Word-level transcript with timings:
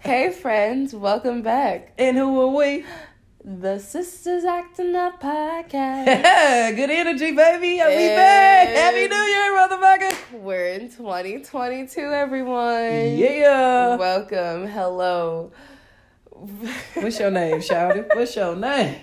hey 0.00 0.30
friends, 0.30 0.94
welcome 0.94 1.42
back. 1.42 1.92
And 1.98 2.16
who 2.16 2.40
are 2.40 2.48
we? 2.56 2.84
The 3.44 3.78
Sisters 3.80 4.44
Acting 4.44 4.94
Up 4.94 5.20
podcast. 5.20 6.06
Good 6.76 6.90
energy, 6.90 7.32
baby. 7.32 7.74
We 7.74 7.80
And- 7.80 8.16
back? 8.16 8.68
Happy 8.68 9.08
New 9.08 9.16
Year, 9.16 9.52
motherfucker. 9.52 10.40
We're 10.40 10.66
in 10.74 10.88
2022, 10.90 12.00
everyone. 12.00 13.16
Yeah. 13.18 13.96
Welcome. 13.96 14.68
Hello. 14.68 15.50
What's 16.94 17.18
your 17.18 17.30
name, 17.30 17.58
Shouty? 17.58 18.14
What's 18.14 18.36
your 18.36 18.54
name? 18.56 18.96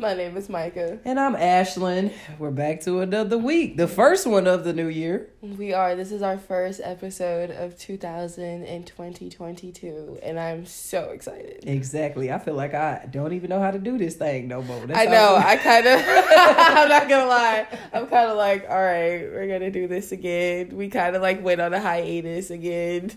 My 0.00 0.14
name 0.14 0.36
is 0.36 0.48
Micah. 0.48 1.00
And 1.04 1.18
I'm 1.18 1.34
Ashlyn. 1.34 2.12
We're 2.38 2.52
back 2.52 2.82
to 2.82 3.00
another 3.00 3.36
week. 3.36 3.76
The 3.76 3.88
first 3.88 4.28
one 4.28 4.46
of 4.46 4.62
the 4.62 4.72
new 4.72 4.86
year. 4.86 5.28
We 5.42 5.74
are. 5.74 5.96
This 5.96 6.12
is 6.12 6.22
our 6.22 6.38
first 6.38 6.80
episode 6.84 7.50
of 7.50 7.76
2022, 7.76 10.20
and 10.22 10.38
I'm 10.38 10.66
so 10.66 11.10
excited. 11.10 11.64
Exactly. 11.66 12.30
I 12.30 12.38
feel 12.38 12.54
like 12.54 12.74
I 12.74 13.08
don't 13.10 13.32
even 13.32 13.50
know 13.50 13.60
how 13.60 13.72
to 13.72 13.80
do 13.80 13.98
this 13.98 14.14
thing 14.14 14.46
no 14.46 14.62
more. 14.62 14.86
That's 14.86 15.00
I 15.00 15.06
know. 15.06 15.34
I 15.34 15.56
kind 15.56 15.88
of. 15.88 16.00
I'm 16.06 16.88
not 16.88 17.08
gonna 17.08 17.26
lie. 17.26 17.66
I'm 17.92 18.06
kind 18.06 18.30
of 18.30 18.36
like, 18.36 18.66
all 18.70 18.80
right, 18.80 19.22
we're 19.22 19.48
gonna 19.48 19.72
do 19.72 19.88
this 19.88 20.12
again. 20.12 20.76
We 20.76 20.90
kind 20.90 21.16
of 21.16 21.22
like 21.22 21.42
went 21.42 21.60
on 21.60 21.74
a 21.74 21.80
hiatus 21.80 22.50
again. 22.50 23.10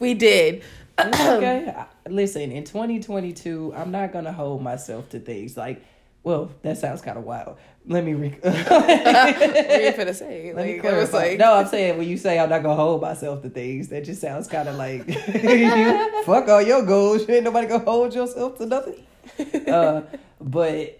We 0.00 0.14
did. 0.14 0.64
Okay. 0.98 1.72
Listen, 2.08 2.50
in 2.50 2.64
2022, 2.64 3.72
I'm 3.76 3.92
not 3.92 4.12
gonna 4.12 4.32
hold 4.32 4.62
myself 4.62 5.10
to 5.10 5.20
things 5.20 5.56
like. 5.56 5.80
Well, 6.24 6.50
that 6.62 6.78
sounds 6.78 7.02
kind 7.02 7.18
of 7.18 7.24
wild. 7.24 7.58
Let 7.86 8.02
me. 8.04 8.14
Re- 8.14 8.30
what 8.42 8.56
are 8.66 9.80
you 9.82 9.92
gonna 9.92 10.14
say? 10.14 10.52
Let 10.54 10.64
me 10.66 10.72
Like, 10.72 10.80
clarify. 10.80 11.16
like, 11.18 11.38
no, 11.38 11.54
I'm 11.54 11.66
saying 11.66 11.98
when 11.98 12.08
you 12.08 12.16
say 12.16 12.38
I'm 12.38 12.48
not 12.48 12.62
gonna 12.62 12.76
hold 12.76 13.02
myself 13.02 13.42
to 13.42 13.50
things, 13.50 13.88
that 13.88 14.04
just 14.04 14.20
sounds 14.22 14.48
kind 14.48 14.68
of 14.68 14.76
like 14.76 15.06
you 15.06 15.14
fuck 16.24 16.48
all 16.48 16.62
your 16.62 16.82
goals. 16.84 17.28
You 17.28 17.34
ain't 17.34 17.44
nobody 17.44 17.66
gonna 17.66 17.84
hold 17.84 18.14
yourself 18.14 18.56
to 18.58 18.66
nothing. 18.66 19.06
Uh, 19.68 20.02
but 20.40 20.98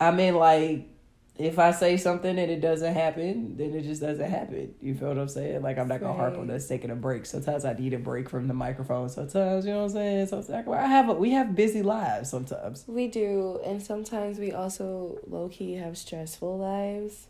I 0.00 0.10
mean, 0.10 0.34
like, 0.34 0.88
if 1.36 1.58
I 1.58 1.72
say 1.72 1.96
something 1.96 2.38
and 2.38 2.50
it 2.50 2.60
doesn't 2.60 2.94
happen, 2.94 3.56
then 3.56 3.74
it 3.74 3.82
just 3.82 4.00
doesn't 4.00 4.30
happen. 4.30 4.74
You 4.80 4.94
feel 4.94 5.08
what 5.08 5.18
I'm 5.18 5.28
saying? 5.28 5.62
Like, 5.62 5.78
I'm 5.78 5.88
not 5.88 6.00
gonna 6.00 6.14
harp 6.14 6.38
on 6.38 6.48
us 6.50 6.68
taking 6.68 6.90
a 6.90 6.94
break. 6.94 7.26
Sometimes 7.26 7.64
I 7.64 7.72
need 7.72 7.92
a 7.92 7.98
break 7.98 8.28
from 8.28 8.46
the 8.46 8.54
microphone. 8.54 9.08
Sometimes, 9.08 9.66
you 9.66 9.72
know 9.72 9.78
what 9.78 9.84
I'm 9.84 9.90
saying? 9.90 10.26
Sometimes 10.28 10.68
I 10.68 10.86
have 10.86 11.08
a, 11.08 11.14
we 11.14 11.30
have 11.32 11.56
busy 11.56 11.82
lives. 11.82 12.30
Sometimes. 12.30 12.84
We 12.86 13.08
do, 13.08 13.60
and 13.64 13.82
sometimes 13.82 14.38
we 14.38 14.52
also 14.52 15.18
low 15.26 15.48
key 15.48 15.74
have 15.74 15.98
stressful 15.98 16.56
lives. 16.58 17.26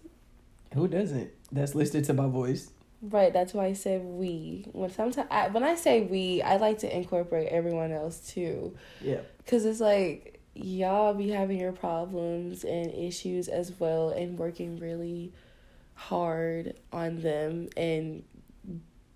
Who 0.74 0.86
doesn't? 0.86 1.30
That's 1.50 1.74
listed 1.74 2.05
to 2.05 2.12
my 2.14 2.27
voice. 2.27 2.70
Right, 3.00 3.33
that's 3.33 3.55
why 3.55 3.66
I 3.66 3.72
said 3.74 4.02
we. 4.02 4.66
When 4.72 4.91
sometimes 4.91 5.28
I, 5.30 5.48
when 5.48 5.62
I 5.62 5.77
say 5.77 6.02
we, 6.02 6.42
I 6.42 6.56
like 6.56 6.78
to 6.80 6.94
incorporate 6.94 7.48
everyone 7.48 7.92
else 7.92 8.18
too, 8.33 8.77
Yeah. 9.00 9.20
cause 9.46 9.64
it's 9.64 9.80
like 9.80 10.33
y'all 10.55 11.14
be 11.14 11.30
having 11.30 11.58
your 11.58 11.72
problems 11.72 12.64
and 12.64 12.92
issues 12.92 13.48
as 13.48 13.72
well, 13.78 14.10
and 14.10 14.38
working 14.38 14.78
really 14.78 15.33
hard 15.94 16.74
on 16.92 17.20
them 17.20 17.69
and 17.77 18.24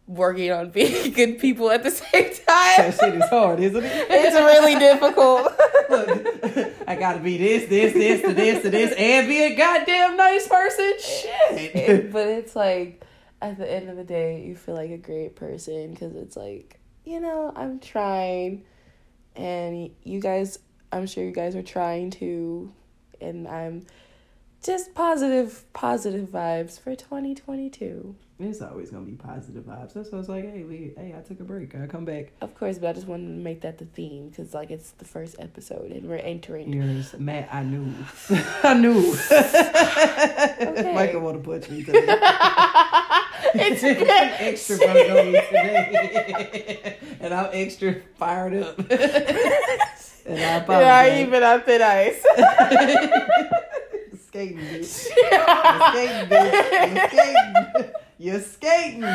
working 0.06 0.50
on 0.50 0.70
being 0.70 1.12
good 1.12 1.39
people 1.39 1.70
at 1.70 1.83
the 1.83 1.91
same 1.91 2.25
time. 2.25 2.45
That 2.47 2.97
shit 2.98 3.14
is 3.14 3.28
hard, 3.28 3.61
isn't 3.61 3.84
it? 3.84 4.06
it's 4.11 4.34
really 4.34 4.78
difficult. 4.78 5.53
Look, 5.91 6.72
I 6.89 6.97
gotta 6.97 7.20
be 7.20 7.36
this, 7.39 7.69
this, 7.69 7.92
this, 7.92 8.23
to 8.23 8.33
this, 8.34 8.62
to 8.62 8.70
this, 8.70 8.95
and 8.97 9.27
be 9.28 9.42
a 9.42 9.55
goddamn 9.55 10.17
nice 10.17 10.47
person. 10.48 10.95
Shit. 10.98 11.77
It- 11.77 12.12
but 12.12 12.27
it's 12.28 12.55
like 12.56 13.05
at 13.41 13.58
the 13.58 13.70
end 13.70 13.89
of 13.89 13.97
the 13.97 14.05
day 14.05 14.45
you 14.45 14.56
feel 14.56 14.75
like 14.75 14.91
a 14.91 14.98
great 14.98 15.36
person 15.36 15.92
because 15.92 16.17
it's 16.17 16.36
like 16.36 16.80
you 17.05 17.20
know 17.20 17.52
i'm 17.55 17.78
trying 17.78 18.64
and 19.36 19.91
you 20.02 20.20
guys 20.20 20.58
i'm 20.92 21.06
sure 21.06 21.25
you 21.25 21.31
guys 21.33 21.55
are 21.56 21.62
trying 21.62 22.11
to 22.11 22.72
and 23.20 23.47
i'm 23.48 23.84
just 24.62 24.95
positive 24.95 25.64
positive 25.73 26.29
vibes 26.29 26.80
for 26.80 26.95
2022 26.96 28.14
It's 28.40 28.61
always 28.63 28.90
gonna 28.90 29.05
be 29.05 29.13
positive 29.13 29.64
vibes. 29.64 29.95
That's 29.95 30.11
why 30.13 30.17
I 30.18 30.20
was 30.20 30.29
like, 30.29 30.45
hey, 30.45 30.63
we, 30.64 30.92
hey, 30.96 31.13
I 31.17 31.23
took 31.23 31.40
a 31.40 31.45
break. 31.45 31.74
I 31.74 31.86
come 31.89 32.05
back. 32.05 32.33
of 32.40 32.55
course 32.55 32.79
but 32.79 32.89
i 32.89 32.92
just 32.92 33.07
wanted 33.07 33.27
to 33.29 33.42
make 33.48 33.61
that 33.63 33.79
the 33.79 33.85
theme 33.85 34.29
because 34.29 34.55
like 34.55 34.70
it's 34.70 34.90
the 34.92 35.05
first 35.05 35.36
episode 35.40 35.90
and 35.92 36.08
we're 36.08 36.17
entering 36.17 36.73
Yours, 36.73 37.14
Matt. 37.18 37.48
I 37.52 37.63
knew. 37.63 37.92
I 38.63 38.74
knew. 38.74 39.17
Michael 40.95 41.20
wanna 41.20 41.39
punch 41.40 41.68
me 41.70 41.84
today. 41.84 42.07
It's 43.61 43.83
extra 44.41 44.77
burnout 44.79 45.48
today, 45.48 46.96
and 47.20 47.35
I'm 47.35 47.51
extra 47.52 48.01
fired 48.17 48.55
up. 48.63 48.79
and 48.91 50.41
I 50.41 51.07
yeah, 51.07 51.20
even 51.20 51.42
on 51.42 51.63
thin 51.63 51.83
ice 51.83 52.24
skating, 54.29 54.58
bitch. 54.58 55.08
You're 55.17 55.41
skating, 55.91 56.29
bitch. 56.29 56.52
You're 56.95 57.08
skating. 57.08 57.64
You're 58.19 58.41
skating. 58.41 59.05
I 59.05 59.14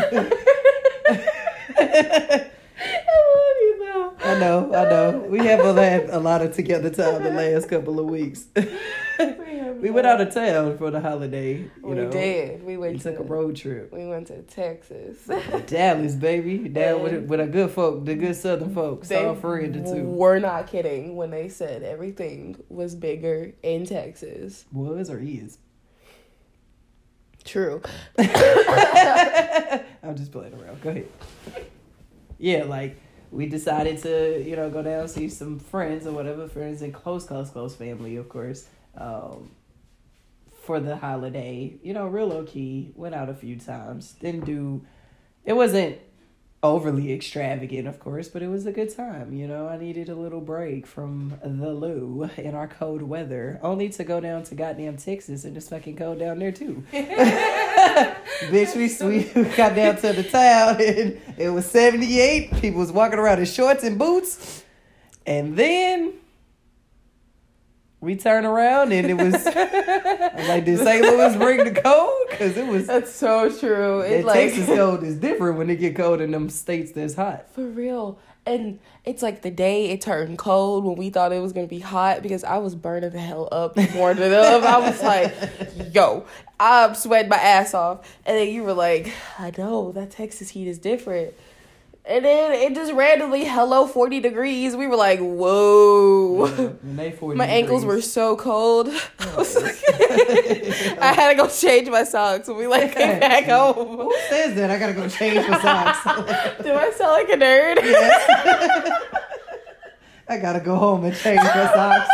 love 3.35 3.57
you 3.61 3.73
though. 3.79 4.12
I 4.23 4.39
know, 4.39 4.73
I 4.73 4.83
know. 4.89 5.25
We 5.29 5.39
haven't 5.39 5.75
had 5.77 6.09
a 6.09 6.19
lot 6.19 6.41
of 6.41 6.55
together 6.55 6.89
time 6.89 7.23
the 7.23 7.31
last 7.31 7.67
couple 7.67 7.99
of 7.99 8.05
weeks. 8.05 8.45
we 8.55 9.89
went 9.89 10.07
out 10.07 10.21
of 10.21 10.33
town 10.33 10.77
for 10.77 10.91
the 10.91 11.01
holiday. 11.01 11.57
You 11.57 11.71
we 11.81 11.95
know, 11.95 12.09
did. 12.09 12.63
We 12.63 12.77
We 12.77 12.77
went 12.77 13.01
took 13.01 13.19
a 13.19 13.23
road 13.23 13.57
trip. 13.57 13.91
We 13.91 14.07
went 14.07 14.27
to 14.27 14.41
Texas. 14.43 15.29
Dallas, 15.67 16.15
baby. 16.15 16.57
Down 16.69 17.03
with 17.03 17.25
with 17.25 17.39
a 17.41 17.47
good 17.47 17.71
folk, 17.71 18.05
the 18.05 18.15
good 18.15 18.35
Southern 18.35 18.73
folks. 18.73 19.09
They 19.09 19.25
all 19.25 19.35
free 19.35 19.67
the 19.67 19.81
two. 19.81 20.03
were 20.05 20.39
not 20.39 20.67
kidding 20.67 21.17
when 21.17 21.29
they 21.31 21.49
said 21.49 21.83
everything 21.83 22.63
was 22.69 22.95
bigger 22.95 23.51
in 23.61 23.85
Texas. 23.85 24.65
Was 24.71 25.09
or 25.09 25.19
is? 25.19 25.57
True. 27.43 27.81
I'm 28.17 30.15
just 30.15 30.31
playing 30.31 30.53
around. 30.53 30.81
Go 30.81 30.91
ahead. 30.91 31.07
Yeah, 32.39 32.63
like 32.63 32.97
we 33.33 33.47
decided 33.47 33.97
to, 34.03 34.43
you 34.47 34.55
know, 34.55 34.69
go 34.69 34.83
down 34.83 35.07
see 35.07 35.27
some 35.27 35.59
friends 35.59 36.05
or 36.05 36.11
whatever, 36.11 36.47
friends 36.47 36.81
and 36.81 36.93
close, 36.93 37.25
close, 37.25 37.49
close 37.49 37.75
family, 37.75 38.15
of 38.15 38.29
course. 38.29 38.67
Um, 38.95 39.49
for 40.61 40.79
the 40.79 40.95
holiday, 40.95 41.73
you 41.83 41.93
know, 41.93 42.07
real 42.07 42.27
low 42.27 42.43
key. 42.43 42.93
Went 42.95 43.15
out 43.15 43.29
a 43.29 43.33
few 43.33 43.57
times. 43.57 44.13
Didn't 44.13 44.45
do. 44.45 44.85
It 45.43 45.53
wasn't 45.53 45.97
overly 46.61 47.11
extravagant, 47.11 47.87
of 47.87 47.99
course, 47.99 48.29
but 48.29 48.41
it 48.41 48.47
was 48.47 48.65
a 48.65 48.71
good 48.71 48.95
time. 48.95 49.33
You 49.33 49.47
know, 49.47 49.67
I 49.67 49.77
needed 49.77 50.07
a 50.07 50.15
little 50.15 50.39
break 50.39 50.87
from 50.87 51.37
the 51.43 51.73
loo 51.73 52.29
in 52.37 52.55
our 52.55 52.67
cold 52.67 53.01
weather, 53.01 53.59
only 53.61 53.89
to 53.89 54.03
go 54.03 54.21
down 54.21 54.43
to 54.43 54.55
goddamn 54.55 54.97
Texas 54.97 55.43
and 55.43 55.57
it's 55.57 55.67
fucking 55.67 55.97
cold 55.97 56.19
down 56.19 56.39
there 56.39 56.53
too. 56.53 56.85
Bitch, 58.49 58.75
we, 58.75 59.41
we 59.41 59.43
got 59.55 59.75
down 59.75 59.95
to 59.97 60.13
the 60.13 60.23
town 60.23 60.81
and 60.81 61.19
it 61.37 61.49
was 61.49 61.65
78. 61.65 62.53
People 62.55 62.79
was 62.79 62.91
walking 62.91 63.19
around 63.19 63.39
in 63.39 63.45
shorts 63.45 63.83
and 63.83 63.97
boots. 63.97 64.63
And 65.25 65.55
then 65.55 66.13
we 68.01 68.15
turned 68.17 68.45
around 68.45 68.91
and 68.91 69.09
it 69.09 69.13
was 69.13 69.33
I'm 69.47 70.47
like, 70.47 70.65
did 70.65 70.79
St. 70.79 71.01
Louis 71.01 71.35
bring 71.37 71.63
the 71.73 71.79
cold? 71.81 72.11
Because 72.29 72.57
it 72.57 72.67
was 72.67 72.87
That's 72.87 73.11
so 73.13 73.49
true. 73.49 74.01
that 74.01 74.11
It 74.11 74.25
like 74.25 74.35
Texas 74.51 74.65
cold 74.67 75.03
is 75.03 75.17
different 75.17 75.57
when 75.57 75.69
it 75.69 75.77
get 75.77 75.95
cold 75.95 76.19
in 76.21 76.31
them 76.31 76.49
states 76.49 76.91
that's 76.91 77.15
hot. 77.15 77.49
for 77.53 77.65
real. 77.65 78.19
And 78.45 78.79
it's 79.05 79.21
like 79.21 79.41
the 79.41 79.51
day 79.51 79.91
it 79.91 80.01
turned 80.01 80.37
cold 80.37 80.83
when 80.83 80.95
we 80.95 81.09
thought 81.09 81.31
it 81.31 81.41
was 81.41 81.53
gonna 81.53 81.67
be 81.67 81.79
hot 81.79 82.21
because 82.21 82.43
I 82.43 82.57
was 82.57 82.75
burning 82.75 83.11
the 83.11 83.19
hell 83.19 83.47
up 83.51 83.75
the 83.75 84.35
up. 84.37 84.63
I 84.63 84.79
was 84.79 85.01
like, 85.01 85.33
yo, 85.93 86.25
I'm 86.59 86.93
sweating 86.95 87.29
my 87.29 87.37
ass 87.37 87.73
off. 87.73 88.17
And 88.25 88.37
then 88.37 88.49
you 88.49 88.63
were 88.63 88.73
like, 88.73 89.13
I 89.39 89.51
know 89.57 89.91
that 89.93 90.11
Texas 90.11 90.49
heat 90.49 90.67
is 90.67 90.77
different. 90.77 91.33
And 92.05 92.25
then 92.25 92.51
it 92.51 92.75
just 92.75 92.91
randomly 92.91 93.45
hello 93.45 93.87
40 93.87 94.19
degrees. 94.19 94.75
We 94.75 94.87
were 94.87 94.97
like, 94.97 95.19
whoa. 95.19 96.47
40 97.19 97.37
My 97.37 97.45
ankles 97.45 97.85
were 97.85 98.01
so 98.01 98.35
cold. 98.35 98.89
Oh, 98.91 99.09
I, 99.19 99.35
was 99.37 99.55
like- 99.55 99.77
I 101.01 101.13
had 101.13 101.29
to 101.29 101.35
go 101.35 101.47
change 101.47 101.87
my 101.89 102.03
socks 102.03 102.49
when 102.49 102.57
we 102.57 102.67
like 102.67 102.93
came 102.93 103.19
back 103.21 103.45
home. 103.45 103.97
Who 103.99 104.13
says 104.29 104.53
that? 104.55 104.69
I 104.69 104.77
gotta 104.77 104.93
go 104.93 105.07
change 105.07 105.47
my 105.47 105.61
socks. 105.61 106.03
Do 106.61 106.73
I 106.73 106.91
sound 106.91 107.11
like 107.13 107.29
a 107.29 107.37
nerd? 107.37 107.77
I 110.27 110.37
gotta 110.39 110.59
go 110.59 110.75
home 110.75 111.05
and 111.05 111.15
change 111.15 111.39
my 111.41 111.71
socks. 111.73 112.09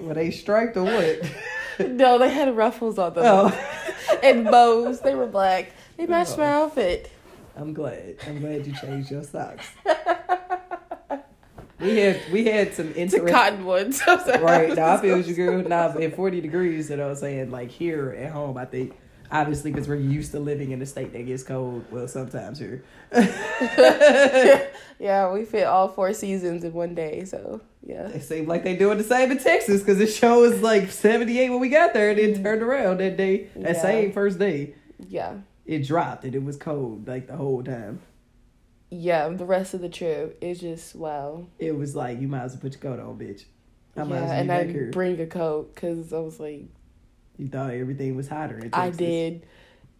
Were 0.00 0.14
they 0.14 0.30
striped 0.30 0.76
or 0.76 0.84
what? 0.84 1.20
no, 1.90 2.18
they 2.18 2.28
had 2.30 2.56
ruffles 2.56 2.98
on 2.98 3.14
them 3.14 3.24
Oh, 3.26 4.18
and 4.22 4.44
bows. 4.44 5.00
They 5.00 5.14
were 5.16 5.26
black. 5.26 5.72
They 5.98 6.06
matched 6.06 6.38
my 6.38 6.46
outfit. 6.46 7.10
I'm 7.54 7.74
glad. 7.74 8.16
I'm 8.26 8.40
glad 8.40 8.66
you 8.66 8.72
changed 8.72 9.10
your 9.10 9.22
socks. 9.24 9.66
We 11.80 11.96
had 11.98 12.20
we 12.32 12.44
had 12.44 12.74
some 12.74 12.92
interesting. 12.96 13.28
cotton 13.32 13.64
ones. 13.64 14.02
Right 14.04 14.74
now, 14.74 14.94
I 14.94 14.96
feel 14.96 15.20
you, 15.20 15.32
girl. 15.32 15.62
Now, 15.62 15.96
in 15.96 16.10
40 16.10 16.40
degrees, 16.40 16.88
that 16.88 17.00
I'm 17.00 17.14
saying, 17.14 17.52
like 17.52 17.70
here 17.70 18.16
at 18.18 18.32
home, 18.32 18.56
I 18.56 18.64
think 18.64 18.96
Obviously, 19.30 19.70
because 19.70 19.86
we're 19.86 19.96
used 19.96 20.32
to 20.32 20.40
living 20.40 20.70
in 20.70 20.80
a 20.80 20.86
state 20.86 21.12
that 21.12 21.26
gets 21.26 21.42
cold. 21.42 21.84
Well, 21.90 22.08
sometimes 22.08 22.58
here. 22.58 22.82
yeah, 24.98 25.30
we 25.30 25.44
fit 25.44 25.64
all 25.64 25.88
four 25.88 26.14
seasons 26.14 26.64
in 26.64 26.72
one 26.72 26.94
day, 26.94 27.26
so 27.26 27.60
yeah. 27.86 28.08
It 28.08 28.22
seemed 28.22 28.48
like 28.48 28.64
they 28.64 28.76
doing 28.76 28.96
the 28.96 29.04
same 29.04 29.30
in 29.30 29.38
Texas 29.38 29.80
because 29.80 29.98
the 29.98 30.06
show 30.06 30.40
was 30.40 30.62
like 30.62 30.90
78 30.90 31.50
when 31.50 31.60
we 31.60 31.68
got 31.68 31.92
there 31.92 32.10
and 32.10 32.18
then 32.18 32.34
mm. 32.36 32.42
turned 32.42 32.62
around 32.62 33.00
that 33.00 33.18
day, 33.18 33.48
that 33.56 33.76
Yeah. 33.76 33.82
same 33.82 34.12
first 34.12 34.38
day. 34.38 34.74
Yeah. 35.08 35.34
It 35.68 35.86
dropped 35.86 36.24
and 36.24 36.34
it 36.34 36.42
was 36.42 36.56
cold 36.56 37.06
like 37.06 37.26
the 37.26 37.36
whole 37.36 37.62
time. 37.62 38.00
Yeah, 38.90 39.28
the 39.28 39.44
rest 39.44 39.74
of 39.74 39.82
the 39.82 39.90
trip 39.90 40.38
is 40.40 40.60
just 40.60 40.94
wow. 40.96 41.46
It 41.58 41.76
was 41.76 41.94
like, 41.94 42.18
you 42.20 42.26
might 42.26 42.44
as 42.44 42.52
well 42.52 42.62
put 42.62 42.72
your 42.72 42.80
coat 42.80 42.98
on, 43.06 43.18
bitch. 43.18 43.44
I 43.94 44.04
might 44.04 44.16
yeah, 44.16 44.22
as 44.22 44.30
well 44.30 44.40
and 44.40 44.52
I 44.52 44.64
here. 44.64 44.90
bring 44.90 45.20
a 45.20 45.26
coat 45.26 45.74
because 45.74 46.10
I 46.12 46.20
was 46.20 46.40
like, 46.40 46.64
You 47.36 47.48
thought 47.48 47.72
everything 47.72 48.16
was 48.16 48.28
hotter 48.28 48.56
in 48.56 48.70
Texas. 48.70 48.80
I 48.80 48.90
did. 48.90 49.46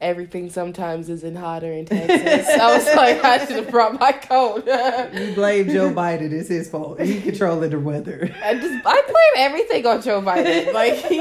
Everything 0.00 0.48
sometimes 0.48 1.08
isn't 1.10 1.34
hotter 1.36 1.70
in 1.72 1.84
Texas. 1.84 2.48
I 2.48 2.74
was 2.74 2.86
like, 2.94 3.22
I 3.22 3.44
should 3.44 3.56
have 3.56 3.70
brought 3.70 3.98
my 4.00 4.12
coat. 4.12 4.64
You 5.12 5.34
blame 5.34 5.68
Joe 5.68 5.90
Biden. 5.90 6.32
It's 6.32 6.48
his 6.48 6.70
fault. 6.70 7.00
He 7.00 7.20
controlling 7.20 7.70
the 7.70 7.80
weather. 7.80 8.34
I 8.42 8.54
just 8.54 8.86
I 8.86 9.02
blame 9.02 9.44
everything 9.44 9.84
on 9.86 10.00
Joe 10.00 10.22
Biden. 10.22 10.72
Like 10.72 10.94
he 10.94 11.18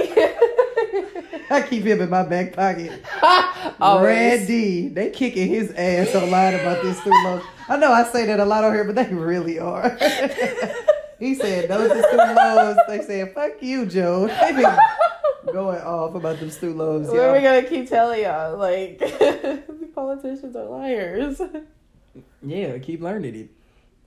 I 1.49 1.61
keep 1.61 1.83
him 1.83 2.01
in 2.01 2.09
my 2.09 2.23
back 2.23 2.53
pocket. 2.53 3.03
Randy, 3.79 4.89
They 4.89 5.09
kicking 5.11 5.47
his 5.47 5.71
ass 5.71 6.13
online 6.13 6.55
about 6.55 6.83
this 6.83 6.99
student 6.99 7.23
loans. 7.23 7.43
I 7.69 7.77
know 7.77 7.91
I 7.91 8.03
say 8.03 8.25
that 8.25 8.39
a 8.39 8.45
lot 8.45 8.63
on 8.63 8.73
here, 8.73 8.83
but 8.83 8.95
they 8.95 9.13
really 9.13 9.59
are. 9.59 9.89
he 11.19 11.35
said 11.35 11.69
those 11.69 11.91
are 11.91 12.03
student 12.03 12.35
loans. 12.35 12.79
They 12.87 13.01
said 13.01 13.33
fuck 13.33 13.61
you, 13.61 13.85
Joe. 13.85 14.27
They 14.27 14.53
been 14.53 14.77
going 15.53 15.81
off 15.81 16.15
about 16.15 16.39
them 16.39 16.49
student 16.49 16.77
loans. 16.77 17.07
What 17.07 17.19
are 17.19 17.33
we 17.33 17.41
gonna 17.41 17.63
keep 17.63 17.89
telling 17.89 18.23
y'all? 18.23 18.57
Like 18.57 18.99
the 18.99 19.89
politicians 19.93 20.55
are 20.55 20.65
liars. 20.65 21.41
Yeah, 22.41 22.77
keep 22.79 23.01
learning 23.01 23.35
it. 23.35 23.49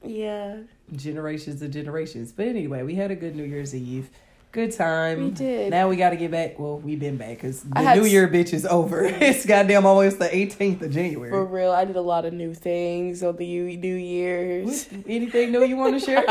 Yeah, 0.02 0.60
Generations 0.92 1.60
and 1.62 1.72
generations. 1.72 2.32
But 2.32 2.46
anyway, 2.46 2.82
we 2.82 2.94
had 2.94 3.10
a 3.10 3.16
good 3.16 3.36
New 3.36 3.44
Year's 3.44 3.74
Eve. 3.74 4.10
Good 4.52 4.72
time. 4.72 5.26
We 5.26 5.30
did. 5.30 5.70
Now 5.70 5.88
we 5.88 5.94
got 5.96 6.10
to 6.10 6.16
get 6.16 6.32
back. 6.32 6.58
Well, 6.58 6.80
we've 6.80 6.98
been 6.98 7.16
back 7.16 7.36
because 7.36 7.62
the 7.62 7.94
New 7.94 8.04
Year 8.04 8.26
bitch 8.26 8.52
is 8.52 8.66
over. 8.66 9.04
it's 9.04 9.46
goddamn 9.46 9.86
almost 9.86 10.18
the 10.18 10.26
18th 10.28 10.82
of 10.82 10.90
January. 10.90 11.30
for 11.30 11.44
real. 11.44 11.70
I 11.70 11.84
did 11.84 11.94
a 11.94 12.00
lot 12.00 12.24
of 12.24 12.32
new 12.32 12.52
things 12.52 13.22
on 13.22 13.36
the 13.36 13.76
New 13.76 13.94
Year's. 13.94 14.88
Anything 15.06 15.52
new 15.52 15.62
you 15.64 15.76
want 15.76 16.00
to 16.00 16.04
share? 16.04 16.24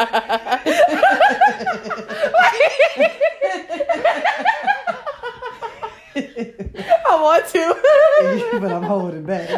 I 6.16 7.19
want 7.21 7.45
to. 7.48 8.60
but 8.60 8.71
I'm 8.71 8.83
holding 8.83 9.24
back. 9.24 9.50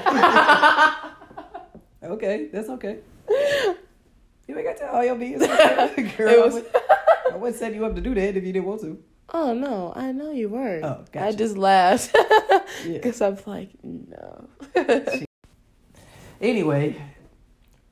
okay, 2.03 2.47
that's 2.51 2.69
okay. 2.69 2.99
You 4.47 4.57
ain't 4.57 4.65
got 4.65 4.73
to 4.77 4.79
tell 4.79 4.95
all 4.95 5.03
your 5.05 5.15
business. 5.15 5.47
Girl, 6.17 6.29
It 6.29 6.53
was- 6.53 6.63
wouldn't 7.41 7.57
set 7.59 7.73
you 7.75 7.85
up 7.85 7.95
to 7.95 8.01
do 8.01 8.13
that 8.15 8.37
if 8.37 8.43
you 8.45 8.53
didn't 8.53 8.65
want 8.65 8.81
to. 8.81 8.97
oh 9.33 9.53
no, 9.53 9.93
I 9.95 10.11
know 10.11 10.31
you 10.31 10.49
weren't. 10.49 10.83
Oh, 10.85 11.03
gotcha. 11.11 11.25
I 11.27 11.31
just 11.33 11.57
laughed 11.57 12.13
Yeah. 12.85 12.93
because 12.93 13.21
I'm 13.21 13.37
like, 13.45 13.69
no. 13.83 14.47
Anyway, 16.39 16.99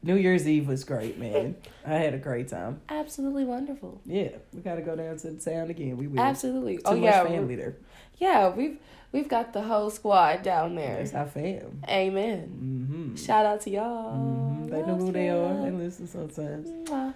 New 0.01 0.15
Year's 0.15 0.47
Eve 0.47 0.67
was 0.67 0.83
great, 0.83 1.19
man. 1.19 1.55
I 1.85 1.93
had 1.95 2.13
a 2.13 2.17
great 2.17 2.47
time. 2.47 2.81
Absolutely 2.89 3.45
wonderful. 3.45 4.01
Yeah, 4.05 4.29
we 4.53 4.61
got 4.61 4.75
to 4.75 4.81
go 4.81 4.95
down 4.95 5.17
to 5.17 5.31
the 5.31 5.39
town 5.51 5.69
again. 5.69 5.97
We 5.97 6.07
will. 6.07 6.19
Absolutely. 6.19 6.77
Too 6.77 6.83
oh 6.85 6.95
yeah, 6.95 7.23
family 7.25 7.55
there. 7.55 7.75
yeah. 8.17 8.49
We've 8.49 8.79
we've 9.11 9.27
got 9.27 9.53
the 9.53 9.61
whole 9.61 9.89
squad 9.91 10.41
down 10.41 10.75
there. 10.75 10.97
That's 10.97 11.13
our 11.13 11.27
fam. 11.27 11.81
Amen. 11.87 12.87
Mm-hmm. 12.89 13.15
Shout 13.15 13.45
out 13.45 13.61
to 13.61 13.69
y'all. 13.69 14.15
hmm 14.15 14.67
They 14.67 14.81
know 14.81 14.95
who 14.95 15.11
they 15.11 15.29
are. 15.29 15.61
They 15.63 15.71
listen 15.71 16.07
sometimes. 16.07 16.69
Mwah. 16.89 17.13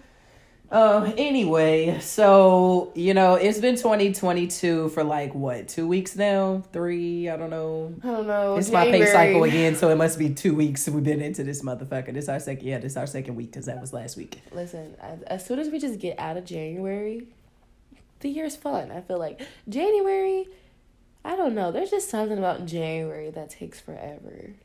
Um. 0.71 1.13
Anyway, 1.18 2.00
so 2.00 2.92
you 2.95 3.13
know 3.13 3.36
it's 3.36 3.60
been 3.60 3.75
2022 3.75 4.89
for 4.89 5.04
like 5.04 5.36
what 5.36 5.68
two 5.68 5.88
weeks 5.88 6.15
now? 6.15 6.63
Three? 6.71 7.30
I 7.30 7.38
don't 7.38 7.51
know. 7.51 7.94
I 8.04 8.07
don't 8.07 8.25
know. 8.25 8.56
It's 8.56 8.71
my 8.71 8.86
pay 8.86 9.06
cycle 9.06 9.44
again, 9.44 9.75
so 9.75 9.89
it 9.89 9.95
must 9.95 10.18
be 10.18 10.33
two 10.33 10.56
weeks 10.56 10.89
we've 10.89 11.04
been 11.04 11.21
into 11.21 11.44
this 11.44 11.62
motherfucker. 11.62 12.13
This 12.13 12.27
our 12.27 12.39
second. 12.39 12.65
Yeah, 12.68 12.80
this 12.80 12.94
is 12.94 12.98
our 12.98 13.06
second 13.06 13.36
week 13.36 13.51
because 13.51 13.68
that 13.68 13.80
was 13.80 13.94
last 13.94 14.18
week. 14.18 14.42
Listen, 14.51 14.95
as, 15.00 15.21
as 15.24 15.45
soon 15.45 15.60
as 15.60 15.69
we 15.69 15.80
just 15.80 16.00
get 16.00 16.18
out 16.18 16.38
of 16.38 16.45
January, 16.45 17.27
the 18.21 18.30
year's 18.30 18.56
fun. 18.56 18.89
I 18.89 19.01
feel 19.01 19.19
like 19.19 19.42
January. 19.69 20.48
I 21.25 21.36
don't 21.36 21.56
know. 21.56 21.71
There's 21.71 21.92
just 21.92 22.10
something 22.10 22.38
about 22.38 22.65
January 22.65 23.30
that 23.30 23.50
takes 23.50 23.80
forever. 23.80 24.56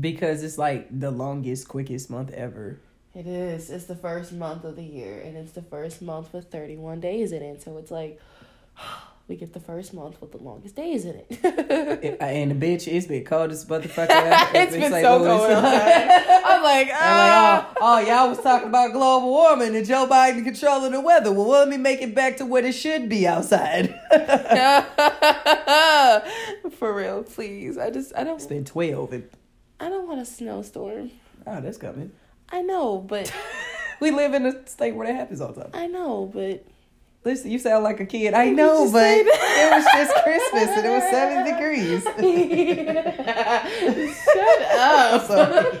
Because 0.00 0.42
it's 0.42 0.58
like 0.58 0.88
the 0.90 1.10
longest, 1.10 1.68
quickest 1.68 2.10
month 2.10 2.30
ever. 2.32 2.80
It 3.14 3.26
is. 3.28 3.70
It's 3.70 3.84
the 3.84 3.94
first 3.94 4.32
month 4.32 4.64
of 4.64 4.76
the 4.76 4.82
year, 4.82 5.20
and 5.20 5.36
it's 5.36 5.52
the 5.52 5.62
first 5.62 6.02
month 6.02 6.32
with 6.32 6.50
31 6.50 7.00
days 7.00 7.30
in 7.30 7.42
it. 7.42 7.62
So 7.62 7.78
it's 7.78 7.90
like 7.90 8.20
we 9.28 9.36
get 9.36 9.52
the 9.52 9.60
first 9.60 9.94
month 9.94 10.20
with 10.20 10.32
the 10.32 10.38
longest 10.38 10.74
days 10.74 11.04
in 11.04 11.22
it. 11.28 12.16
And 12.20 12.50
the 12.50 12.54
bitch, 12.54 12.88
it's 12.88 13.06
been 13.06 13.24
cold 13.24 13.50
as 13.52 13.64
motherfucker. 13.66 14.10
in 14.10 14.10
it's 14.62 14.72
been 14.72 14.90
St. 14.90 15.04
so 15.04 15.18
cold. 15.18 15.50
I'm 15.50 16.62
like, 16.62 16.88
ah. 16.92 17.66
like, 17.70 17.76
oh, 17.80 17.80
oh, 17.80 17.98
y'all 18.00 18.28
was 18.28 18.40
talking 18.40 18.68
about 18.68 18.92
global 18.92 19.28
warming 19.28 19.74
and 19.76 19.86
Joe 19.86 20.06
Biden 20.06 20.44
controlling 20.44 20.92
the 20.92 21.00
weather. 21.00 21.32
Well, 21.32 21.48
let 21.48 21.68
me 21.68 21.76
make 21.76 22.02
it 22.02 22.14
back 22.14 22.36
to 22.38 22.44
what 22.44 22.64
it 22.64 22.72
should 22.72 23.08
be 23.08 23.26
outside. 23.26 23.94
For 26.78 26.94
real, 26.94 27.22
please. 27.22 27.78
I 27.78 27.90
just, 27.90 28.12
I 28.16 28.24
don't, 28.24 28.36
It's 28.36 28.46
been 28.46 28.64
12 28.64 29.12
and, 29.12 29.28
I 29.80 29.88
don't 29.88 30.06
want 30.06 30.20
a 30.20 30.24
snowstorm. 30.24 31.10
oh, 31.46 31.60
that's 31.60 31.78
coming. 31.78 32.12
I 32.54 32.62
know, 32.62 32.98
but 32.98 33.30
We 34.00 34.12
live 34.12 34.32
in 34.32 34.46
a 34.46 34.64
state 34.68 34.94
where 34.94 35.08
that 35.08 35.14
happens 35.14 35.40
all 35.40 35.52
the 35.52 35.62
time. 35.62 35.70
I 35.74 35.88
know, 35.88 36.30
but 36.32 36.64
Listen, 37.24 37.50
you 37.50 37.58
sound 37.58 37.82
like 37.82 37.98
a 38.00 38.06
kid. 38.06 38.32
I 38.34 38.50
know, 38.50 38.88
but 38.92 39.02
it 39.02 39.26
was 39.72 39.84
just 39.94 40.14
Christmas 40.22 40.68
and 40.68 40.86
it 40.86 40.90
was 40.90 41.02
seven 41.10 41.44
degrees. 41.46 42.02
shut 44.24 44.62
up. 44.78 45.26
sorry. 45.26 45.78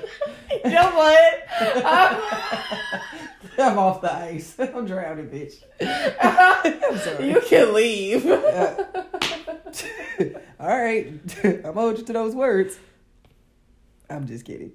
you 0.64 0.70
know 0.70 0.90
what? 0.96 1.42
I'm 3.58 3.78
off 3.78 4.00
the 4.00 4.10
ice. 4.10 4.56
I'm 4.58 4.86
drowning, 4.86 5.28
bitch. 5.28 5.62
I'm 6.20 6.98
sorry. 6.98 7.28
you 7.30 7.42
can 7.42 7.74
leave. 7.74 8.24
Uh, 8.24 8.84
all 10.58 10.68
right. 10.68 11.12
I'm 11.44 11.74
hold 11.74 11.98
you 11.98 12.04
to 12.04 12.12
those 12.14 12.34
words. 12.34 12.78
I'm 14.08 14.26
just 14.26 14.46
kidding. 14.46 14.72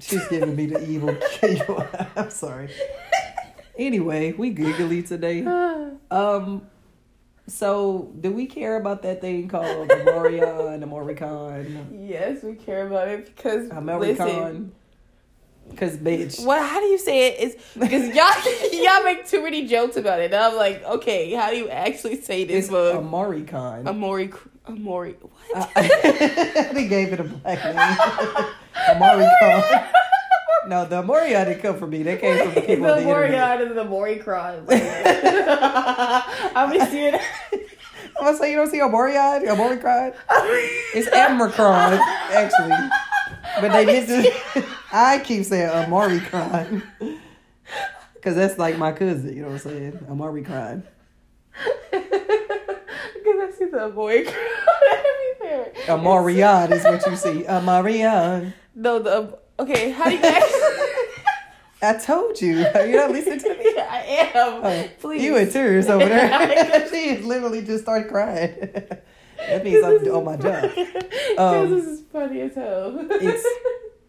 She's 0.00 0.26
giving 0.28 0.56
me 0.56 0.66
the 0.66 0.82
evil 0.88 1.16
evil. 1.42 1.86
I'm 2.16 2.30
sorry. 2.30 2.70
Anyway, 3.78 4.32
we 4.32 4.50
giggly 4.50 5.02
today. 5.02 5.44
Um, 6.12 6.66
so 7.46 8.12
do 8.20 8.32
we 8.32 8.46
care 8.46 8.76
about 8.76 9.02
that 9.02 9.20
thing 9.20 9.46
called 9.46 9.88
the 9.88 9.94
Morion, 9.96 10.80
the 10.80 10.86
Moricon, 10.86 11.86
yes, 11.92 12.42
we 12.42 12.54
care 12.54 12.86
about 12.86 13.08
it 13.08 13.26
because 13.26 13.68
listen, 13.68 13.76
Americon? 13.76 14.70
Because 15.68 15.96
bitch, 15.96 16.44
what? 16.44 16.62
How 16.62 16.80
do 16.80 16.86
you 16.86 16.98
say 16.98 17.28
it? 17.28 17.40
Is 17.40 17.56
because 17.74 18.14
y'all 18.14 18.72
y'all 18.72 19.04
make 19.04 19.26
too 19.26 19.42
many 19.42 19.66
jokes 19.66 19.96
about 19.96 20.20
it. 20.20 20.32
And 20.32 20.36
I'm 20.36 20.56
like, 20.56 20.82
okay, 20.84 21.32
how 21.32 21.50
do 21.50 21.56
you 21.56 21.68
actually 21.68 22.20
say 22.20 22.44
this 22.44 22.66
it's 22.66 22.72
word? 22.72 22.96
Amoricon. 22.96 23.86
Amori, 23.86 24.32
Amori, 24.66 25.16
what? 25.20 25.70
Uh, 25.76 25.82
they 26.72 26.86
gave 26.88 27.12
it 27.12 27.20
a 27.20 27.24
black 27.24 27.64
name. 27.64 27.74
Amaricon. 28.88 29.90
No, 30.66 30.84
the 30.84 30.98
Amorion 30.98 31.46
didn't 31.46 31.62
come 31.62 31.78
from 31.78 31.90
me. 31.90 32.02
They 32.02 32.18
came 32.18 32.36
from 32.44 32.54
the 32.54 32.60
people 32.60 32.86
the 32.86 33.00
internet. 33.00 33.62
And 33.62 33.76
the 33.76 33.84
Moricron. 33.84 34.64
I'm 36.54 36.72
just 36.74 36.90
seeing. 36.90 37.14
I'm 37.14 38.26
gonna 38.26 38.36
say 38.36 38.50
you 38.50 38.56
don't 38.58 38.70
see 38.70 38.80
Amorion, 38.80 39.46
Amoricon. 39.48 40.12
It's 40.94 41.08
Amricron, 41.08 41.98
actually. 42.32 42.90
But 43.60 43.72
they 43.72 43.86
need 43.86 44.06
to. 44.08 44.66
I 44.92 45.18
keep 45.20 45.44
saying 45.44 45.70
Amaricron. 45.70 46.82
Because 48.14 48.36
that's 48.36 48.58
like 48.58 48.76
my 48.76 48.92
cousin, 48.92 49.34
you 49.34 49.42
know 49.42 49.48
what 49.48 49.54
I'm 49.54 49.70
saying? 49.70 49.92
Amaricron. 50.10 50.82
Because 53.30 53.54
I 53.54 53.58
see 53.58 53.64
the 53.66 53.90
Moricron 53.90 54.34
everywhere. 55.40 55.72
Amarion 55.86 56.70
is 56.72 56.84
what 56.84 57.06
you 57.06 57.16
see. 57.16 57.44
A 57.44 57.60
Amarion. 57.60 58.52
No, 58.74 58.98
the 58.98 59.38
okay. 59.58 59.90
How 59.90 60.08
do 60.08 60.16
you 60.16 60.22
actually? 60.22 60.60
I 61.82 61.94
told 61.94 62.40
you. 62.40 62.66
Are 62.74 62.86
you 62.86 62.96
not 62.96 63.10
listening 63.10 63.40
to 63.40 63.48
me? 63.48 63.74
I 63.78 64.30
am. 64.34 64.64
Oh, 64.64 64.88
Please. 65.00 65.22
You 65.22 65.36
in 65.36 65.50
tears 65.50 65.88
over 65.88 66.04
there. 66.04 66.88
she 66.90 67.18
literally 67.18 67.62
just 67.62 67.84
started 67.84 68.10
crying. 68.10 68.54
that 69.38 69.64
means 69.64 69.84
I'm 69.84 70.14
on 70.14 70.24
my 70.24 70.36
job. 70.36 70.64
Um, 71.38 71.70
this 71.70 71.86
is 71.86 72.02
funny 72.12 72.42
as 72.42 72.54
hell. 72.54 73.06
It's 73.12 73.46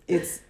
it's 0.08 0.42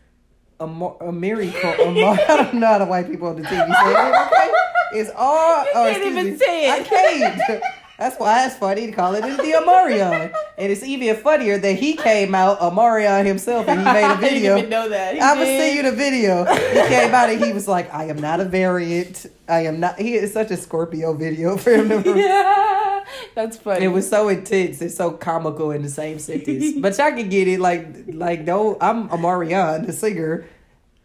a, 0.60 0.66
a 0.66 1.12
miracle. 1.12 1.70
A 1.70 1.92
mo- 1.92 2.18
I 2.28 2.38
don't 2.38 2.56
know 2.56 2.68
how 2.68 2.80
the 2.80 2.86
white 2.86 3.08
people 3.08 3.28
on 3.28 3.36
the 3.36 3.44
TV 3.44 3.50
say 3.50 3.92
it. 3.92 4.28
Okay, 4.28 5.00
it's 5.00 5.12
all. 5.16 5.64
You 5.64 5.72
oh, 5.76 5.92
can't 5.92 6.06
even 6.06 6.26
me. 6.32 6.38
say 6.38 6.70
it. 6.70 6.72
I 6.72 6.84
can't. 6.84 7.64
That's 8.02 8.20
why 8.20 8.48
it's 8.48 8.56
funny 8.56 8.88
to 8.88 8.92
call 8.94 9.14
it 9.14 9.22
the 9.22 9.28
Omarion. 9.28 10.34
And 10.58 10.72
it's 10.72 10.82
even 10.82 11.16
funnier 11.18 11.60
that 11.60 11.74
he 11.74 11.94
came 11.96 12.34
out, 12.34 12.60
Omarion 12.60 13.28
himself, 13.28 13.68
and 13.68 13.80
he 13.80 13.86
made 13.86 14.04
a 14.04 14.06
I 14.08 14.20
didn't 14.20 14.34
video. 14.34 14.58
even 14.58 14.70
know 14.72 14.90
that. 14.90 15.14
He 15.14 15.20
I 15.20 15.34
was 15.36 15.46
did. 15.46 15.60
seeing 15.62 15.78
you 15.78 15.84
the 15.84 15.96
video. 15.96 16.46
He 16.46 16.88
came 16.90 17.14
out 17.14 17.30
and 17.30 17.46
he 17.46 17.54
was 17.54 17.68
like, 17.68 17.94
I 17.94 18.06
am 18.06 18.18
not 18.18 18.40
a 18.40 18.46
variant. 18.46 19.28
I 19.48 19.66
am 19.66 19.80
not. 19.80 20.00
He 20.00 20.16
is 20.16 20.34
such 20.34 20.50
a 20.50 20.58
Scorpio 20.58 21.14
video 21.14 21.58
for 21.58 21.74
him 21.74 21.90
to. 21.90 22.18
yeah, 22.18 23.06
that's 23.36 23.58
funny. 23.58 23.86
It 23.86 23.90
was 23.90 24.10
so 24.10 24.30
intense 24.30 24.82
It's 24.82 24.96
so 24.96 25.12
comical 25.12 25.70
in 25.70 25.84
the 25.84 25.90
same 25.90 26.18
sentence. 26.18 26.74
but 26.80 26.98
y'all 26.98 27.12
can 27.12 27.30
get 27.30 27.48
it. 27.48 27.60
Like, 27.60 27.86
like, 28.08 28.42
no, 28.42 28.80
I'm 28.82 29.10
Omarion, 29.10 29.86
the 29.86 29.94
singer. 29.94 30.48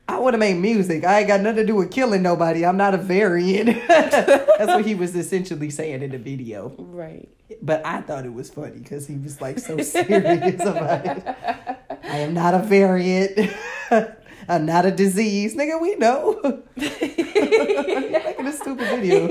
I 0.09 0.19
want 0.19 0.35
to 0.35 0.39
make 0.39 0.57
music. 0.57 1.05
I 1.05 1.19
ain't 1.21 1.29
got 1.29 1.41
nothing 1.41 1.57
to 1.57 1.67
do 1.67 1.75
with 1.75 1.91
killing 1.91 2.23
nobody. 2.23 2.65
I'm 2.65 2.77
not 2.77 2.95
a 2.95 2.99
variant. 2.99 3.67
That's 3.89 4.67
what 4.73 4.85
he 4.87 4.95
was 4.95 5.17
essentially 5.17 5.69
saying 5.71 6.03
in 6.03 6.11
the 6.11 6.19
video. 6.19 6.73
right. 6.79 7.29
But 7.63 7.85
I 7.87 8.01
thought 8.03 8.25
it 8.25 8.33
was 8.35 8.51
funny 8.51 8.79
because 8.79 9.07
he 9.07 9.17
was 9.17 9.41
like 9.41 9.59
so 9.59 9.79
serious 9.79 10.61
about 10.61 11.07
it. 11.07 11.37
I 12.05 12.19
am 12.19 12.35
not 12.35 12.55
a 12.55 12.59
variant. 12.59 13.39
I'm 14.49 14.67
not 14.67 14.85
a 14.87 14.91
disease. 14.91 15.57
Nigga, 15.57 15.81
we 15.81 15.95
know. 15.97 16.41
You're 16.43 16.63
making 16.77 18.47
a 18.47 18.53
stupid 18.53 18.87
video. 18.89 19.29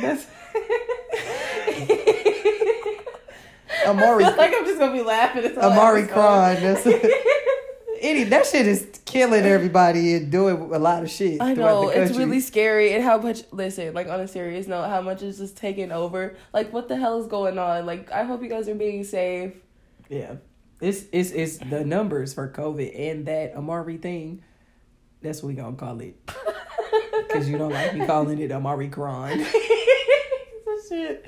That's. 0.00 0.26
Amari 3.86 4.24
I 4.24 4.28
feel 4.28 4.36
like 4.38 4.54
I'm 4.54 4.64
just 4.64 4.78
gonna 4.78 4.92
be 4.92 5.02
laughing. 5.02 5.58
Amari. 5.58 6.06
Kron. 6.06 6.54
That's 6.62 6.84
any 8.04 8.24
that 8.24 8.46
shit 8.46 8.66
is 8.66 9.00
killing 9.04 9.44
everybody 9.44 10.14
and 10.14 10.30
doing 10.30 10.56
a 10.72 10.78
lot 10.78 11.02
of 11.02 11.10
shit. 11.10 11.40
I 11.40 11.54
know 11.54 11.90
the 11.90 12.02
it's 12.02 12.16
really 12.16 12.40
scary, 12.40 12.92
and 12.92 13.02
how 13.02 13.18
much. 13.18 13.42
Listen, 13.50 13.94
like 13.94 14.08
on 14.08 14.20
a 14.20 14.28
serious 14.28 14.66
note, 14.66 14.88
how 14.88 15.00
much 15.00 15.22
is 15.22 15.38
just 15.38 15.56
taking 15.56 15.90
over? 15.90 16.36
Like, 16.52 16.72
what 16.72 16.88
the 16.88 16.96
hell 16.96 17.20
is 17.20 17.26
going 17.26 17.58
on? 17.58 17.86
Like, 17.86 18.12
I 18.12 18.24
hope 18.24 18.42
you 18.42 18.48
guys 18.48 18.68
are 18.68 18.74
being 18.74 19.04
safe. 19.04 19.54
yeah. 20.08 20.36
It's 20.80 21.04
it's 21.12 21.30
it's 21.30 21.58
the 21.58 21.84
numbers 21.84 22.34
for 22.34 22.50
COVID 22.50 22.98
and 22.98 23.26
that 23.26 23.54
Amari 23.54 23.96
thing. 23.96 24.42
That's 25.22 25.42
what 25.42 25.48
we 25.48 25.54
gonna 25.54 25.76
call 25.76 26.00
it. 26.00 26.16
Cause 27.30 27.48
you 27.48 27.56
don't 27.56 27.72
like 27.72 27.94
me 27.94 28.04
calling 28.06 28.38
it 28.40 28.52
Amari 28.52 28.88
Kron. 28.88 29.44
That 30.66 30.82
shit. 30.88 31.24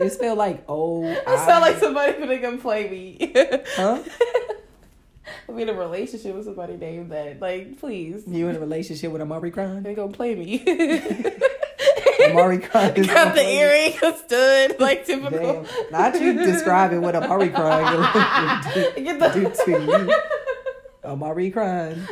It 0.00 0.10
spelled 0.12 0.38
like 0.38 0.64
oh, 0.66 1.04
O. 1.04 1.22
I 1.26 1.36
sound 1.46 1.60
like 1.62 1.76
somebody 1.78 2.18
gonna 2.18 2.40
come 2.40 2.58
play 2.58 2.88
me. 2.88 3.32
Huh? 3.76 4.02
I'm 5.50 5.58
in 5.58 5.68
a 5.68 5.74
relationship 5.74 6.34
with 6.36 6.44
somebody 6.44 6.76
named 6.76 7.10
that. 7.10 7.40
Like, 7.40 7.78
please, 7.78 8.22
You 8.26 8.48
in 8.48 8.56
a 8.56 8.60
relationship 8.60 9.10
with 9.10 9.20
Amari 9.20 9.50
Kron? 9.50 9.82
they 9.82 9.94
gonna 9.94 10.12
play 10.12 10.34
me. 10.34 10.62
Amari 12.30 12.58
Kron 12.58 12.92
is 12.96 13.06
Got 13.06 13.34
the 13.34 13.42
earring 13.42 13.92
stood 14.16 14.78
like 14.78 15.06
typical. 15.06 15.64
Damn. 15.64 15.90
Not 15.90 16.20
you 16.20 16.34
describing 16.34 17.00
what 17.00 17.16
Amari 17.16 17.48
Kron 17.48 17.94
do, 18.74 18.92
Get 19.02 19.18
the 19.18 19.28
do 19.28 19.50
to 19.64 19.82
you. 19.82 20.14
Amari 21.04 21.50
Kron. 21.50 22.06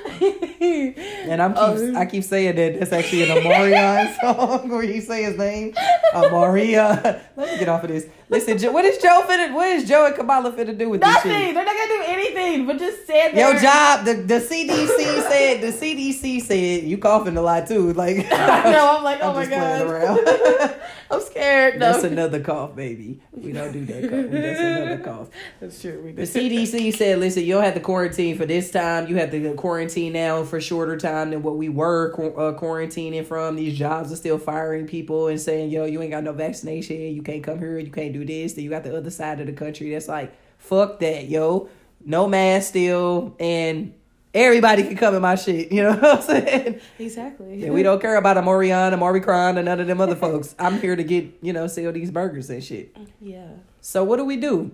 And 0.60 1.42
I'm 1.42 1.52
keep, 1.52 1.62
Oh. 1.62 1.94
I 1.96 2.06
keep 2.06 2.24
saying 2.24 2.56
that 2.56 2.78
that's 2.80 2.92
actually 2.92 3.30
an 3.30 3.36
Omarion 3.36 4.18
song 4.20 4.68
where 4.70 4.82
you 4.82 5.00
say 5.00 5.24
his 5.24 5.36
name. 5.36 5.74
Amaria. 6.14 7.20
Let 7.36 7.52
me 7.52 7.58
get 7.58 7.68
off 7.68 7.84
of 7.84 7.90
this. 7.90 8.06
Listen, 8.30 8.58
Jo- 8.58 8.72
what 8.72 8.84
is 8.84 8.98
Joe 8.98 9.22
finna, 9.26 9.54
what 9.54 9.68
is 9.68 9.88
Joe 9.88 10.04
and 10.06 10.14
Kamala 10.14 10.52
finna 10.52 10.76
do 10.76 10.90
with 10.90 11.00
this 11.00 11.08
Nothing. 11.14 11.54
They're 11.54 11.64
not 11.64 11.74
gonna 11.76 11.88
do 11.88 12.02
anything 12.06 12.66
but 12.66 12.78
just 12.78 13.06
there. 13.06 13.34
Your 13.34 13.58
job, 13.58 14.04
the, 14.04 14.14
the 14.14 14.34
CDC 14.40 15.22
said, 15.22 15.60
the 15.62 15.68
CDC 15.72 16.42
said, 16.42 16.84
you 16.84 16.98
coughing 16.98 17.36
a 17.36 17.42
lot 17.42 17.66
too. 17.66 17.92
Like, 17.94 18.16
no, 18.30 18.96
I'm 18.98 19.04
like, 19.04 19.18
oh 19.22 19.30
I'm 19.30 19.34
my 19.34 19.46
god. 19.46 20.80
I'm 21.10 21.22
scared. 21.22 21.78
No. 21.78 21.90
That's 21.92 22.04
another 22.04 22.40
cough, 22.40 22.76
baby. 22.76 23.18
We 23.32 23.52
don't 23.52 23.72
do 23.72 23.86
that 23.86 24.02
cough. 24.10 24.30
That's 24.30 24.60
another 24.60 24.98
cough. 24.98 25.28
That's 25.58 25.80
true. 25.80 26.02
We 26.04 26.12
The. 26.12 26.22
CDC 26.22 26.94
said, 26.96 27.18
listen, 27.18 27.44
you 27.44 27.54
don't 27.54 27.64
have 27.64 27.72
to 27.74 27.80
quarantine 27.80 28.36
for 28.36 28.44
this 28.44 28.70
time. 28.70 29.06
You 29.08 29.16
have 29.16 29.30
to 29.30 29.54
quarantine 29.54 30.12
now 30.12 30.44
for 30.44 30.60
shorter 30.60 30.98
time 30.98 31.30
than 31.30 31.42
what 31.42 31.56
we 31.56 31.70
were 31.70 32.12
uh, 32.12 32.58
quarantining 32.58 33.24
from. 33.24 33.56
These 33.56 33.78
jobs 33.78 34.12
are 34.12 34.16
still 34.16 34.36
firing 34.36 34.86
people 34.86 35.28
and 35.28 35.40
saying, 35.40 35.70
yo, 35.70 35.86
you 35.86 36.02
ain't 36.02 36.10
got 36.10 36.24
no 36.24 36.32
vaccination. 36.32 36.96
You 37.00 37.22
can't 37.22 37.42
come 37.42 37.58
here. 37.58 37.78
You 37.78 37.90
can't 37.90 38.12
do 38.12 38.17
this. 38.24 38.54
Then 38.54 38.64
you 38.64 38.70
got 38.70 38.84
the 38.84 38.96
other 38.96 39.10
side 39.10 39.40
of 39.40 39.46
the 39.46 39.52
country 39.52 39.90
that's 39.90 40.08
like, 40.08 40.32
fuck 40.58 41.00
that, 41.00 41.28
yo. 41.28 41.68
No 42.04 42.28
mask 42.28 42.68
still. 42.68 43.34
And 43.40 43.94
everybody 44.34 44.84
can 44.84 44.96
come 44.96 45.14
in 45.14 45.22
my 45.22 45.34
shit. 45.34 45.72
You 45.72 45.82
know 45.82 45.90
what 45.96 46.04
I'm 46.04 46.22
saying? 46.22 46.80
Exactly. 46.98 47.64
And 47.64 47.74
we 47.74 47.82
don't 47.82 48.00
care 48.00 48.16
about 48.16 48.36
Amorion, 48.36 48.92
Amari 48.94 49.20
Kron, 49.20 49.58
and 49.58 49.66
none 49.66 49.80
of 49.80 49.86
them 49.86 50.00
other 50.00 50.16
folks. 50.26 50.54
I'm 50.58 50.80
here 50.80 50.96
to 50.96 51.04
get, 51.04 51.26
you 51.42 51.52
know, 51.52 51.66
sell 51.66 51.92
these 51.92 52.10
burgers 52.10 52.50
and 52.50 52.62
shit. 52.62 52.96
Yeah. 53.20 53.48
So 53.80 54.04
what 54.04 54.16
do 54.16 54.24
we 54.24 54.36
do? 54.36 54.70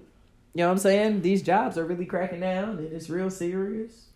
You 0.55 0.63
know 0.63 0.67
what 0.67 0.73
I'm 0.73 0.79
saying? 0.79 1.23
These 1.23 1.43
jobs 1.43 1.77
are 1.77 1.85
really 1.85 2.07
cracking 2.07 2.41
down 2.41 2.79
and 2.79 2.93
it's 2.93 3.11
real 3.11 3.31
serious. 3.31 4.07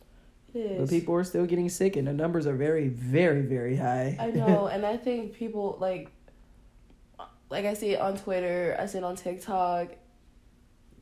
It 0.54 0.78
But 0.78 0.88
people 0.88 1.14
are 1.14 1.25
still 1.25 1.47
getting 1.47 1.68
sick 1.68 1.97
and 1.97 2.06
the 2.06 2.12
numbers 2.12 2.47
are 2.47 2.54
very, 2.54 2.88
very, 2.88 3.42
very 3.42 3.76
high. 3.76 4.16
I 4.18 4.30
know, 4.30 4.66
and 4.66 4.87
I 4.87 4.97
think 4.97 5.35
people 5.35 5.76
like, 5.80 6.11
like 7.50 7.64
I 7.64 7.75
see 7.75 7.90
it 7.90 8.00
on 8.00 8.17
Twitter, 8.17 8.76
I 8.78 8.87
see 8.87 8.99
it 8.99 9.05
on 9.05 9.17
TikTok. 9.17 9.88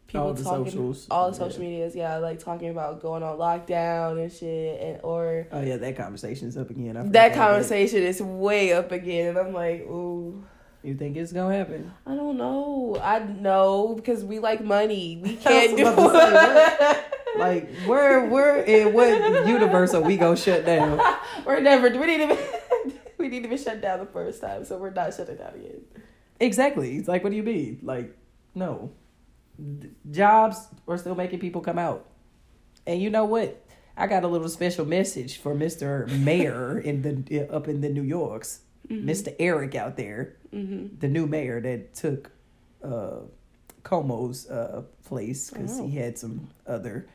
People 0.07 0.27
All 0.29 0.35
the 0.35 0.45
talking, 0.45 0.67
socials, 0.67 1.07
all 1.11 1.33
the 1.33 1.37
yeah. 1.37 1.45
social 1.49 1.61
medias, 1.63 1.97
yeah, 1.97 2.19
like 2.19 2.39
talking 2.39 2.69
about 2.69 3.03
going 3.03 3.25
on 3.25 3.37
lockdown 3.39 4.23
and 4.23 4.31
shit, 4.31 4.81
and 4.81 5.01
or 5.03 5.49
oh 5.51 5.61
yeah, 5.61 5.79
that 5.79 5.97
conversation's 5.97 6.57
up 6.57 6.71
again. 6.71 7.11
That 7.11 7.35
conversation 7.35 8.05
is 8.05 8.23
way 8.23 8.73
up 8.73 8.93
again, 8.93 9.31
and 9.31 9.39
I'm 9.39 9.53
like, 9.53 9.81
ooh, 9.81 10.45
You 10.85 10.95
think 10.95 11.17
it's 11.17 11.33
gonna 11.33 11.57
happen? 11.57 11.93
I 12.07 12.15
don't 12.15 12.37
know, 12.37 12.97
I 13.03 13.19
know 13.19 13.95
because 13.97 14.23
we 14.23 14.39
like 14.39 14.63
money, 14.63 15.21
we 15.21 15.35
can't 15.37 15.77
do. 15.77 15.83
to 15.83 17.05
Like 17.37 17.69
where, 17.87 18.27
where 18.27 18.63
in 18.63 18.93
what 18.93 19.09
universe 19.47 19.93
are 19.93 20.01
we 20.01 20.17
gonna 20.17 20.37
shut 20.37 20.65
down? 20.65 21.01
we're 21.45 21.61
never. 21.61 21.91
We 21.91 22.07
didn't 22.07 22.31
even. 22.31 22.45
we 23.19 23.29
didn't 23.29 23.47
even 23.47 23.59
shut 23.59 23.83
down 23.83 23.99
the 23.99 24.07
first 24.07 24.41
time, 24.41 24.65
so 24.65 24.79
we're 24.79 24.91
not 24.91 25.13
shutting 25.13 25.37
down 25.37 25.55
again. 25.55 25.81
Exactly. 26.41 26.97
It's 26.97 27.09
like, 27.09 27.23
what 27.25 27.31
do 27.31 27.37
you 27.37 27.43
mean? 27.43 27.79
Like, 27.83 28.17
no. 28.55 28.91
D- 29.59 29.89
jobs 30.11 30.67
are 30.87 30.99
still 30.99 31.15
making 31.15 31.39
people 31.41 31.61
come 31.63 31.79
out. 31.79 32.07
And 32.87 33.01
you 33.01 33.11
know 33.11 33.25
what? 33.25 33.63
I 33.97 34.07
got 34.07 34.25
a 34.25 34.29
little 34.29 34.49
special 34.51 34.85
message 34.85 35.39
for 35.39 35.55
Mr. 35.55 36.07
Mayor 36.21 36.79
in 36.85 37.03
the 37.03 37.49
up 37.55 37.67
in 37.69 37.81
the 37.81 37.89
New 37.89 38.03
Yorks, 38.03 38.61
Mr. 38.89 39.35
Eric 39.39 39.75
out 39.75 39.97
there, 39.97 40.37
Mm-hmm. 40.55 40.99
the 41.01 41.09
new 41.09 41.27
mayor 41.27 41.61
that 41.61 41.95
took 41.95 42.31
uh, 42.83 43.21
Cuomo's 43.83 44.49
uh, 44.49 44.83
place 45.05 45.51
because 45.51 45.81
Oh. 45.81 45.87
he 45.87 45.97
had 45.97 46.17
some 46.17 46.49
other 46.67 47.07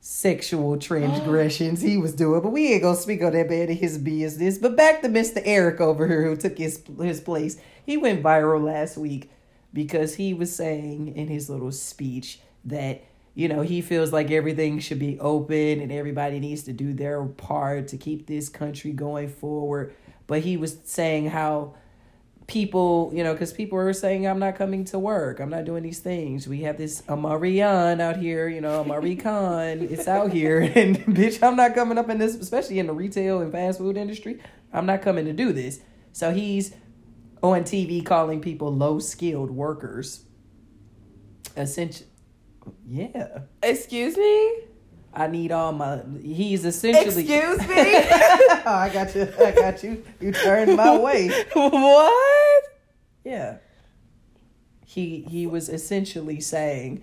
sexual 0.00 0.76
transgressions 0.78 1.80
he 1.82 1.96
was 1.96 2.12
doing. 2.14 2.40
But 2.40 2.50
we 2.50 2.72
ain't 2.72 2.82
gonna 2.82 2.96
speak 2.96 3.22
on 3.22 3.32
that 3.32 3.48
man 3.50 3.68
and 3.68 3.78
his 3.78 3.98
business. 3.98 4.58
But 4.58 4.76
back 4.76 5.02
to 5.02 5.08
Mr. 5.08 5.42
Eric 5.44 5.80
over 5.80 6.06
here 6.08 6.24
who 6.24 6.36
took 6.36 6.58
his 6.58 6.82
his 7.00 7.20
place. 7.20 7.58
He 7.86 7.96
went 7.96 8.22
viral 8.22 8.64
last 8.64 8.98
week 8.98 9.30
because 9.72 10.16
he 10.16 10.34
was 10.34 10.54
saying 10.54 11.16
in 11.16 11.28
his 11.28 11.48
little 11.48 11.72
speech 11.72 12.40
that 12.64 13.04
you 13.34 13.48
know 13.48 13.62
he 13.62 13.80
feels 13.80 14.12
like 14.12 14.30
everything 14.30 14.80
should 14.80 14.98
be 14.98 15.18
open 15.20 15.80
and 15.80 15.92
everybody 15.92 16.40
needs 16.40 16.64
to 16.64 16.72
do 16.72 16.92
their 16.92 17.22
part 17.24 17.88
to 17.88 17.96
keep 17.96 18.26
this 18.26 18.48
country 18.48 18.92
going 18.92 19.28
forward. 19.28 19.94
But 20.26 20.40
he 20.40 20.56
was 20.56 20.78
saying 20.84 21.30
how 21.30 21.74
people, 22.46 23.10
you 23.14 23.24
know, 23.24 23.32
because 23.32 23.52
people 23.52 23.78
are 23.78 23.92
saying, 23.92 24.26
I'm 24.26 24.38
not 24.38 24.56
coming 24.56 24.84
to 24.86 24.98
work. 24.98 25.40
I'm 25.40 25.50
not 25.50 25.64
doing 25.64 25.82
these 25.82 25.98
things. 25.98 26.46
We 26.46 26.62
have 26.62 26.78
this 26.78 27.02
Amarian 27.02 28.00
out 28.00 28.16
here, 28.16 28.48
you 28.48 28.60
know, 28.60 28.80
Amari 28.80 29.16
Khan. 29.24 29.80
It's 29.82 30.08
out 30.08 30.32
here. 30.32 30.60
And 30.76 30.98
bitch, 30.98 31.42
I'm 31.42 31.56
not 31.56 31.74
coming 31.74 31.98
up 31.98 32.08
in 32.10 32.18
this, 32.18 32.34
especially 32.34 32.78
in 32.78 32.86
the 32.86 32.92
retail 32.92 33.40
and 33.40 33.50
fast 33.50 33.78
food 33.78 33.96
industry. 33.96 34.40
I'm 34.72 34.86
not 34.86 35.02
coming 35.02 35.24
to 35.24 35.32
do 35.32 35.52
this. 35.52 35.80
So 36.12 36.32
he's 36.32 36.74
on 37.52 37.64
TV 37.64 38.04
calling 38.04 38.40
people 38.40 38.74
low 38.74 38.98
skilled 38.98 39.50
workers. 39.50 40.24
Essentially, 41.56 42.08
yeah. 42.86 43.40
Excuse 43.62 44.16
me. 44.16 44.60
I 45.12 45.28
need 45.28 45.50
all 45.50 45.72
my. 45.72 46.02
He's 46.22 46.64
essentially. 46.64 47.22
Excuse 47.22 47.58
me. 47.60 47.66
oh, 47.68 48.62
I 48.66 48.90
got 48.92 49.14
you. 49.14 49.32
I 49.38 49.50
got 49.50 49.82
you. 49.82 50.04
You 50.20 50.32
turned 50.32 50.76
my 50.76 50.96
way. 50.96 51.28
what? 51.54 52.64
Yeah. 53.24 53.56
He 54.84 55.26
he 55.28 55.46
was 55.46 55.68
essentially 55.68 56.40
saying 56.40 57.02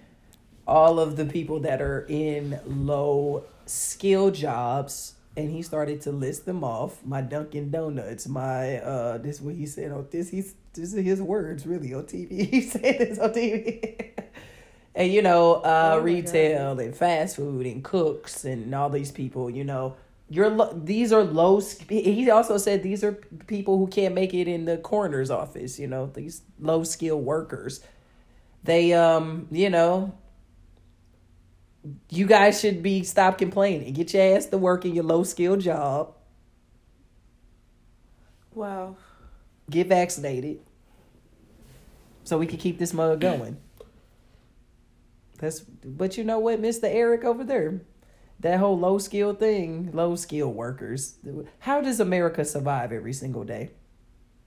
all 0.67 1.00
of 1.00 1.15
the 1.15 1.25
people 1.25 1.59
that 1.62 1.81
are 1.81 2.05
in 2.07 2.59
low 2.65 3.43
skill 3.65 4.31
jobs 4.31 5.15
and 5.35 5.49
he 5.51 5.61
started 5.61 6.01
to 6.01 6.11
list 6.11 6.45
them 6.45 6.63
off. 6.63 7.03
My 7.05 7.21
Dunkin' 7.21 7.71
Donuts, 7.71 8.27
my 8.27 8.77
uh 8.79 9.17
this 9.17 9.37
is 9.37 9.41
what 9.41 9.55
he 9.55 9.65
said 9.65 9.91
on 9.91 10.07
this 10.11 10.29
he's 10.29 10.55
this 10.73 10.93
is 10.93 11.05
his 11.05 11.21
words 11.21 11.65
really 11.65 11.93
on 11.93 12.03
TV. 12.05 12.47
He 12.51 12.61
said 12.61 12.99
this 12.99 13.19
on 13.19 13.31
TV. 13.33 14.11
and 14.95 15.11
you 15.11 15.21
know, 15.21 15.55
uh 15.55 15.95
Oh 15.95 15.99
retail 16.01 16.79
and 16.79 16.95
fast 16.95 17.35
food 17.37 17.65
and 17.65 17.83
cooks 17.83 18.45
and 18.45 18.73
all 18.75 18.89
these 18.89 19.11
people, 19.11 19.49
you 19.49 19.63
know, 19.63 19.95
You're 20.29 20.49
lo- 20.49 20.73
these 20.73 21.11
are 21.13 21.23
low. 21.23 21.59
sk- 21.59 21.89
He 21.89 22.29
also 22.29 22.57
said 22.57 22.83
these 22.83 23.03
are 23.03 23.13
people 23.47 23.77
who 23.77 23.87
can't 23.87 24.15
make 24.15 24.33
it 24.33 24.47
in 24.47 24.65
the 24.65 24.77
coroner's 24.77 25.29
office. 25.31 25.79
You 25.79 25.87
know, 25.87 26.07
these 26.13 26.41
low 26.59 26.83
skill 26.83 27.19
workers. 27.21 27.81
They 28.63 28.93
um, 28.93 29.47
you 29.51 29.69
know, 29.69 30.13
you 32.09 32.25
guys 32.25 32.59
should 32.59 32.81
be 32.81 33.03
stop 33.03 33.37
complaining. 33.37 33.93
Get 33.93 34.13
your 34.13 34.35
ass 34.35 34.45
to 34.47 34.57
work 34.57 34.85
in 34.85 34.93
your 34.93 35.03
low 35.03 35.23
skill 35.23 35.57
job. 35.57 36.13
Wow. 38.53 38.97
Get 39.69 39.87
vaccinated. 39.87 40.59
So 42.23 42.37
we 42.37 42.47
can 42.47 42.57
keep 42.57 42.79
this 42.79 42.93
mug 42.93 43.19
going. 43.19 43.57
That's 45.39 45.59
but 45.59 46.17
you 46.17 46.23
know 46.23 46.39
what, 46.39 46.61
Mr. 46.61 46.85
Eric 46.85 47.25
over 47.25 47.43
there, 47.43 47.81
that 48.39 48.59
whole 48.59 48.79
low 48.79 48.97
skill 48.97 49.33
thing, 49.33 49.91
low 49.93 50.15
skill 50.15 50.51
workers. 50.53 51.15
How 51.59 51.81
does 51.81 51.99
America 51.99 52.45
survive 52.45 52.93
every 52.93 53.13
single 53.13 53.43
day? 53.43 53.71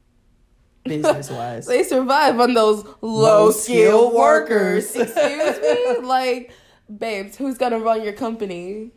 Business 0.85 1.31
wise. 1.31 1.67
They 1.67 1.83
survive 1.83 2.39
on 2.41 2.55
those 2.55 2.87
low 3.03 3.51
skilled 3.51 4.15
workers. 4.15 4.95
Excuse 4.95 5.15
me? 5.17 5.97
Like, 6.07 6.53
babes, 6.95 7.37
who's 7.37 7.59
gonna 7.59 7.79
run 7.79 8.03
your 8.03 8.13
company? 8.13 8.93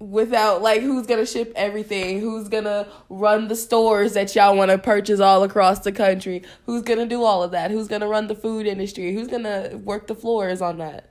Without 0.00 0.60
like 0.60 0.82
who's 0.82 1.06
gonna 1.06 1.24
ship 1.24 1.52
everything? 1.56 2.20
Who's 2.20 2.48
gonna 2.48 2.86
run 3.08 3.48
the 3.48 3.56
stores 3.56 4.12
that 4.14 4.34
y'all 4.34 4.56
wanna 4.56 4.76
purchase 4.76 5.20
all 5.20 5.42
across 5.44 5.80
the 5.80 5.92
country? 5.92 6.42
Who's 6.66 6.82
gonna 6.82 7.06
do 7.06 7.22
all 7.22 7.42
of 7.42 7.52
that? 7.52 7.70
Who's 7.70 7.88
gonna 7.88 8.08
run 8.08 8.26
the 8.26 8.34
food 8.34 8.66
industry? 8.66 9.14
Who's 9.14 9.28
gonna 9.28 9.80
work 9.82 10.06
the 10.08 10.14
floors 10.14 10.60
on 10.60 10.78
that? 10.78 11.10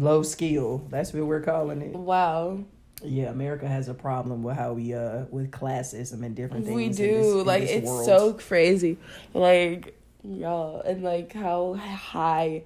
low 0.00 0.22
skill. 0.22 0.86
That's 0.90 1.12
what 1.12 1.24
we're 1.26 1.40
calling 1.42 1.82
it. 1.82 1.94
Wow. 1.94 2.60
Yeah, 3.02 3.30
America 3.30 3.68
has 3.68 3.88
a 3.88 3.94
problem 3.94 4.42
with 4.42 4.56
how 4.56 4.72
we 4.72 4.94
uh 4.94 5.24
with 5.30 5.50
classism 5.50 6.24
and 6.24 6.34
different 6.34 6.64
things. 6.66 6.76
We 6.76 6.88
do. 6.88 6.94
this- 7.38 7.46
like 7.46 7.62
it's 7.62 7.86
world. 7.86 8.04
so 8.06 8.32
crazy. 8.34 8.98
Like 9.34 9.96
y'all 10.24 10.80
and 10.80 11.02
like 11.02 11.32
how 11.32 11.74
high 11.74 12.64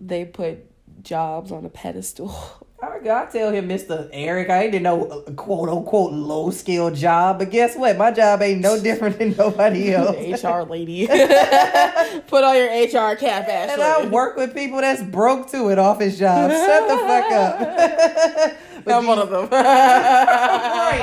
they 0.00 0.24
put 0.24 0.70
jobs 1.02 1.52
on 1.52 1.64
a 1.64 1.68
pedestal. 1.68 2.34
I 2.82 2.98
I 3.08 3.26
tell 3.26 3.50
him, 3.50 3.66
Mister 3.66 4.08
Eric, 4.12 4.50
I 4.50 4.64
didn't 4.66 4.82
know 4.82 5.04
a 5.06 5.18
uh, 5.20 5.30
quote 5.32 5.68
unquote 5.70 6.12
low 6.12 6.50
skill 6.50 6.90
job, 6.90 7.38
but 7.38 7.50
guess 7.50 7.76
what? 7.76 7.96
My 7.96 8.10
job 8.10 8.42
ain't 8.42 8.60
no 8.60 8.78
different 8.78 9.18
than 9.18 9.34
nobody 9.36 9.94
else. 9.94 10.42
HR 10.42 10.68
lady. 10.70 11.06
Put 11.06 12.44
on 12.44 12.56
your 12.56 12.68
HR 12.68 13.16
cap, 13.16 13.48
Ashley. 13.48 13.74
And 13.74 13.82
I 13.82 14.06
work 14.06 14.36
with 14.36 14.54
people 14.54 14.80
that's 14.80 15.02
broke 15.02 15.50
too 15.50 15.70
at 15.70 15.78
office 15.78 16.18
jobs. 16.18 16.52
Shut 16.54 16.88
the 16.88 16.96
fuck 16.98 17.32
up. 17.32 18.56
I'm 18.86 19.06
one 19.06 19.18
of 19.18 19.30
them. 19.30 19.48
Right. 19.50 21.00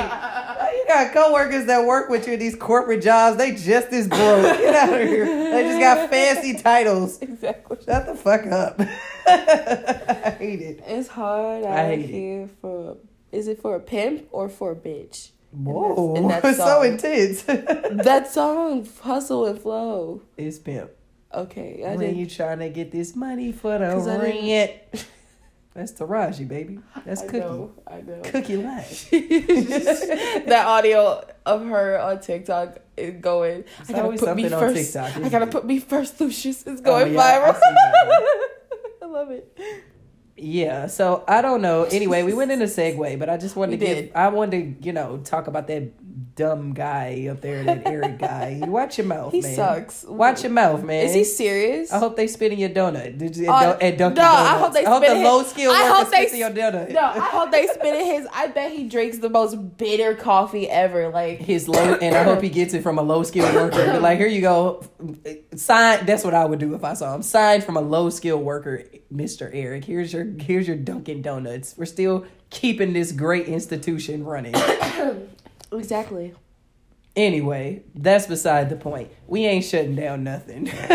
You 1.00 1.04
got 1.06 1.14
coworkers 1.14 1.66
that 1.66 1.86
work 1.86 2.08
with 2.10 2.26
you 2.26 2.34
in 2.34 2.38
these 2.40 2.54
corporate 2.56 3.02
jobs. 3.02 3.36
They 3.38 3.52
just 3.52 3.88
as 3.92 4.08
broke. 4.08 4.42
Get 4.58 4.74
out 4.74 5.00
of 5.00 5.08
here. 5.08 5.24
They 5.24 5.62
just 5.62 5.80
got 5.80 6.10
fancy 6.10 6.54
titles. 6.62 7.20
exactly. 7.22 7.78
Shut 7.84 8.06
the 8.06 8.14
fuck 8.14 8.46
up. 8.46 8.78
I 9.26 10.36
hate 10.38 10.60
it. 10.60 10.82
It's 10.86 11.08
hard 11.08 11.64
I 11.64 11.68
out 11.68 11.98
hate 11.98 12.10
it. 12.10 12.50
for. 12.60 12.96
Is 13.30 13.48
it 13.48 13.60
for 13.62 13.74
a 13.76 13.80
pimp 13.80 14.28
or 14.30 14.48
for 14.48 14.72
a 14.72 14.76
bitch? 14.76 15.30
Whoa, 15.52 16.14
in 16.16 16.28
that 16.28 16.44
it's 16.44 16.58
so 16.58 16.82
intense. 16.82 17.42
That 17.42 18.30
song, 18.30 18.86
hustle 19.02 19.46
and 19.46 19.58
flow. 19.58 20.22
Is 20.36 20.58
pimp. 20.58 20.90
Okay, 21.34 21.82
I 21.86 21.90
when 21.90 22.00
didn't. 22.00 22.16
you 22.16 22.26
trying 22.26 22.58
to 22.58 22.68
get 22.68 22.90
this 22.90 23.16
money 23.16 23.52
for 23.52 23.78
the 23.78 23.86
I 23.86 23.94
rent. 24.18 25.06
That's 25.74 25.92
Taraji, 25.92 26.46
baby. 26.46 26.80
That's 27.06 27.22
I 27.22 27.26
Cookie. 27.26 27.38
know. 27.40 27.72
I 27.86 28.00
know. 28.02 28.20
Cookie 28.24 28.56
Life. 28.56 29.08
that 29.10 30.64
audio 30.66 31.24
of 31.46 31.66
her 31.66 31.98
on 31.98 32.20
TikTok 32.20 32.78
is 32.96 33.20
going. 33.20 33.64
There's 33.86 33.90
I 33.90 33.92
gotta 34.02 34.16
put 34.18 34.36
me 34.36 34.48
first. 34.48 34.76
TikTok, 34.92 35.16
I 35.16 35.28
gotta 35.30 35.46
it? 35.46 35.50
put 35.50 35.64
me 35.64 35.78
first, 35.78 36.20
Lucius. 36.20 36.62
It's 36.66 36.80
Oh, 36.82 36.84
going 36.84 37.14
yeah, 37.14 37.40
viral. 37.40 37.58
that. 37.58 38.38
I 39.02 39.06
love 39.06 39.30
it. 39.30 39.58
Yeah, 40.36 40.86
so 40.88 41.24
I 41.28 41.40
don't 41.40 41.62
know. 41.62 41.84
Anyway, 41.84 42.22
we 42.22 42.34
went 42.34 42.50
in 42.50 42.60
a 42.62 42.66
segue, 42.66 43.18
but 43.18 43.28
I 43.30 43.36
just 43.36 43.54
wanted 43.56 43.80
We 43.80 43.86
to 43.86 43.94
did. 43.94 44.04
give 44.08 44.16
I 44.16 44.28
wanted 44.28 44.80
to, 44.82 44.86
you 44.86 44.92
know, 44.92 45.18
talk 45.18 45.46
about 45.46 45.68
that 45.68 45.92
dumb 46.34 46.72
guy 46.74 47.28
up 47.30 47.40
there, 47.40 47.62
that 47.64 47.86
Eric 47.86 48.18
guy. 48.18 48.60
Watch 48.66 48.98
your 48.98 49.06
mouth, 49.06 49.32
He 49.32 49.40
man. 49.40 49.54
sucks. 49.56 50.04
Watch 50.04 50.42
your 50.42 50.52
mouth, 50.52 50.82
man. 50.82 51.04
Is 51.04 51.14
he 51.14 51.24
serious? 51.24 51.92
I 51.92 51.98
hope 51.98 52.16
they 52.16 52.26
spit 52.26 52.52
in 52.52 52.58
your 52.58 52.70
donut. 52.70 53.18
Did 53.18 53.36
you, 53.36 53.50
Uh, 53.50 53.72
at, 53.80 53.82
at 53.82 53.98
Dunkin' 53.98 54.22
no, 54.22 54.30
I 54.30 54.58
hope 54.58 54.72
they 54.72 54.84
I 54.84 54.90
hope 54.90 55.02
the 55.04 55.14
in- 55.16 55.22
low 55.22 55.42
skill 55.42 55.70
I 55.72 55.82
worker 55.82 55.94
hope 55.94 56.10
they 56.10 56.16
spits 56.26 56.32
in 56.32 56.38
your 56.40 56.50
donut. 56.50 56.90
No, 56.92 57.00
I 57.00 57.18
hope 57.20 57.50
they 57.50 57.66
spit 57.66 57.94
in 58.00 58.06
his. 58.06 58.26
I 58.32 58.46
bet 58.48 58.72
he 58.72 58.88
drinks 58.88 59.18
the 59.18 59.28
most 59.30 59.76
bitter 59.76 60.14
coffee 60.14 60.68
ever. 60.68 61.08
Like 61.10 61.38
his 61.40 61.68
low, 61.68 61.94
and 61.94 62.14
I 62.14 62.22
hope 62.22 62.40
he 62.42 62.48
gets 62.48 62.74
it 62.74 62.82
from 62.82 62.98
a 62.98 63.02
low 63.02 63.22
skilled 63.22 63.54
worker. 63.54 63.98
Like, 64.02 64.18
here 64.18 64.26
you 64.28 64.40
go, 64.40 64.82
sign. 65.54 66.04
That's 66.06 66.24
what 66.24 66.34
I 66.34 66.44
would 66.44 66.58
do 66.58 66.74
if 66.74 66.82
I 66.82 66.94
saw 66.94 67.14
him. 67.14 67.22
Signed 67.22 67.62
from 67.64 67.76
a 67.76 67.80
low 67.80 68.10
skilled 68.10 68.42
worker, 68.42 68.84
Mister 69.10 69.50
Eric. 69.52 69.84
Here's 69.84 70.12
your 70.12 70.24
here's 70.24 70.66
your 70.66 70.76
Dunkin' 70.76 71.22
Donuts. 71.22 71.74
We're 71.76 71.84
still 71.84 72.24
keeping 72.50 72.92
this 72.92 73.12
great 73.12 73.46
institution 73.48 74.24
running. 74.24 74.54
exactly. 75.72 76.34
Anyway, 77.14 77.82
that's 77.94 78.26
beside 78.26 78.70
the 78.70 78.76
point. 78.76 79.10
We 79.26 79.44
ain't 79.44 79.64
shutting 79.64 79.94
down 79.94 80.24
nothing. 80.24 80.68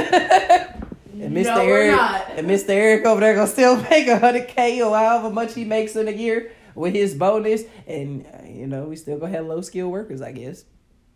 and 1.22 1.36
Mr. 1.36 1.44
No, 1.44 1.62
Eric 1.62 2.00
and 2.38 2.48
Mr. 2.48 2.70
Eric 2.70 3.06
over 3.06 3.22
there 3.22 3.36
gonna 3.36 3.48
still 3.48 3.76
make 3.90 4.08
a 4.08 4.18
hundred 4.18 4.48
K 4.48 4.82
or 4.82 4.98
however 4.98 5.30
much 5.30 5.54
he 5.54 5.64
makes 5.64 5.96
in 5.96 6.08
a 6.08 6.12
year 6.12 6.52
with 6.74 6.94
his 6.94 7.14
bonus. 7.14 7.64
And 7.86 8.26
uh, 8.26 8.48
you 8.48 8.66
know, 8.66 8.86
we 8.86 8.96
still 8.96 9.20
gonna 9.20 9.32
have 9.32 9.46
low 9.46 9.62
skilled 9.62 9.92
workers, 9.92 10.22
I 10.22 10.32
guess. 10.32 10.66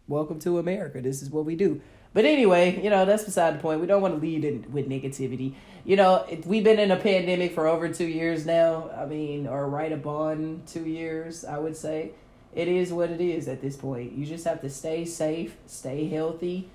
Welcome 0.08 0.39
to 0.41 0.60
America. 0.60 1.02
This 1.02 1.21
is 1.21 1.30
what 1.30 1.45
we 1.45 1.56
do. 1.56 1.82
But 2.13 2.26
anyway, 2.26 2.84
you 2.84 2.89
know, 2.89 3.06
that's 3.06 3.24
beside 3.24 3.56
the 3.56 3.60
point. 3.60 3.80
We 3.80 3.88
don't 3.88 4.02
want 4.02 4.15
to 4.15 4.19
lead 4.19 4.43
in 4.43 4.71
with 4.71 4.89
negativity. 4.89 5.56
You 5.86 5.95
know, 5.95 6.26
we've 6.45 6.63
been 6.63 6.80
in 6.80 6.91
a 6.91 6.97
pandemic 6.97 7.54
for 7.54 7.67
over 7.67 7.88
two 7.88 8.08
years 8.08 8.45
now. 8.45 8.91
I 8.95 9.06
mean, 9.06 9.47
or 9.47 9.67
right 9.69 9.91
upon 9.91 10.63
two 10.67 10.86
years, 10.86 11.45
I 11.45 11.58
would 11.58 11.78
say. 11.78 12.12
It 12.54 12.68
is 12.68 12.92
what 12.92 13.10
it 13.10 13.22
is 13.22 13.48
at 13.48 13.62
this 13.62 13.76
point. 13.78 14.14
You 14.14 14.26
just 14.26 14.46
have 14.46 14.62
to 14.62 14.70
stay 14.70 15.06
safe, 15.06 15.56
stay 15.68 16.08
healthy, 16.08 16.70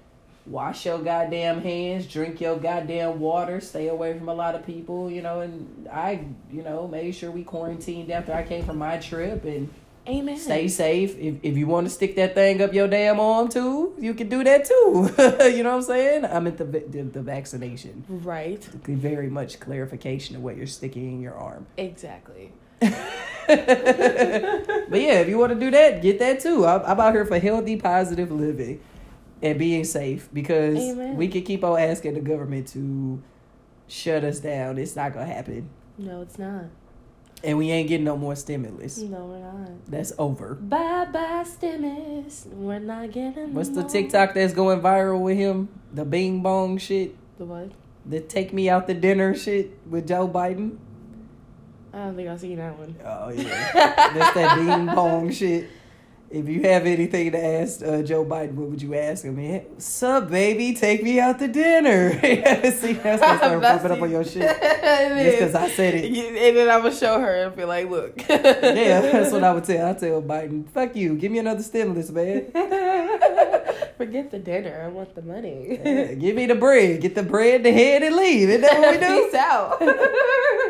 wash 0.46 0.86
your 0.86 0.98
goddamn 0.98 1.60
hands, 1.60 2.06
drink 2.06 2.40
your 2.40 2.56
goddamn 2.56 3.20
water, 3.20 3.60
stay 3.60 3.88
away 3.88 4.16
from 4.16 4.28
a 4.28 4.34
lot 4.34 4.54
of 4.54 4.64
people, 4.64 5.10
you 5.10 5.22
know, 5.22 5.40
and 5.40 5.88
I, 5.92 6.24
you 6.50 6.62
know, 6.62 6.88
made 6.88 7.14
sure 7.14 7.30
we 7.30 7.44
quarantined 7.44 8.10
after 8.10 8.32
I 8.32 8.42
came 8.42 8.64
from 8.64 8.78
my 8.78 8.96
trip 8.98 9.44
and 9.44 9.68
Amen. 10.08 10.38
stay 10.38 10.68
safe. 10.68 11.18
If 11.18 11.36
if 11.42 11.56
you 11.56 11.66
want 11.66 11.86
to 11.88 11.92
stick 11.92 12.14
that 12.16 12.34
thing 12.34 12.62
up 12.62 12.72
your 12.72 12.86
damn 12.86 13.18
arm 13.18 13.48
too, 13.48 13.94
you 13.98 14.14
can 14.14 14.28
do 14.28 14.44
that 14.44 14.64
too. 14.64 15.10
you 15.56 15.62
know 15.62 15.70
what 15.70 15.76
I'm 15.76 15.82
saying? 15.82 16.24
I'm 16.24 16.46
at 16.46 16.58
the 16.58 16.64
the, 16.64 17.02
the 17.02 17.22
vaccination. 17.22 18.04
right. 18.08 18.62
Very 18.64 19.28
much 19.28 19.58
clarification 19.58 20.36
of 20.36 20.42
what 20.42 20.56
you're 20.56 20.66
sticking 20.66 21.12
in 21.12 21.20
your 21.20 21.34
arm. 21.34 21.66
Exactly. 21.76 22.52
but 22.80 22.90
yeah, 25.00 25.20
if 25.20 25.28
you 25.28 25.38
want 25.38 25.52
to 25.52 25.58
do 25.58 25.70
that, 25.70 26.02
get 26.02 26.18
that 26.18 26.40
too. 26.40 26.66
I'm, 26.66 26.82
I'm 26.84 27.00
out 27.00 27.14
here 27.14 27.24
for 27.24 27.38
healthy, 27.38 27.76
positive 27.76 28.30
living 28.30 28.80
and 29.42 29.58
being 29.58 29.84
safe 29.84 30.28
because 30.32 30.76
Amen. 30.76 31.16
we 31.16 31.28
can 31.28 31.42
keep 31.42 31.64
on 31.64 31.78
asking 31.78 32.14
the 32.14 32.20
government 32.20 32.68
to 32.68 33.22
shut 33.88 34.24
us 34.24 34.40
down. 34.40 34.78
It's 34.78 34.96
not 34.96 35.12
gonna 35.14 35.26
happen, 35.26 35.68
No, 35.98 36.22
it's 36.22 36.38
not. 36.38 36.64
and 37.44 37.58
we 37.58 37.70
ain't 37.70 37.88
getting 37.88 38.04
no 38.04 38.16
more 38.16 38.34
stimulus. 38.34 38.98
No, 38.98 39.26
we're 39.26 39.38
not. 39.38 39.70
That's 39.90 40.12
over. 40.18 40.54
Bye 40.54 41.06
bye 41.12 41.44
stimulus. 41.44 42.46
We're 42.50 42.78
not 42.80 43.12
getting. 43.12 43.54
What's 43.54 43.68
the. 43.70 43.84
TikTok 43.84 44.34
that's 44.34 44.54
going 44.54 44.80
viral 44.80 45.20
with 45.20 45.36
him? 45.36 45.68
The 45.92 46.04
Bing 46.04 46.42
Bong 46.42 46.78
shit, 46.78 47.14
The 47.38 47.44
what? 47.44 47.72
the 48.04 48.20
take 48.20 48.52
me 48.52 48.68
out 48.68 48.86
the 48.86 48.94
dinner 48.94 49.34
shit 49.34 49.70
with 49.88 50.08
Joe 50.08 50.28
Biden. 50.28 50.78
I 51.96 52.00
don't 52.00 52.16
think 52.16 52.28
I've 52.28 52.38
seen 52.38 52.58
that 52.58 52.78
one. 52.78 52.94
Oh 53.02 53.30
yeah, 53.30 53.72
that's 54.12 54.34
that 54.34 54.56
Bing 54.58 54.94
Bong 54.94 55.32
shit. 55.32 55.70
If 56.28 56.46
you 56.46 56.60
have 56.64 56.84
anything 56.84 57.32
to 57.32 57.42
ask 57.42 57.80
uh, 57.82 58.02
Joe 58.02 58.22
Biden, 58.22 58.52
what 58.52 58.68
would 58.68 58.82
you 58.82 58.94
ask 58.94 59.24
him? 59.24 59.38
Hey, 59.38 59.64
up, 60.02 60.28
baby? 60.28 60.74
Take 60.74 61.02
me 61.02 61.20
out 61.20 61.38
to 61.38 61.48
dinner. 61.48 62.12
See, 62.20 62.34
that's 62.34 62.82
gonna 63.22 63.38
start 63.38 63.60
That's 63.62 63.82
popping 63.82 63.96
up 63.96 64.02
on 64.02 64.10
your 64.10 64.24
shit. 64.24 64.42
it 64.62 65.24
Just 65.24 65.38
because 65.38 65.54
I 65.54 65.70
said 65.70 65.94
it. 65.94 66.04
And 66.04 66.56
then 66.56 66.68
I'm 66.68 66.82
gonna 66.82 66.94
show 66.94 67.18
her 67.18 67.44
and 67.44 67.56
be 67.56 67.64
like, 67.64 67.88
"Look." 67.88 68.28
Yeah, 68.28 69.00
that's 69.00 69.32
what 69.32 69.42
I 69.42 69.54
would 69.54 69.64
tell. 69.64 69.88
I 69.88 69.94
tell 69.94 70.20
Biden, 70.20 70.68
"Fuck 70.68 70.96
you, 70.96 71.14
give 71.14 71.32
me 71.32 71.38
another 71.38 71.62
stimulus, 71.62 72.10
man. 72.10 72.50
Forget 73.96 74.30
the 74.30 74.38
dinner. 74.38 74.82
I 74.84 74.88
want 74.88 75.14
the 75.14 75.22
money. 75.22 75.80
Yeah, 75.82 76.12
give 76.12 76.36
me 76.36 76.44
the 76.44 76.56
bread. 76.56 77.00
Get 77.00 77.14
the 77.14 77.22
bread, 77.22 77.62
the 77.62 77.72
head, 77.72 78.02
and 78.02 78.14
leave. 78.14 78.50
Isn't 78.50 78.60
that 78.60 78.78
what 78.78 79.00
we 79.00 79.00
do? 79.00 79.24
Peace 79.24 79.34
out. 79.34 79.80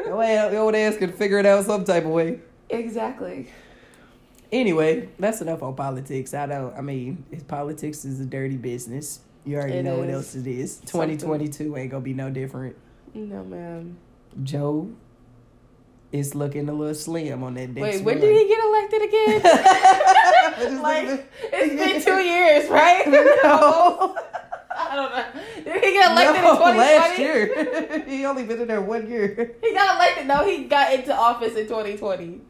Your 0.06 0.58
old 0.60 0.74
ass 0.74 0.96
can 0.96 1.12
figure 1.12 1.38
it 1.38 1.46
out 1.46 1.64
some 1.64 1.84
type 1.84 2.04
of 2.04 2.10
way. 2.10 2.40
exactly. 2.70 3.50
Anyway, 4.52 5.08
that's 5.18 5.40
enough 5.40 5.62
on 5.62 5.74
politics. 5.74 6.32
I 6.32 6.46
don't. 6.46 6.74
I 6.76 6.80
mean, 6.80 7.24
politics 7.48 8.04
is 8.04 8.20
a 8.20 8.24
dirty 8.24 8.56
business. 8.56 9.20
You 9.44 9.56
already 9.56 9.74
It 9.78 9.82
know 9.84 9.98
what 9.98 10.08
else 10.10 10.34
it 10.36 10.46
is. 10.46 10.80
Twenty 10.86 11.16
twenty 11.16 11.48
two 11.48 11.76
ain't 11.76 11.90
gonna 11.90 12.02
be 12.04 12.14
no 12.14 12.30
different. 12.30 12.76
No, 13.14 13.42
ma'am. 13.44 13.96
Joe 14.42 14.90
is 16.12 16.34
looking 16.36 16.68
a 16.68 16.72
little 16.72 16.94
slim 16.94 17.42
on 17.42 17.54
that 17.54 17.74
Wait, 17.74 18.02
when 18.04 18.16
run. 18.18 18.20
did 18.24 18.36
he 18.36 18.48
get 18.48 18.64
elected 18.64 19.02
again? 19.02 19.40
Like 20.82 21.28
it's 21.52 21.74
been 21.74 22.02
two 22.02 22.22
years, 22.22 22.70
right? 22.70 23.04
No. 23.42 24.16
I 24.96 25.02
don't 25.02 25.12
know. 25.66 25.72
Did 25.74 25.84
he 25.84 25.92
get 25.92 26.10
elected 26.10 26.42
no, 26.42 26.50
in 26.50 26.56
2020? 26.56 26.78
last 26.78 27.18
year. 27.18 28.04
he 28.08 28.24
only 28.24 28.44
been 28.44 28.60
in 28.62 28.68
there 28.68 28.80
one 28.80 29.08
year. 29.10 29.56
He 29.62 29.74
got 29.74 29.96
elected. 29.96 30.26
No, 30.26 30.44
he 30.44 30.64
got 30.64 30.92
into 30.94 31.14
office 31.14 31.54
in 31.54 31.66
2020. 31.66 32.40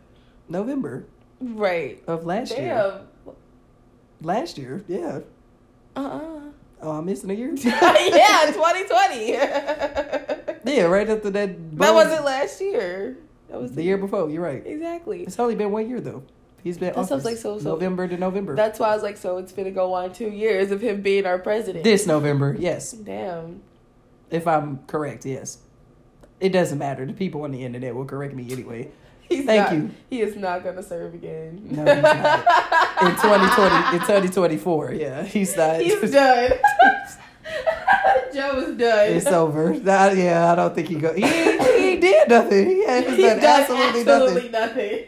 November 0.48 1.06
Right. 1.40 2.02
of 2.06 2.24
last 2.24 2.56
year. 2.56 3.00
Damn. 3.26 3.34
Last 4.22 4.58
year, 4.58 4.84
yeah. 4.88 5.20
Uh-uh. 5.96 6.40
Oh, 6.82 6.90
I'm 6.90 7.06
missing 7.06 7.30
a 7.30 7.34
year. 7.34 7.52
yeah, 7.56 8.50
2020. 8.52 9.32
yeah, 9.32 10.82
right 10.84 11.08
after 11.08 11.30
that. 11.30 11.76
That 11.78 11.94
wasn't 11.94 12.24
last 12.24 12.60
year. 12.60 13.16
That 13.48 13.60
was 13.60 13.72
the 13.72 13.82
year 13.82 13.96
before. 13.98 14.30
You're 14.30 14.42
right. 14.42 14.64
Exactly. 14.64 15.22
It's 15.22 15.38
only 15.38 15.54
been 15.54 15.70
one 15.72 15.88
year 15.88 16.00
though. 16.00 16.22
He's 16.66 16.78
been 16.78 16.92
That 16.94 17.06
sounds 17.06 17.24
like 17.24 17.36
so- 17.36 17.60
so- 17.60 17.70
November 17.70 18.08
to 18.08 18.16
November. 18.16 18.56
That's 18.56 18.80
why 18.80 18.88
I 18.88 18.94
was 18.94 19.02
like, 19.04 19.16
so 19.16 19.36
it's 19.38 19.52
gonna 19.52 19.70
go 19.70 19.92
on 19.94 20.12
two 20.12 20.28
years 20.30 20.72
of 20.72 20.80
him 20.80 21.00
being 21.00 21.24
our 21.24 21.38
president. 21.38 21.84
this 21.84 22.08
November, 22.08 22.56
yes. 22.58 22.90
Damn. 22.90 23.62
If 24.32 24.48
I'm 24.48 24.80
correct, 24.88 25.24
yes. 25.24 25.58
It 26.40 26.48
doesn't 26.48 26.76
matter. 26.78 27.06
The 27.06 27.12
people 27.12 27.42
on 27.42 27.52
the 27.52 27.64
internet 27.64 27.94
will 27.94 28.04
correct 28.04 28.34
me 28.34 28.48
anyway. 28.50 28.88
He's 29.28 29.44
Thank 29.44 29.70
not- 29.70 29.72
you. 29.74 29.90
He 30.10 30.20
is 30.22 30.34
not 30.34 30.64
gonna 30.64 30.82
serve 30.82 31.14
again. 31.14 31.60
No, 31.70 31.84
he's 31.84 32.02
not. 32.02 32.38
In 33.02 33.10
2020, 33.22 33.94
in 33.94 34.00
2024, 34.00 34.92
yeah, 34.94 35.22
he's 35.22 35.56
not. 35.56 35.80
He's 35.80 36.10
done. 36.10 36.50
Joe 38.34 38.58
is 38.58 38.76
done. 38.76 39.08
it's 39.12 39.26
over. 39.28 39.72
Nah, 39.72 40.08
yeah, 40.10 40.50
I 40.50 40.56
don't 40.56 40.74
think 40.74 40.88
he 40.88 40.96
go. 40.96 41.12
He, 41.14 41.22
he 41.22 41.96
did 42.00 42.28
nothing. 42.28 42.68
He 42.70 42.84
has 42.86 43.04
done 43.04 43.16
done 43.40 43.60
absolutely, 43.60 44.00
absolutely 44.00 44.48
nothing. 44.50 44.50
nothing. 44.50 45.06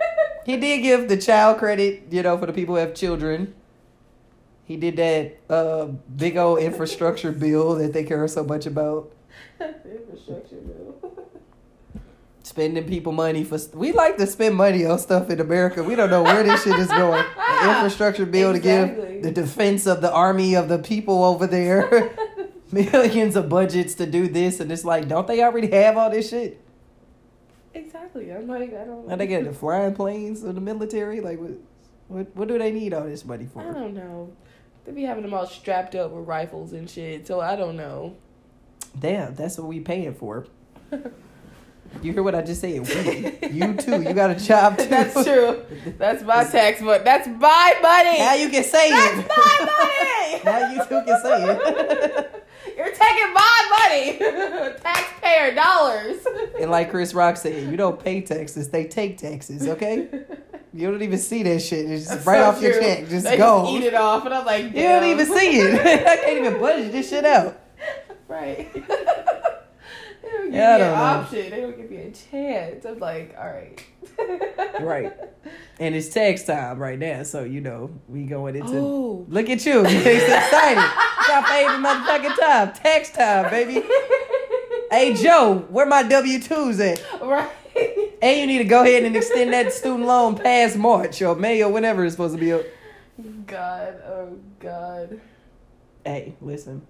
He 0.49 0.57
did 0.57 0.79
give 0.79 1.11
the 1.11 1.19
child 1.19 1.59
credit, 1.59 2.05
you 2.11 2.23
know, 2.23 2.39
for 2.39 2.47
the 2.47 2.55
people 2.55 2.75
who 2.75 2.81
have 2.81 2.95
children. 2.95 3.55
He 4.65 4.79
did 4.79 4.97
that 4.97 5.37
uh, 5.51 5.85
big 6.17 6.39
old 6.39 6.61
infrastructure 6.61 7.33
bill 7.45 7.75
that 7.75 7.93
they 7.93 8.03
care 8.03 8.27
so 8.29 8.43
much 8.45 8.65
about. 8.65 9.13
Infrastructure 9.61 10.57
bill. 10.57 10.95
Spending 12.43 12.89
people 12.89 13.13
money 13.13 13.45
for. 13.45 13.59
We 13.75 13.93
like 13.93 14.17
to 14.17 14.27
spend 14.27 14.55
money 14.55 14.87
on 14.87 14.99
stuff 14.99 15.29
in 15.29 15.39
America. 15.39 15.83
We 15.83 15.95
don't 15.95 16.09
know 16.09 16.23
where 16.23 16.43
this 16.43 16.65
shit 16.65 16.79
is 16.79 16.89
going. 16.89 17.27
An 17.37 17.69
infrastructure 17.69 18.25
bill 18.25 18.55
to 18.55 18.59
give 18.59 19.23
the 19.23 19.31
defense 19.31 19.87
of 19.87 20.01
the 20.01 20.11
army 20.11 20.57
of 20.57 20.71
the 20.71 20.79
people 20.79 21.25
over 21.25 21.47
there 21.47 22.17
millions 22.73 23.37
of 23.37 23.51
budgets 23.51 23.95
to 23.97 24.07
do 24.07 24.29
this, 24.29 24.61
and 24.61 24.73
it's 24.73 24.87
like, 24.87 25.09
don't 25.09 25.27
they 25.27 25.43
already 25.43 25.71
have 25.73 25.99
all 25.99 26.09
this 26.09 26.31
shit? 26.31 26.59
Exactly. 27.75 28.33
I'm 28.33 28.47
like, 28.47 28.75
I 28.75 28.85
don't. 28.85 29.11
Are 29.11 29.17
they 29.17 29.27
get 29.27 29.45
the 29.45 29.53
flying 29.53 29.95
planes 29.95 30.43
of 30.43 30.55
the 30.55 30.61
military? 30.61 31.21
Like, 31.21 31.39
what, 31.39 31.53
what, 32.09 32.37
what 32.37 32.49
do 32.49 32.59
they 32.59 32.73
need 32.73 32.95
all 32.95 33.05
this 33.05 33.25
money 33.25 33.47
for? 33.47 33.63
I 33.63 33.73
don't 33.73 33.95
know. 33.95 34.33
They 34.85 34.93
be 34.93 35.03
having 35.03 35.23
them 35.23 35.35
all 35.35 35.47
strapped 35.47 35.95
up 35.95 36.13
with 36.13 36.27
rifles 36.27 36.73
and 36.73 36.89
shit. 36.89 37.27
So 37.27 37.41
I 37.41 37.57
don't 37.57 37.77
know. 37.77 38.17
Damn, 38.99 39.35
that's 39.35 39.59
what 39.59 39.67
we 39.67 39.81
paying 39.81 40.15
for. 40.15 40.47
You 42.03 42.13
hear 42.13 42.23
what 42.23 42.35
I 42.35 42.43
just 42.43 42.61
said? 42.61 42.71
We. 42.81 43.49
You 43.51 43.75
too. 43.75 44.03
You 44.03 44.13
got 44.13 44.31
a 44.31 44.35
job 44.37 44.79
too. 44.79 44.85
That's 44.87 45.25
true. 45.25 45.63
That's 45.99 46.23
my 46.23 46.45
tax 46.45 46.81
money. 46.81 47.03
That's 47.03 47.27
my 47.27 47.75
money. 47.83 48.19
Now 48.19 48.35
you 48.35 48.49
can 48.51 48.63
say 48.65 48.91
That's 48.91 49.19
it. 49.19 49.27
That's 49.29 49.37
my 49.37 49.67
money. 49.67 50.45
now 50.45 50.71
you 50.73 50.79
two 50.89 51.05
can 51.05 51.23
say 51.23 51.45
it. 51.45 52.45
You're 52.77 52.93
taking 52.95 53.33
my 53.35 53.89
money. 53.89 54.19
Taxpayer 54.81 55.55
dollars. 55.55 56.25
and 56.61 56.71
like 56.71 56.91
Chris 56.91 57.15
Rock 57.15 57.37
said, 57.37 57.69
you 57.71 57.77
don't 57.77 57.99
pay 57.99 58.21
taxes; 58.21 58.69
they 58.69 58.85
take 58.85 59.19
taxes. 59.19 59.67
Okay. 59.67 60.09
You 60.73 60.91
don't 60.91 61.03
even 61.03 61.19
see 61.19 61.43
that 61.45 61.61
shit. 61.61 61.91
It's 61.91 62.07
just 62.07 62.25
right 62.27 62.39
So 62.39 62.45
off 62.45 62.63
your 62.63 62.73
true. 62.75 62.81
check. 62.83 63.09
Just 63.09 63.25
they 63.25 63.37
go. 63.39 63.63
Just 63.65 63.73
eat 63.73 63.87
it 63.87 63.95
off, 63.95 64.25
and 64.27 64.35
I'm 64.35 64.47
like, 64.47 64.65
You 64.67 64.71
don't 64.83 65.05
even 65.05 65.27
see 65.27 65.59
it. 65.59 66.07
I 66.07 66.17
can't 66.19 66.39
even 66.39 66.61
budget 66.61 66.93
this 66.93 67.09
shit 67.09 67.25
out. 67.25 67.61
Right. 68.29 68.69
They 70.23 70.29
don't 70.31 70.45
give 70.47 70.55
Yeah, 70.55 70.77
me 70.77 70.83
an 70.83 70.89
don't 70.89 70.99
know. 70.99 71.05
option. 71.05 71.51
They 71.51 71.61
don't 71.61 71.77
give 71.77 71.91
me 71.91 71.97
a 71.97 72.11
chance. 72.11 72.85
I'm 72.85 72.99
like, 72.99 73.35
all 73.39 73.47
right. 73.47 73.85
Right. 74.81 75.13
And 75.81 75.95
it's 75.95 76.09
tax 76.09 76.45
time 76.45 76.79
right 76.79 76.99
now, 76.99 77.23
so 77.23 77.45
you 77.45 77.61
know 77.61 77.91
we 78.09 78.25
going 78.25 78.57
into. 78.57 78.79
Oh. 78.79 79.27
Look 79.29 79.49
at 79.49 79.65
you, 79.65 79.87
you 79.87 79.99
excited. 79.99 80.83
Got 81.27 81.45
paid 81.47 81.67
the 81.69 81.79
motherfucking 81.79 82.37
time. 82.41 82.73
Tax 82.75 83.11
time, 83.11 83.51
baby. 83.51 83.87
Hey 84.91 85.15
Joe, 85.15 85.67
where 85.69 85.87
my 85.87 86.03
W 86.03 86.41
twos 86.41 86.81
at? 86.81 87.03
Right. 87.21 87.51
And 88.23 88.41
you 88.41 88.47
need 88.47 88.59
to 88.59 88.65
go 88.65 88.83
ahead 88.83 89.05
and 89.05 89.15
extend 89.17 89.53
that 89.53 89.73
student 89.73 90.07
loan 90.07 90.37
past 90.37 90.77
March 90.77 91.21
or 91.23 91.37
May 91.37 91.63
or 91.63 91.71
whenever 91.71 92.05
it's 92.05 92.15
supposed 92.15 92.35
to 92.35 92.41
be 92.41 92.53
up. 92.53 92.63
God. 93.47 94.03
Oh 94.07 94.39
God. 94.59 95.21
Hey, 96.05 96.35
listen. 96.41 96.87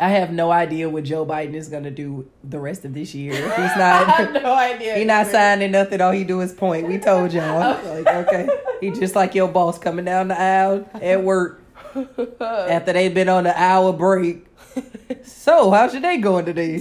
I 0.00 0.08
have 0.10 0.32
no 0.32 0.50
idea 0.50 0.88
what 0.88 1.04
Joe 1.04 1.24
Biden 1.26 1.54
is 1.54 1.68
gonna 1.68 1.90
do 1.90 2.28
the 2.44 2.58
rest 2.58 2.84
of 2.84 2.94
this 2.94 3.14
year. 3.14 3.34
He's 3.34 3.42
I 3.58 4.04
have 4.04 4.32
not 4.32 4.42
no 4.42 4.54
idea. 4.54 4.96
he 4.96 5.04
not 5.04 5.26
signing 5.26 5.70
nothing, 5.72 6.00
all 6.00 6.12
he 6.12 6.24
do 6.24 6.40
is 6.40 6.52
point. 6.52 6.86
We 6.88 6.98
told 6.98 7.32
y'all. 7.32 7.76
Like, 7.86 8.06
okay. 8.06 8.48
He 8.80 8.90
just 8.90 9.14
like 9.14 9.34
your 9.34 9.48
boss 9.48 9.78
coming 9.78 10.04
down 10.04 10.28
the 10.28 10.38
aisle 10.40 10.88
at 10.94 11.22
work 11.22 11.62
after 12.40 12.92
they've 12.92 13.14
been 13.14 13.28
on 13.28 13.46
an 13.46 13.54
hour 13.56 13.92
break. 13.92 14.46
So, 15.24 15.70
how's 15.70 15.92
your 15.92 16.02
day 16.02 16.18
going 16.18 16.44
today? 16.44 16.78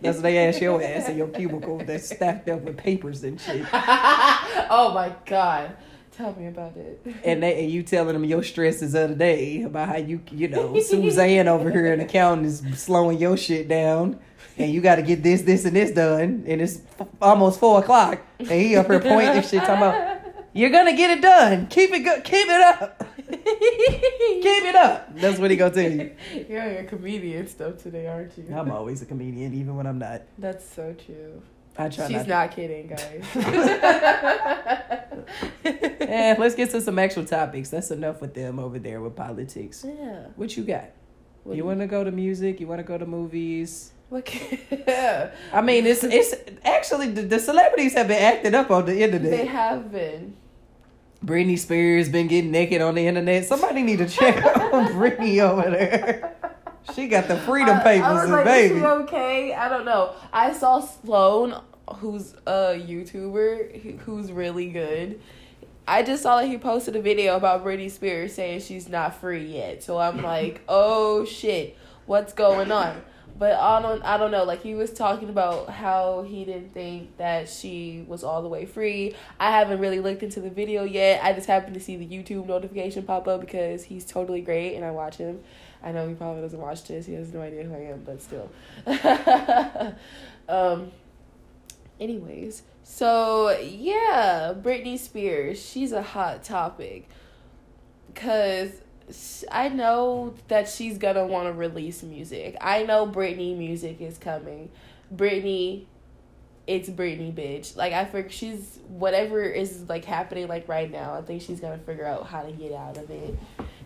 That's 0.00 0.16
what 0.16 0.22
they 0.22 0.38
ask 0.48 0.60
your 0.60 0.82
ass 0.82 1.08
in 1.08 1.16
your 1.16 1.28
cubicle 1.28 1.78
that's 1.78 2.06
stacked 2.14 2.48
up 2.48 2.62
with 2.62 2.76
papers 2.76 3.22
and 3.22 3.40
shit. 3.40 3.64
oh 3.72 4.90
my 4.94 5.12
God. 5.26 5.76
Tell 6.16 6.34
me 6.34 6.46
about 6.46 6.76
it. 6.76 7.04
And 7.24 7.42
they 7.42 7.62
and 7.62 7.70
you 7.70 7.82
telling 7.82 8.14
them 8.14 8.24
your 8.24 8.42
stresses 8.42 8.94
of 8.94 9.10
the 9.10 9.14
day 9.14 9.62
about 9.62 9.88
how 9.88 9.96
you 9.96 10.20
you 10.30 10.48
know 10.48 10.78
Suzanne 10.80 11.46
over 11.46 11.70
here 11.70 11.92
in 11.92 12.00
accounting 12.00 12.46
is 12.46 12.62
slowing 12.74 13.18
your 13.18 13.36
shit 13.36 13.68
down, 13.68 14.18
and 14.56 14.72
you 14.72 14.80
got 14.80 14.96
to 14.96 15.02
get 15.02 15.22
this 15.22 15.42
this 15.42 15.66
and 15.66 15.76
this 15.76 15.90
done, 15.90 16.44
and 16.46 16.62
it's 16.62 16.80
f- 16.98 17.06
almost 17.20 17.60
four 17.60 17.80
o'clock, 17.80 18.20
and 18.38 18.48
he 18.48 18.76
up 18.76 18.86
here 18.86 18.98
pointing 19.00 19.42
shit 19.42 19.60
talking 19.62 19.76
about 19.76 20.20
you're 20.54 20.70
gonna 20.70 20.96
get 20.96 21.10
it 21.10 21.20
done. 21.20 21.66
Keep 21.66 21.90
it 21.92 22.00
good. 22.00 22.24
Keep 22.24 22.46
it 22.48 22.60
up. 22.62 23.04
Keep 23.28 24.64
it 24.64 24.74
up. 24.74 25.14
That's 25.18 25.38
what 25.38 25.50
he 25.50 25.56
gonna 25.58 25.74
tell 25.74 25.92
you. 25.92 26.12
You're 26.48 26.72
your 26.72 26.84
comedian 26.84 27.46
stuff 27.46 27.82
today, 27.82 28.06
aren't 28.06 28.38
you? 28.38 28.46
I'm 28.56 28.70
always 28.70 29.02
a 29.02 29.04
comedian, 29.04 29.52
even 29.52 29.76
when 29.76 29.86
I'm 29.86 29.98
not. 29.98 30.22
That's 30.38 30.64
so 30.66 30.94
true. 30.94 31.42
I 31.78 31.90
try 31.90 32.06
She's 32.08 32.26
not. 32.26 32.28
not 32.28 32.52
kidding, 32.52 32.86
guys. 32.86 33.22
Eh, 36.08 36.36
let's 36.38 36.54
get 36.54 36.70
to 36.70 36.80
some 36.80 36.98
actual 36.98 37.24
topics. 37.24 37.70
That's 37.70 37.90
enough 37.90 38.20
with 38.20 38.34
them 38.34 38.58
over 38.58 38.78
there 38.78 39.00
with 39.00 39.16
politics. 39.16 39.84
yeah. 39.86 40.26
What 40.36 40.56
you 40.56 40.64
got? 40.64 40.90
What 41.44 41.56
you 41.56 41.64
want 41.64 41.80
to 41.80 41.86
go 41.86 42.02
to 42.04 42.10
music? 42.10 42.60
You 42.60 42.66
want 42.66 42.80
to 42.80 42.84
go 42.84 42.98
to 42.98 43.06
movies? 43.06 43.92
What 44.08 44.24
can- 44.24 44.58
I 45.52 45.60
mean, 45.62 45.86
it's 45.86 46.04
it's 46.04 46.34
actually 46.64 47.10
the, 47.10 47.22
the 47.22 47.38
celebrities 47.38 47.94
have 47.94 48.08
been 48.08 48.22
acting 48.22 48.54
up 48.54 48.70
on 48.70 48.84
the 48.86 49.00
internet. 49.02 49.30
They 49.30 49.46
have 49.46 49.90
been. 49.92 50.36
Britney 51.24 51.58
Spears 51.58 52.08
been 52.08 52.26
getting 52.28 52.50
naked 52.50 52.82
on 52.82 52.94
the 52.94 53.06
internet. 53.06 53.46
Somebody 53.46 53.82
need 53.82 53.98
to 53.98 54.08
check 54.08 54.36
on 54.72 54.86
Britney 54.92 55.40
over 55.40 55.70
there. 55.70 56.36
She 56.94 57.08
got 57.08 57.26
the 57.26 57.36
freedom 57.38 57.80
papers, 57.80 58.04
I 58.06 58.12
was 58.22 58.30
like, 58.30 58.44
baby. 58.44 58.80
Okay? 58.80 59.52
I 59.54 59.68
don't 59.68 59.84
know. 59.84 60.14
I 60.32 60.52
saw 60.52 60.78
Sloan, 60.80 61.60
who's 61.96 62.34
a 62.46 62.80
YouTuber 62.80 63.98
who's 64.00 64.30
really 64.30 64.68
good. 64.70 65.20
I 65.88 66.02
just 66.02 66.22
saw 66.22 66.40
that 66.40 66.48
he 66.48 66.58
posted 66.58 66.96
a 66.96 67.00
video 67.00 67.36
about 67.36 67.64
Britney 67.64 67.90
Spears 67.90 68.34
saying 68.34 68.60
she's 68.60 68.88
not 68.88 69.20
free 69.20 69.44
yet. 69.44 69.82
So 69.82 69.98
I'm 69.98 70.22
like, 70.22 70.62
oh 70.68 71.24
shit, 71.24 71.76
what's 72.06 72.32
going 72.32 72.72
on? 72.72 73.02
But 73.38 73.52
I 73.54 73.82
don't, 73.82 74.02
I 74.02 74.16
don't 74.16 74.30
know. 74.30 74.44
Like 74.44 74.62
he 74.62 74.74
was 74.74 74.92
talking 74.92 75.28
about 75.28 75.68
how 75.68 76.22
he 76.22 76.44
didn't 76.44 76.72
think 76.72 77.18
that 77.18 77.48
she 77.48 78.04
was 78.08 78.24
all 78.24 78.42
the 78.42 78.48
way 78.48 78.64
free. 78.64 79.14
I 79.38 79.50
haven't 79.50 79.78
really 79.78 80.00
looked 80.00 80.22
into 80.22 80.40
the 80.40 80.50
video 80.50 80.84
yet. 80.84 81.22
I 81.22 81.34
just 81.34 81.46
happened 81.46 81.74
to 81.74 81.80
see 81.80 81.96
the 81.96 82.06
YouTube 82.06 82.46
notification 82.46 83.02
pop 83.02 83.28
up 83.28 83.40
because 83.40 83.84
he's 83.84 84.06
totally 84.06 84.40
great 84.40 84.74
and 84.74 84.84
I 84.84 84.90
watch 84.90 85.16
him. 85.16 85.40
I 85.82 85.92
know 85.92 86.08
he 86.08 86.14
probably 86.14 86.42
doesn't 86.42 86.58
watch 86.58 86.84
this. 86.84 87.06
He 87.06 87.12
has 87.14 87.32
no 87.32 87.42
idea 87.42 87.64
who 87.64 87.74
I 87.74 87.90
am, 87.90 88.02
but 88.04 88.22
still. 88.22 88.50
um. 90.48 90.90
Anyways, 91.98 92.62
so 92.88 93.50
yeah, 93.58 94.54
Britney 94.56 94.96
Spears. 94.96 95.60
She's 95.60 95.90
a 95.90 96.02
hot 96.02 96.44
topic. 96.44 97.08
Cause 98.14 98.70
I 99.50 99.68
know 99.68 100.34
that 100.46 100.68
she's 100.68 100.96
gonna 100.96 101.26
want 101.26 101.48
to 101.48 101.52
release 101.52 102.04
music. 102.04 102.56
I 102.60 102.84
know 102.84 103.06
Britney 103.06 103.58
music 103.58 104.00
is 104.00 104.18
coming. 104.18 104.70
Britney, 105.14 105.86
it's 106.68 106.88
Britney, 106.88 107.34
bitch. 107.34 107.76
Like 107.76 107.92
I 107.92 108.04
figure 108.04 108.30
she's 108.30 108.78
whatever 108.88 109.42
is 109.42 109.88
like 109.88 110.04
happening 110.04 110.46
like 110.46 110.68
right 110.68 110.90
now. 110.90 111.14
I 111.14 111.22
think 111.22 111.42
she's 111.42 111.58
gonna 111.58 111.78
figure 111.78 112.06
out 112.06 112.28
how 112.28 112.42
to 112.42 112.52
get 112.52 112.72
out 112.72 112.96
of 112.98 113.10
it. 113.10 113.36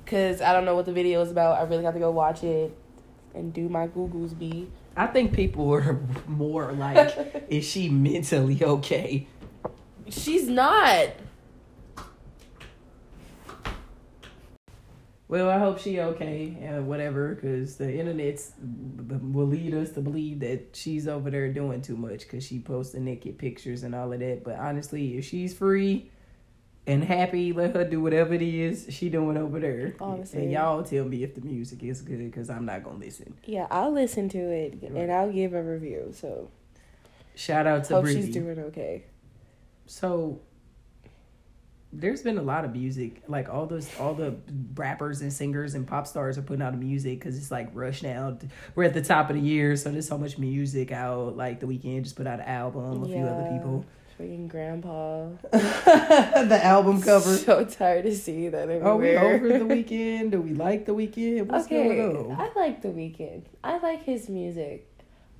Cause 0.04 0.42
I 0.42 0.52
don't 0.52 0.66
know 0.66 0.76
what 0.76 0.84
the 0.84 0.92
video 0.92 1.22
is 1.22 1.30
about. 1.30 1.58
I 1.58 1.62
really 1.62 1.82
got 1.82 1.94
to 1.94 1.98
go 1.98 2.10
watch 2.10 2.44
it 2.44 2.76
and 3.34 3.52
do 3.52 3.68
my 3.70 3.88
Googles. 3.88 4.38
Be 4.38 4.68
I 5.00 5.06
think 5.06 5.32
people 5.32 5.64
were 5.64 5.98
more 6.26 6.72
like, 6.72 7.46
is 7.48 7.64
she 7.64 7.88
mentally 7.88 8.62
okay? 8.62 9.26
She's 10.10 10.46
not. 10.46 11.08
Well, 15.26 15.48
I 15.48 15.58
hope 15.58 15.78
she 15.78 16.00
okay 16.00 16.54
and 16.60 16.86
whatever, 16.86 17.34
because 17.34 17.76
the 17.76 17.90
internet's 17.90 18.52
will 18.60 19.46
lead 19.46 19.72
us 19.72 19.92
to 19.92 20.02
believe 20.02 20.40
that 20.40 20.76
she's 20.76 21.08
over 21.08 21.30
there 21.30 21.50
doing 21.50 21.80
too 21.80 21.96
much 21.96 22.20
because 22.20 22.44
she 22.44 22.58
posting 22.58 23.06
naked 23.06 23.38
pictures 23.38 23.84
and 23.84 23.94
all 23.94 24.12
of 24.12 24.20
that. 24.20 24.44
But 24.44 24.56
honestly, 24.56 25.16
if 25.16 25.24
she's 25.24 25.54
free 25.54 26.10
and 26.86 27.04
happy, 27.04 27.52
let 27.52 27.74
her 27.74 27.84
do 27.84 28.00
whatever 28.00 28.34
it 28.34 28.42
is 28.42 28.86
she 28.90 29.08
doing 29.08 29.36
over 29.36 29.60
there. 29.60 29.94
Honestly. 30.00 30.42
and 30.42 30.52
y'all 30.52 30.82
tell 30.82 31.04
me 31.04 31.22
if 31.22 31.34
the 31.34 31.40
music 31.40 31.82
is 31.82 32.02
good 32.02 32.18
because 32.18 32.50
I'm 32.50 32.64
not 32.64 32.82
gonna 32.82 32.98
listen. 32.98 33.34
Yeah, 33.44 33.66
I'll 33.70 33.92
listen 33.92 34.28
to 34.30 34.38
it 34.38 34.82
and 34.82 35.12
I'll 35.12 35.30
give 35.32 35.54
a 35.54 35.62
review. 35.62 36.12
So 36.12 36.50
Shout 37.34 37.66
out 37.66 37.84
to 37.84 37.94
hope 37.94 38.06
she's 38.06 38.30
doing 38.30 38.58
okay. 38.58 39.04
So 39.86 40.40
there's 41.92 42.22
been 42.22 42.38
a 42.38 42.42
lot 42.42 42.64
of 42.64 42.72
music, 42.72 43.22
like 43.26 43.48
all 43.48 43.66
those, 43.66 43.88
all 43.98 44.14
the 44.14 44.36
rappers 44.74 45.22
and 45.22 45.32
singers 45.32 45.74
and 45.74 45.86
pop 45.86 46.06
stars 46.06 46.38
are 46.38 46.42
putting 46.42 46.62
out 46.62 46.76
music 46.76 47.18
because 47.18 47.36
it's 47.36 47.50
like 47.50 47.70
rush 47.72 48.02
now. 48.02 48.36
We're 48.74 48.84
at 48.84 48.94
the 48.94 49.02
top 49.02 49.30
of 49.30 49.36
the 49.36 49.42
year, 49.42 49.74
so 49.76 49.90
there's 49.90 50.06
so 50.06 50.18
much 50.18 50.38
music 50.38 50.92
out. 50.92 51.36
Like 51.36 51.60
the 51.60 51.66
Weeknd 51.66 52.02
just 52.02 52.16
put 52.16 52.26
out 52.26 52.40
an 52.40 52.46
album. 52.46 53.02
A 53.02 53.06
few 53.06 53.24
other 53.24 53.50
people. 53.50 53.84
Freaking 54.20 54.48
grandpa. 54.48 55.28
the 55.50 56.60
album 56.62 57.00
cover. 57.00 57.36
So 57.36 57.64
tired 57.64 58.04
to 58.04 58.14
see 58.14 58.48
that 58.48 58.68
everywhere. 58.68 58.86
Are 58.86 58.96
we 58.96 59.16
over 59.16 59.48
the 59.48 59.64
Weeknd? 59.74 60.32
Do 60.32 60.42
we 60.42 60.52
like 60.52 60.84
the 60.84 60.92
Weeknd? 60.92 61.46
What's 61.46 61.64
okay, 61.66 61.96
going 61.96 62.30
on? 62.30 62.38
I 62.38 62.50
like 62.54 62.82
the 62.82 62.88
Weeknd. 62.88 63.44
I 63.64 63.78
like 63.78 64.02
his 64.04 64.28
music. 64.28 64.86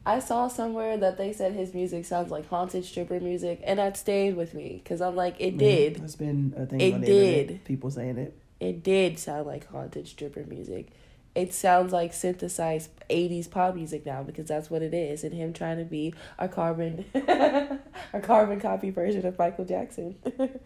I 0.07 0.19
saw 0.21 0.49
somewhere 0.49 0.97
that 0.97 1.19
they 1.19 1.35
said 1.35 1.53
his 1.53 1.75
music 1.75 2.07
sounds 2.07 2.31
like 2.31 2.49
haunted 2.49 2.87
stripper 2.87 3.21
music, 3.21 3.61
and 3.65 3.79
that 3.79 3.99
stayed 3.99 4.35
with 4.35 4.55
me 4.55 4.81
because 4.83 5.03
I'm 5.03 5.15
like, 5.15 5.37
it 5.39 5.59
did. 5.59 5.99
It's 6.03 6.17
been 6.17 6.55
a 6.57 6.65
thing 6.65 6.81
It 6.81 6.95
on 6.95 7.01
the 7.03 7.07
internet. 7.07 7.47
did. 7.49 7.65
People 7.67 7.91
saying 7.91 8.17
it. 8.17 8.35
It 8.61 8.83
did 8.83 9.19
sound 9.19 9.47
like 9.47 9.67
haunted 9.71 10.09
stripper 10.09 10.45
music. 10.49 10.89
It 11.35 11.55
sounds 11.55 11.93
like 11.93 12.13
synthesized 12.13 12.91
80s 13.09 13.51
pop 13.51 13.75
music 13.75 14.05
now 14.05 14.23
because 14.23 14.47
that's 14.47 14.71
what 14.71 14.83
it 14.83 14.93
is. 14.93 15.23
And 15.25 15.33
him 15.33 15.53
trying 15.53 15.79
to 15.79 15.85
be 15.85 16.15
a 16.39 16.49
carbon 16.49 17.05
a 17.15 18.21
carbon 18.23 18.61
copy 18.61 18.91
version 18.91 19.25
of 19.27 19.39
Michael 19.39 19.65
Jackson. 19.65 20.17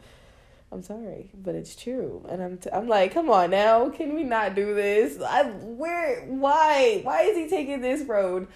I'm 0.73 0.83
sorry, 0.83 1.31
but 1.33 1.55
it's 1.55 1.77
true. 1.77 2.27
And 2.29 2.43
I'm 2.43 2.59
t- 2.59 2.71
I'm 2.73 2.89
like, 2.89 3.15
come 3.15 3.31
on 3.31 3.51
now, 3.51 3.91
can 3.91 4.15
we 4.15 4.25
not 4.25 4.57
do 4.57 4.75
this? 4.75 5.21
I 5.23 5.45
where 5.45 6.23
why? 6.23 7.01
Why 7.05 7.23
is 7.23 7.37
he 7.37 7.49
taking 7.49 7.81
this 7.81 8.03
road? 8.03 8.49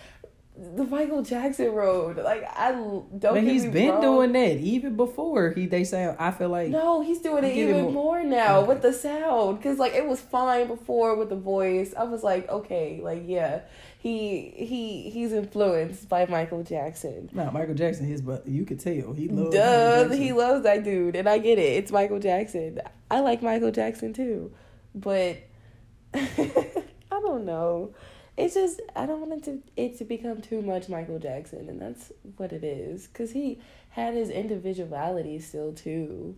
The 0.75 0.83
Michael 0.85 1.23
Jackson 1.23 1.71
road. 1.73 2.17
Like 2.17 2.45
I 2.57 2.73
don't 2.73 3.21
But 3.21 3.45
he's 3.45 3.65
been 3.65 3.91
wrong. 3.91 4.01
doing 4.03 4.33
that 4.33 4.57
even 4.57 4.97
before 4.97 5.51
he. 5.53 5.67
They 5.67 5.85
say 5.85 6.13
I 6.19 6.33
feel 6.33 6.49
like 6.49 6.71
No, 6.71 7.01
he's 7.01 7.21
doing 7.21 7.45
it 7.45 7.57
even 7.57 7.83
more- 7.83 7.93
more, 7.93 8.25
now 8.25 8.59
Okay. 8.59 8.69
with 8.69 8.83
the 8.83 8.93
sound. 8.93 9.63
Cause 9.63 9.79
like 9.79 9.95
it 9.95 10.07
was 10.09 10.21
fine 10.21 10.67
before 10.67 11.15
with 11.15 11.29
the 11.29 11.37
voice. 11.37 11.95
I 11.97 12.03
was 12.05 12.25
like, 12.25 12.49
okay, 12.49 12.99
like 13.01 13.23
yeah, 13.27 13.61
he 14.01 14.53
he 14.57 15.11
he's 15.11 15.33
influenced 15.33 16.09
by 16.09 16.27
Michael 16.27 16.65
Jackson. 16.65 17.31
No, 17.33 17.51
Michael 17.53 17.75
Jackson, 17.75 18.07
his 18.07 18.21
but 18.21 18.49
you 18.49 18.65
could 18.65 18.81
tell 18.81 19.13
he 19.13 19.29
loves. 19.29 19.55
Duh, 19.55 20.09
he 20.09 20.33
loves 20.33 20.65
that 20.65 20.83
dude, 20.83 21.15
and 21.15 21.29
I 21.29 21.39
get 21.39 21.61
it. 21.61 21.77
It's 21.77 21.93
Michael 21.93 22.19
Jackson. 22.19 22.81
I 23.13 23.21
like 23.21 23.43
Michael 23.43 23.71
Jackson 23.71 24.13
too, 24.13 24.51
but 24.93 25.37
I 26.15 26.81
don't 27.11 27.45
know. 27.45 27.95
It's 28.39 28.55
just 28.55 28.81
I 28.95 29.05
don't 29.05 29.21
want 29.21 29.33
it 29.33 29.45
to 29.45 29.63
it 29.77 29.99
to 29.99 30.05
become 30.05 30.41
too 30.41 30.63
much 30.63 30.89
Michael 30.89 31.19
Jackson, 31.19 31.69
and 31.69 31.83
that's 31.83 32.13
what 32.37 32.53
it 32.53 32.63
is. 32.63 33.09
Cause 33.09 33.33
he 33.33 33.59
had 33.91 34.15
his 34.15 34.31
individuality 34.31 35.41
still 35.41 35.73
too. 35.73 36.37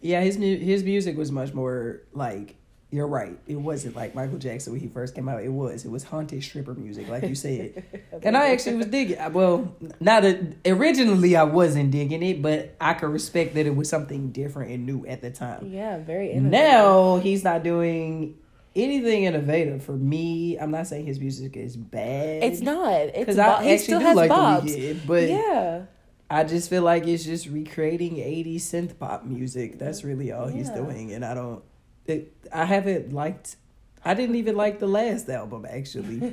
Yeah, 0.00 0.22
his 0.22 0.38
new 0.38 0.56
his 0.56 0.84
music 0.84 1.18
was 1.18 1.30
much 1.30 1.52
more 1.52 2.00
like 2.14 2.56
you're 2.90 3.06
right. 3.06 3.38
It 3.46 3.56
wasn't 3.56 3.94
like 3.94 4.14
Michael 4.14 4.38
Jackson 4.38 4.72
when 4.72 4.80
he 4.80 4.88
first 4.88 5.14
came 5.14 5.28
out. 5.28 5.42
It 5.42 5.50
was 5.50 5.84
it 5.84 5.90
was 5.90 6.02
haunted 6.02 6.42
stripper 6.42 6.72
music, 6.72 7.08
like 7.08 7.24
you 7.24 7.34
said. 7.34 7.84
and 8.22 8.34
I 8.34 8.52
actually 8.52 8.76
was 8.76 8.86
digging. 8.86 9.18
Uh, 9.18 9.28
well, 9.30 9.76
not 10.00 10.22
that 10.22 10.56
originally 10.64 11.36
I 11.36 11.42
wasn't 11.42 11.90
digging 11.90 12.22
it, 12.22 12.40
but 12.40 12.74
I 12.80 12.94
could 12.94 13.10
respect 13.10 13.54
that 13.54 13.66
it 13.66 13.76
was 13.76 13.90
something 13.90 14.32
different 14.32 14.72
and 14.72 14.86
new 14.86 15.04
at 15.04 15.20
the 15.20 15.30
time. 15.30 15.70
Yeah, 15.70 15.98
very 15.98 16.30
innovative. 16.32 16.52
Now 16.52 17.18
he's 17.18 17.44
not 17.44 17.62
doing 17.62 18.38
anything 18.74 19.24
innovative 19.24 19.82
for 19.84 19.92
me. 19.92 20.58
I'm 20.58 20.70
not 20.70 20.86
saying 20.86 21.06
his 21.06 21.20
music 21.20 21.56
is 21.56 21.76
bad. 21.76 22.42
It's 22.44 22.60
not. 22.60 22.92
It's 22.92 23.18
because 23.18 23.36
bo- 23.36 23.42
I 23.42 23.64
he 23.64 23.70
actually 23.70 23.84
still 23.84 23.98
do 24.00 24.06
has 24.06 24.16
like 24.16 24.28
bobs. 24.30 24.74
the 24.74 24.94
Weeknd, 24.94 25.06
but 25.06 25.28
yeah, 25.28 25.82
I 26.30 26.44
just 26.44 26.70
feel 26.70 26.82
like 26.82 27.06
it's 27.06 27.24
just 27.24 27.48
recreating 27.48 28.16
80s 28.16 28.56
synth 28.56 28.98
pop 28.98 29.24
music. 29.24 29.78
That's 29.78 30.04
really 30.04 30.32
all 30.32 30.48
he's 30.48 30.70
doing, 30.70 31.12
and 31.12 31.24
I 31.24 31.34
don't. 31.34 31.62
It, 32.06 32.32
I 32.52 32.64
haven't 32.64 33.12
liked. 33.12 33.56
I 34.04 34.14
didn't 34.14 34.36
even 34.36 34.56
like 34.56 34.78
the 34.80 34.88
last 34.88 35.28
album 35.28 35.66
actually. 35.68 36.32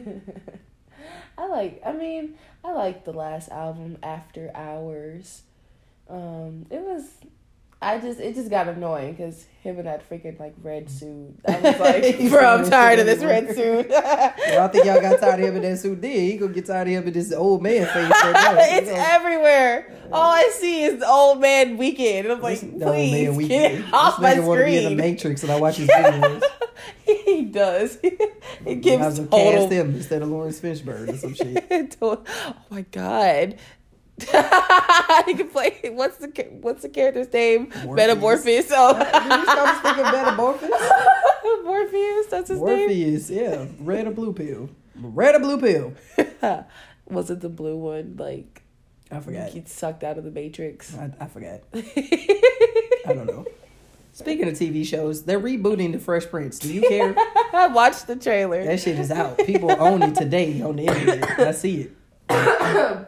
I 1.38 1.48
like. 1.48 1.82
I 1.86 1.94
mean, 1.94 2.36
I 2.64 2.72
like 2.74 3.06
the 3.06 3.14
last 3.14 3.50
album, 3.50 3.98
After 4.04 4.52
Hours. 4.56 5.44
Um, 6.10 6.66
it 6.70 6.82
was. 6.82 7.04
I 7.82 7.98
just 7.98 8.20
it 8.20 8.36
just 8.36 8.50
got 8.50 8.68
annoying 8.68 9.14
because 9.14 9.46
him 9.62 9.80
in 9.80 9.86
that 9.86 10.10
freaking 10.10 10.38
like 10.38 10.54
red 10.62 10.90
suit. 10.90 11.40
I 11.48 11.60
was 11.62 11.80
like, 11.80 12.30
bro, 12.30 12.46
I'm 12.46 12.70
tired 12.70 13.00
of 13.00 13.06
this 13.06 13.24
red 13.24 13.56
suit. 13.56 13.90
Well, 14.50 14.64
I 14.66 14.68
think 14.68 14.86
y'all 14.86 15.00
got 15.00 15.20
tired 15.20 15.40
of 15.42 15.46
him 15.48 15.56
in 15.58 15.62
that 15.62 15.78
suit. 15.80 16.02
Then 16.02 16.12
he 16.12 16.36
gonna 16.38 16.52
get 16.52 16.66
tired 16.66 16.88
of 16.88 16.94
him 16.94 17.08
in 17.08 17.14
this 17.14 17.32
old 17.32 17.62
man 17.64 17.86
face. 17.86 18.12
it's 18.16 18.88
You 18.88 18.94
know? 18.96 19.06
everywhere. 19.08 19.94
All 20.12 20.32
I 20.34 20.50
see 20.54 20.84
is 20.84 21.00
the 21.00 21.08
old 21.08 21.40
man 21.40 21.78
Weeknd. 21.78 22.22
And 22.22 22.32
I'm 22.34 22.42
like, 22.42 22.60
This- 22.60 22.70
the 22.70 22.86
old 22.86 22.96
please 22.96 23.28
man 23.30 23.38
Weeknd. 23.38 23.48
get 23.48 23.72
This 23.78 23.94
off 23.94 24.20
my 24.22 24.34
nigga 24.34 24.46
wanna 24.48 24.66
be 24.66 24.78
in 24.78 24.84
the. 24.90 24.96
Matrix, 24.96 25.44
and 25.44 25.52
I 25.52 25.60
watch 25.60 25.76
his 25.78 25.88
videos. 25.90 26.44
he 27.06 27.46
does. 27.46 27.98
it 28.04 28.82
gives 28.82 29.20
total 29.20 29.28
cast 29.62 29.72
him 29.72 29.96
instead 29.96 30.22
of 30.22 30.30
Laurence 30.30 30.60
Fishburne 30.60 31.14
or 31.14 31.18
some 31.18 31.34
shit. 31.34 31.96
oh 32.02 32.24
my 32.70 32.82
god. 32.92 33.58
he 35.26 35.34
can 35.34 35.50
play. 35.50 35.78
What's 35.92 36.18
the 36.18 36.28
what's 36.62 36.82
the 36.82 36.90
character's 36.90 37.32
name? 37.32 37.70
Morpheus. 37.84 37.96
Metamorphosis. 37.96 38.46
Did 38.68 38.68
you 38.68 39.44
stop 39.46 39.82
thinking 39.84 40.04
Metamorphosis? 40.12 40.70
Oh, 40.72 41.62
Morpheus. 41.66 42.28
That's 42.28 42.50
his 42.50 42.62
name. 42.62 42.78
Morpheus, 42.80 43.30
yeah. 43.30 43.66
Red 43.80 44.08
or 44.08 44.12
blue 44.12 44.34
pill. 44.34 44.70
Red 44.96 45.36
or 45.36 45.40
blue 45.40 45.60
pill. 45.60 45.94
Was 47.08 47.30
it 47.32 47.42
the 47.42 47.50
blue 47.50 47.78
one? 47.78 48.16
Like 48.18 48.64
I 49.12 49.20
forgot. 49.20 49.50
he 49.50 49.64
sucked 49.66 50.04
out 50.04 50.18
of 50.18 50.24
the 50.24 50.32
Matrix. 50.32 50.96
I, 50.96 51.12
I 51.20 51.28
forgot. 51.28 51.62
I 51.74 53.14
don't 53.14 53.26
know. 53.26 53.46
Speaking 54.14 54.48
of 54.50 54.54
TV 54.56 54.86
shows, 54.86 55.24
they're 55.24 55.40
rebooting 55.40 55.94
the 55.94 56.00
Fresh 56.00 56.26
Prince. 56.26 56.60
Do 56.60 56.74
you 56.74 56.82
care? 56.82 57.16
I 57.54 57.68
watched 57.68 58.06
the 58.08 58.18
trailer. 58.18 58.64
that 58.66 58.80
shit 58.82 59.00
is 59.00 59.12
out. 59.12 59.38
People 59.40 59.72
own 59.72 60.04
it 60.04 60.16
today 60.16 60.62
on 60.62 60.76
the 60.76 60.88
internet. 60.88 61.40
I 61.40 61.52
see 61.54 61.90
it. 62.30 63.08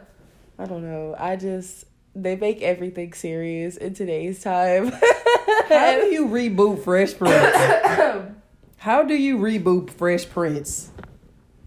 I 0.62 0.66
don't 0.66 0.82
know. 0.84 1.16
I 1.18 1.34
just 1.34 1.86
they 2.14 2.36
make 2.36 2.62
everything 2.62 3.14
serious 3.14 3.76
in 3.76 3.94
today's 3.94 4.44
time. 4.44 4.92
How 4.92 5.98
do 6.00 6.06
you 6.12 6.28
reboot 6.28 6.84
Fresh 6.84 7.18
Prince? 7.18 8.32
How 8.76 9.02
do 9.02 9.14
you 9.14 9.38
reboot 9.38 9.90
Fresh 9.90 10.28
Prince 10.28 10.92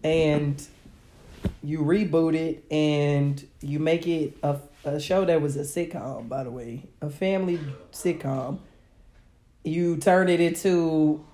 and 0.01 0.65
you 1.61 1.79
reboot 1.79 2.35
it 2.35 2.63
and 2.71 3.45
you 3.59 3.79
make 3.79 4.07
it 4.07 4.37
a, 4.41 4.59
a 4.85 4.97
show 5.01 5.25
that 5.25 5.41
was 5.41 5.57
a 5.57 5.61
sitcom, 5.63 6.29
by 6.29 6.45
the 6.45 6.51
way, 6.51 6.83
a 7.01 7.09
family 7.09 7.59
sitcom. 7.91 8.59
You 9.65 9.97
turn 9.97 10.29
it 10.29 10.39
into 10.39 11.25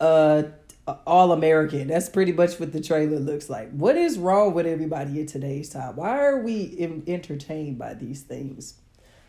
uh 0.00 0.44
all 0.86 1.32
American. 1.32 1.88
That's 1.88 2.08
pretty 2.08 2.32
much 2.32 2.58
what 2.58 2.72
the 2.72 2.80
trailer 2.80 3.18
looks 3.18 3.48
like. 3.48 3.70
What 3.70 3.96
is 3.96 4.18
wrong 4.18 4.54
with 4.54 4.66
everybody 4.66 5.20
in 5.20 5.26
today's 5.26 5.70
time? 5.70 5.96
Why 5.96 6.18
are 6.18 6.40
we 6.40 6.74
en- 6.78 7.04
entertained 7.06 7.78
by 7.78 7.94
these 7.94 8.22
things? 8.22 8.74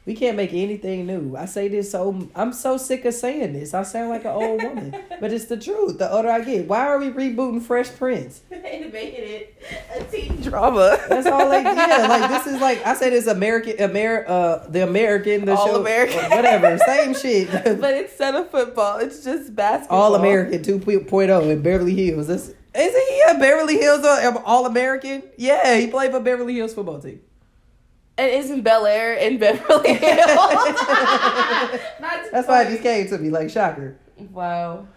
We 0.05 0.15
can't 0.15 0.35
make 0.35 0.51
anything 0.51 1.07
new. 1.07 1.37
I 1.37 1.45
say 1.45 1.69
this 1.69 1.91
so 1.91 2.27
I'm 2.35 2.51
so 2.51 2.75
sick 2.75 3.05
of 3.05 3.13
saying 3.13 3.53
this. 3.53 3.73
I 3.73 3.83
sound 3.83 4.09
like 4.09 4.25
an 4.25 4.31
old 4.31 4.61
woman, 4.61 4.95
but 5.21 5.31
it's 5.31 5.45
the 5.45 5.55
truth. 5.55 5.97
The 5.97 6.11
older 6.11 6.29
I 6.29 6.41
get, 6.41 6.67
why 6.67 6.87
are 6.87 6.99
we 6.99 7.09
rebooting 7.09 7.61
Fresh 7.61 7.95
Prince? 7.95 8.41
they 8.49 8.89
making 8.91 9.23
it 9.23 9.57
a 9.97 10.03
teen 10.03 10.41
drama. 10.41 10.99
That's 11.09 11.27
all 11.27 11.49
they 11.49 11.63
yeah. 11.63 12.07
Like 12.09 12.29
this 12.29 12.53
is 12.53 12.59
like 12.59 12.85
I 12.85 12.95
said, 12.95 13.13
it's 13.13 13.27
American, 13.27 13.75
Amer, 13.79 14.25
uh, 14.27 14.67
the 14.67 14.83
American, 14.83 15.45
the 15.45 15.55
All 15.55 15.67
show, 15.67 15.79
American. 15.79 16.29
whatever, 16.29 16.77
same 16.79 17.13
shit. 17.13 17.49
but 17.79 17.93
instead 17.93 18.35
of 18.35 18.51
football, 18.51 18.99
it's 18.99 19.23
just 19.23 19.55
basketball. 19.55 20.01
all 20.01 20.15
American 20.15 20.61
2.0 20.61 21.49
in 21.49 21.61
Beverly 21.61 21.95
Hills. 21.95 22.27
That's, 22.27 22.51
isn't 22.75 23.07
he 23.09 23.23
a 23.29 23.39
Beverly 23.39 23.77
Hills 23.77 24.03
uh, 24.03 24.41
All 24.45 24.65
American? 24.65 25.23
Yeah, 25.37 25.77
he 25.77 25.87
played 25.87 26.11
for 26.11 26.19
Beverly 26.19 26.55
Hills 26.55 26.73
football 26.73 26.99
team. 26.99 27.21
And 28.17 28.31
isn't 28.31 28.61
Bel 28.61 28.85
Air 28.85 29.13
in 29.15 29.39
Beverly 29.39 29.93
Hills? 29.93 30.29
That's 32.31 32.47
why 32.47 32.63
it 32.63 32.69
just 32.69 32.83
came 32.83 33.07
to 33.07 33.17
me 33.17 33.29
like 33.29 33.49
shocker. 33.49 33.97
Wow. 34.31 34.87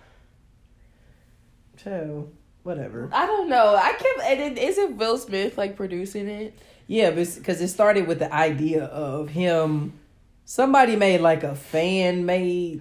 So 1.82 2.28
whatever. 2.62 3.08
I 3.12 3.26
don't 3.26 3.48
know. 3.48 3.74
I 3.74 3.92
kept 3.92 4.20
and 4.22 4.40
it, 4.40 4.58
isn't 4.62 4.96
Will 4.96 5.16
Smith 5.18 5.56
like 5.56 5.76
producing 5.76 6.28
it? 6.28 6.58
Yeah, 6.88 7.10
because 7.10 7.60
it 7.60 7.68
started 7.68 8.06
with 8.06 8.18
the 8.18 8.32
idea 8.32 8.84
of 8.84 9.28
him 9.30 9.94
somebody 10.46 10.96
made 10.96 11.20
like 11.20 11.42
a 11.42 11.54
fan 11.54 12.24
made 12.24 12.80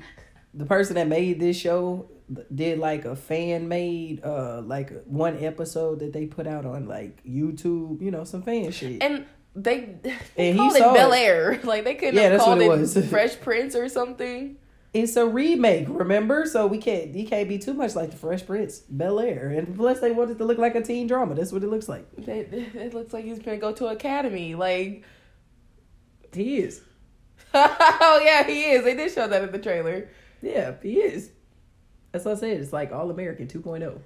the 0.53 0.65
person 0.65 0.95
that 0.95 1.07
made 1.07 1.39
this 1.39 1.57
show 1.57 2.07
did 2.53 2.77
like 2.79 3.05
a 3.05 3.15
fan 3.15 3.67
made 3.67 4.23
uh 4.23 4.61
like 4.61 5.03
one 5.05 5.43
episode 5.43 5.99
that 5.99 6.13
they 6.13 6.25
put 6.25 6.47
out 6.47 6.65
on 6.65 6.87
like 6.87 7.23
YouTube, 7.25 8.01
you 8.01 8.11
know, 8.11 8.23
some 8.23 8.41
fan 8.41 8.71
shit. 8.71 9.01
And 9.03 9.25
they, 9.55 9.95
they 10.03 10.49
And 10.49 10.57
called 10.57 10.75
it 10.75 10.79
Bel. 10.79 11.13
Air. 11.13 11.59
Like 11.63 11.83
they 11.85 11.95
couldn't 11.95 12.15
Yeah, 12.15 12.29
have 12.29 12.41
called 12.41 12.61
it, 12.61 12.97
it. 12.97 13.03
Fresh 13.09 13.39
Prince 13.41 13.75
or 13.75 13.87
something. 13.89 14.57
it's 14.93 15.15
a 15.15 15.25
remake, 15.27 15.87
remember? 15.89 16.45
So 16.45 16.67
we 16.67 16.77
can't 16.77 17.15
you 17.15 17.25
can't 17.27 17.47
be 17.49 17.57
too 17.57 17.73
much 17.73 17.95
like 17.95 18.11
the 18.11 18.17
Fresh 18.17 18.45
Prince, 18.45 18.79
Bel 18.79 19.19
Air, 19.19 19.49
and 19.49 19.75
plus 19.75 19.99
they 19.99 20.11
wanted 20.11 20.37
to 20.39 20.45
look 20.45 20.57
like 20.57 20.75
a 20.75 20.81
teen 20.81 21.07
drama. 21.07 21.35
That's 21.35 21.51
what 21.51 21.63
it 21.63 21.69
looks 21.69 21.87
like. 21.89 22.05
It, 22.17 22.27
it 22.75 22.93
looks 22.93 23.13
like 23.13 23.25
he's 23.25 23.39
gonna 23.39 23.57
go 23.57 23.71
to 23.73 23.87
academy. 23.87 24.55
Like, 24.55 25.03
He 26.33 26.57
is. 26.59 26.81
oh 27.53 28.21
yeah, 28.23 28.43
he 28.45 28.71
is. 28.71 28.83
They 28.83 28.95
did 28.95 29.11
show 29.11 29.27
that 29.27 29.43
in 29.43 29.51
the 29.51 29.59
trailer. 29.59 30.09
Yeah, 30.41 30.73
he 30.83 30.99
is. 30.99 31.31
That's 32.11 32.25
what 32.25 32.37
I 32.37 32.39
said. 32.39 32.59
It's 32.61 32.73
like 32.73 32.91
All 32.91 33.09
American 33.11 33.49
oh. 33.53 33.59
2.0. 33.59 33.99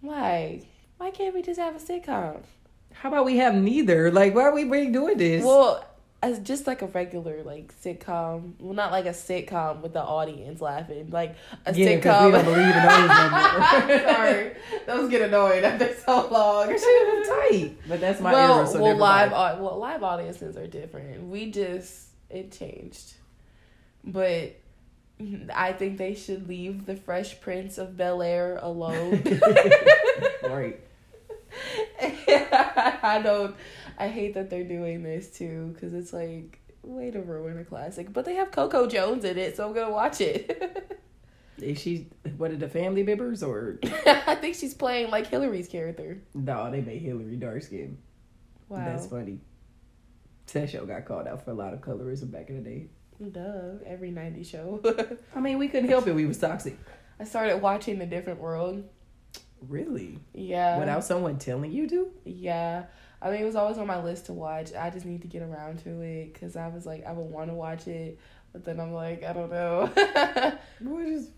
Why? 0.00 0.62
Why 0.98 1.10
can't 1.10 1.34
we 1.34 1.42
just 1.42 1.58
have 1.60 1.74
a 1.76 1.78
sitcom? 1.78 2.42
How 2.94 3.08
about 3.08 3.24
we 3.24 3.38
have 3.38 3.54
neither? 3.54 4.10
Like, 4.10 4.34
why 4.34 4.42
are 4.42 4.54
we 4.54 4.64
doing 4.88 5.18
this? 5.18 5.44
Well, 5.44 5.84
as 6.22 6.38
just 6.38 6.68
like 6.68 6.82
a 6.82 6.86
regular 6.86 7.42
like 7.42 7.74
sitcom. 7.82 8.52
Well, 8.60 8.74
not 8.74 8.92
like 8.92 9.06
a 9.06 9.10
sitcom 9.10 9.80
with 9.80 9.92
the 9.92 10.02
audience 10.02 10.60
laughing. 10.60 11.10
Like 11.10 11.34
a 11.66 11.74
yeah, 11.74 11.96
because 11.96 12.14
sitcom. 12.14 12.26
we 12.26 12.32
don't 12.32 12.44
believe 12.44 12.76
in 12.76 12.82
those 12.82 14.06
no. 14.06 14.12
Sorry, 14.12 14.52
those 14.86 15.10
get 15.10 15.22
annoying 15.22 15.64
after 15.64 15.94
so 15.94 16.28
long. 16.28 16.68
Shit 16.68 16.80
was 16.80 17.28
tight. 17.28 17.76
But 17.88 18.00
that's 18.00 18.20
my 18.20 18.32
well, 18.32 18.58
era, 18.58 18.66
so 18.68 18.82
well, 18.82 18.96
live, 18.96 19.32
au- 19.32 19.62
well, 19.62 19.78
live 19.78 20.02
audiences 20.02 20.56
are 20.56 20.68
different. 20.68 21.26
We 21.26 21.50
just 21.50 22.08
it 22.30 22.52
changed, 22.52 23.14
but 24.04 24.56
I 25.52 25.72
think 25.72 25.98
they 25.98 26.14
should 26.14 26.48
leave 26.48 26.86
the 26.86 26.96
Fresh 26.96 27.40
Prince 27.40 27.78
of 27.78 27.96
Bel 27.96 28.22
Air 28.22 28.58
alone. 28.62 29.22
right. 30.44 30.80
I 32.00 33.20
don't. 33.22 33.54
I 33.98 34.08
hate 34.08 34.34
that 34.34 34.50
they're 34.50 34.64
doing 34.64 35.02
this 35.02 35.30
too 35.30 35.72
because 35.74 35.92
it's 35.94 36.12
like 36.12 36.60
way 36.82 37.10
to 37.10 37.20
ruin 37.20 37.58
a 37.58 37.64
classic. 37.64 38.12
But 38.12 38.24
they 38.24 38.34
have 38.34 38.50
Coco 38.50 38.86
Jones 38.86 39.24
in 39.24 39.38
it, 39.38 39.56
so 39.56 39.66
I'm 39.66 39.74
gonna 39.74 39.90
watch 39.90 40.20
it. 40.20 41.00
Is 41.58 41.80
she 41.80 42.08
what 42.38 42.50
are 42.50 42.56
the 42.56 42.68
family 42.68 43.02
members 43.02 43.42
or 43.42 43.78
I 44.06 44.34
think 44.34 44.56
she's 44.56 44.74
playing 44.74 45.10
like 45.10 45.28
Hillary's 45.28 45.68
character. 45.68 46.20
no? 46.34 46.70
They 46.70 46.80
made 46.80 47.02
Hillary 47.02 47.36
dark 47.36 47.62
skin. 47.62 47.98
Wow, 48.68 48.84
That's 48.84 49.06
funny. 49.06 49.38
That 50.52 50.68
show 50.70 50.84
got 50.84 51.04
called 51.06 51.28
out 51.28 51.44
for 51.44 51.50
a 51.52 51.54
lot 51.54 51.72
of 51.72 51.80
colorism 51.80 52.30
back 52.30 52.48
in 52.50 52.62
the 52.62 52.68
day. 52.68 52.86
duh. 53.30 53.78
Every 53.86 54.10
'90s 54.10 54.46
show. 54.46 54.80
I 55.36 55.40
mean, 55.40 55.58
we 55.58 55.68
couldn't 55.68 55.88
help 55.88 56.06
it. 56.06 56.14
We 56.14 56.26
was 56.26 56.38
toxic. 56.38 56.76
I 57.20 57.24
started 57.24 57.62
watching 57.62 57.98
The 57.98 58.06
Different 58.06 58.40
World. 58.40 58.84
Really? 59.68 60.18
Yeah. 60.34 60.78
Without 60.78 61.04
someone 61.04 61.38
telling 61.38 61.70
you 61.72 61.88
to? 61.88 62.10
Yeah. 62.24 62.84
I 63.20 63.30
mean, 63.30 63.40
it 63.40 63.44
was 63.44 63.54
always 63.56 63.78
on 63.78 63.86
my 63.86 64.02
list 64.02 64.26
to 64.26 64.32
watch. 64.32 64.72
I 64.74 64.90
just 64.90 65.06
need 65.06 65.22
to 65.22 65.28
get 65.28 65.42
around 65.42 65.78
to 65.84 66.00
it 66.02 66.32
because 66.32 66.56
I 66.56 66.68
was 66.68 66.84
like, 66.86 67.04
I 67.06 67.12
would 67.12 67.30
want 67.30 67.50
to 67.50 67.54
watch 67.54 67.86
it, 67.86 68.18
but 68.52 68.64
then 68.64 68.80
I'm 68.80 68.92
like, 68.92 69.22
I 69.22 69.32
don't 69.32 69.50
know. 69.50 69.86
Boy, 70.80 71.04
just 71.04 71.30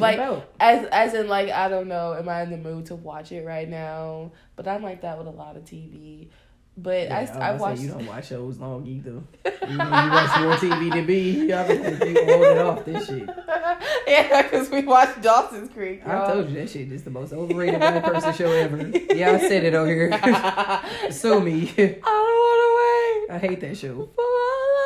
Like, 0.00 0.18
out. 0.18 0.48
as 0.60 0.86
as 0.86 1.14
in 1.14 1.28
like, 1.28 1.48
I 1.50 1.68
don't 1.68 1.88
know. 1.88 2.14
Am 2.14 2.28
I 2.28 2.42
in 2.42 2.50
the 2.50 2.56
mood 2.58 2.86
to 2.86 2.94
watch 2.94 3.32
it 3.32 3.44
right 3.46 3.68
now? 3.68 4.32
But 4.56 4.68
I'm 4.68 4.82
like 4.82 5.02
that 5.02 5.16
with 5.18 5.26
a 5.26 5.30
lot 5.30 5.56
of 5.56 5.64
TV. 5.64 6.28
But 6.76 7.04
Yeah, 7.08 7.18
I 7.34 7.38
I 7.38 7.48
about 7.50 7.70
to 7.72 7.76
say, 7.76 7.82
you 7.84 7.88
don't 7.90 8.06
watch 8.06 8.28
shows 8.28 8.58
long 8.58 8.86
either. 8.86 9.20
When 9.62 9.70
you 9.72 9.78
watch 9.78 10.40
more 10.40 10.54
TV 10.56 10.90
than 10.90 11.06
me, 11.06 11.52
I 11.52 11.66
like, 11.66 12.04
you 12.04 12.24
holding 12.26 12.58
off 12.58 12.84
this 12.84 13.06
shit. 13.06 13.28
yeah, 14.08 14.42
because 14.42 14.70
we 14.70 14.82
watched 14.82 15.20
Dawson's 15.22 15.70
Creek. 15.70 16.00
I 16.06 16.12
y'all. 16.12 16.32
told 16.34 16.48
you 16.50 16.56
that 16.56 16.70
shit 16.70 16.90
is 16.90 17.04
the 17.04 17.10
most 17.10 17.32
overrated 17.32 17.80
white 17.80 18.02
person 18.02 18.32
show 18.34 18.50
ever. 18.50 18.78
Yeah, 19.14 19.32
I 19.32 19.38
said 19.38 19.64
it 19.64 19.74
over 19.74 19.86
here. 19.94 20.10
Sue 21.12 21.40
me. 21.40 21.70
I 21.78 21.84
don't 21.86 22.00
want 22.02 22.60
to 22.64 22.70
wait. 22.80 23.36
I 23.36 23.38
hate 23.38 23.60
that 23.60 23.76
show. 23.76 24.08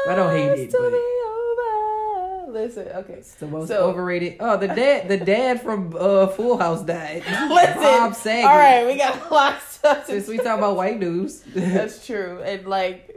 I 0.09 0.15
don't 0.15 0.31
hate 0.37 0.51
it, 0.59 0.71
to 0.73 0.79
but- 0.79 0.91
be 0.91 0.97
over. 0.97 2.36
Listen, 2.47 2.89
okay. 2.89 3.15
It's 3.15 3.35
the 3.35 3.47
most 3.47 3.69
So- 3.69 3.89
overrated. 3.89 4.37
Oh, 4.41 4.57
the 4.57 4.69
dad, 4.69 5.09
the 5.09 5.17
dad 5.17 5.63
from 5.63 5.95
uh, 5.99 6.29
Full 6.29 6.59
House 6.59 6.83
died. 6.83 7.23
Listen. 7.51 7.75
Bob 7.75 8.15
Saget. 8.15 8.45
All 8.45 8.57
right, 8.57 8.87
we 8.87 8.97
got 8.97 9.21
a 9.31 9.35
lot 9.35 9.57
of 9.57 9.63
stuff. 9.63 10.07
to 10.07 10.13
Since 10.13 10.29
we 10.29 10.37
talk 10.39 10.59
about 10.59 10.77
white 10.77 10.99
news, 10.99 11.41
That's 11.55 12.07
true, 12.07 12.41
and 12.45 12.67
like, 12.67 13.13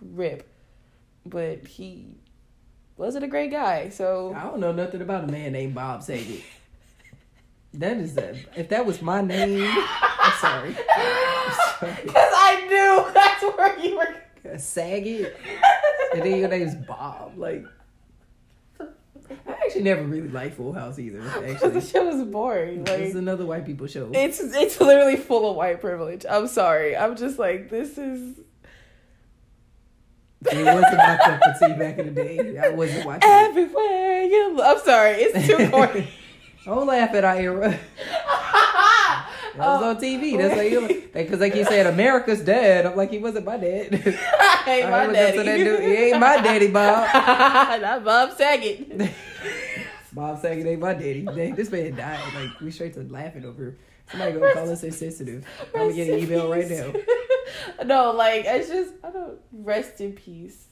rip, 0.00 0.48
but 1.24 1.66
he 1.66 2.16
wasn't 2.96 3.24
a 3.24 3.28
great 3.28 3.50
guy. 3.50 3.88
So 3.88 4.32
I 4.36 4.44
don't 4.44 4.60
know 4.60 4.72
nothing 4.72 5.02
about 5.02 5.24
a 5.24 5.32
man 5.32 5.52
named 5.52 5.74
Bob 5.74 6.02
Saget. 6.02 6.42
That 7.74 7.96
is 7.98 8.14
that. 8.14 8.36
If 8.56 8.68
that 8.70 8.86
was 8.86 9.02
my 9.02 9.20
name, 9.20 9.62
I'm 9.68 10.32
sorry. 10.40 10.70
because 10.70 12.14
I 12.16 12.64
knew 12.68 13.12
that's 13.12 13.42
where 13.42 13.78
you 13.80 13.96
were. 13.98 14.58
Saget, 14.58 15.36
and 16.14 16.22
then 16.22 16.38
your 16.38 16.48
name's 16.48 16.74
Bob. 16.76 17.32
Like, 17.36 17.64
I 19.48 19.52
actually 19.64 19.82
never 19.82 20.02
really 20.02 20.28
liked 20.28 20.56
Full 20.56 20.72
House 20.72 20.98
either. 20.98 21.20
the 21.68 21.80
show 21.80 22.06
was 22.06 22.22
boring. 22.24 22.84
Like 22.84 23.00
it's 23.00 23.14
another 23.14 23.44
white 23.46 23.64
people 23.66 23.86
show. 23.86 24.10
it's 24.12 24.40
it's 24.40 24.80
literally 24.80 25.16
full 25.16 25.50
of 25.50 25.56
white 25.56 25.80
privilege. 25.80 26.24
I'm 26.28 26.46
sorry. 26.48 26.96
I'm 26.96 27.16
just 27.16 27.38
like 27.38 27.68
this 27.70 27.98
is 27.98 28.38
It 30.52 30.64
wasn't 30.64 30.96
my 30.98 31.16
cup 31.22 31.40
of 31.42 31.58
tea 31.58 31.74
back 31.78 31.98
in 31.98 32.14
the 32.14 32.22
day. 32.22 32.58
I 32.58 32.68
wasn't 32.70 33.06
watching. 33.06 33.28
it. 33.28 33.34
everywhere 33.34 34.22
you. 34.24 34.60
I'm 34.62 34.78
sorry. 34.80 35.12
It's 35.14 35.46
too 35.46 35.68
corny. 35.70 36.08
Don't 36.64 36.86
laugh 36.86 37.14
at 37.14 37.24
our 37.24 37.36
era. 37.36 37.78
That 39.56 39.66
was 39.66 39.82
Oh. 39.82 39.88
on 39.90 39.96
TV. 39.96 40.36
That's 40.38 40.70
you 40.70 41.08
because 41.14 41.38
they 41.38 41.50
keep 41.50 41.66
saying 41.66 41.86
America's 41.86 42.40
dad. 42.40 42.86
I'm 42.86 42.96
like, 42.96 43.10
he 43.10 43.18
wasn't 43.18 43.46
my 43.46 43.56
dad. 43.56 43.88
I 44.38 44.64
ain't 44.80 44.90
my 44.90 45.06
daddy. 45.12 45.38
that 45.38 45.56
dude. 45.56 45.80
He 45.80 45.94
ain't 45.94 46.20
my 46.20 46.40
daddy, 46.40 46.68
Bob. 46.68 47.80
Not 47.82 48.04
Bob 48.04 48.36
Saget. 48.36 49.10
Bob 50.12 50.40
Saget 50.40 50.66
ain't 50.66 50.80
my 50.80 50.94
daddy. 50.94 51.22
Dang, 51.22 51.54
this 51.54 51.70
man 51.70 51.94
died. 51.96 52.20
Like 52.34 52.60
we 52.60 52.70
straight 52.70 52.94
to 52.94 53.02
laughing 53.04 53.44
over. 53.44 53.76
Somebody 54.10 54.32
gonna 54.38 54.54
call 54.54 54.70
us 54.70 54.84
insensitive. 54.84 55.44
I'm 55.74 55.80
gonna 55.88 55.92
get 55.94 56.08
an 56.10 56.18
email 56.20 56.48
right 56.50 56.68
now. 56.70 56.92
no, 57.84 58.12
like 58.12 58.44
it's 58.46 58.68
just 58.68 58.94
I 59.02 59.10
don't 59.10 59.38
rest 59.52 60.00
in 60.00 60.12
peace. 60.12 60.65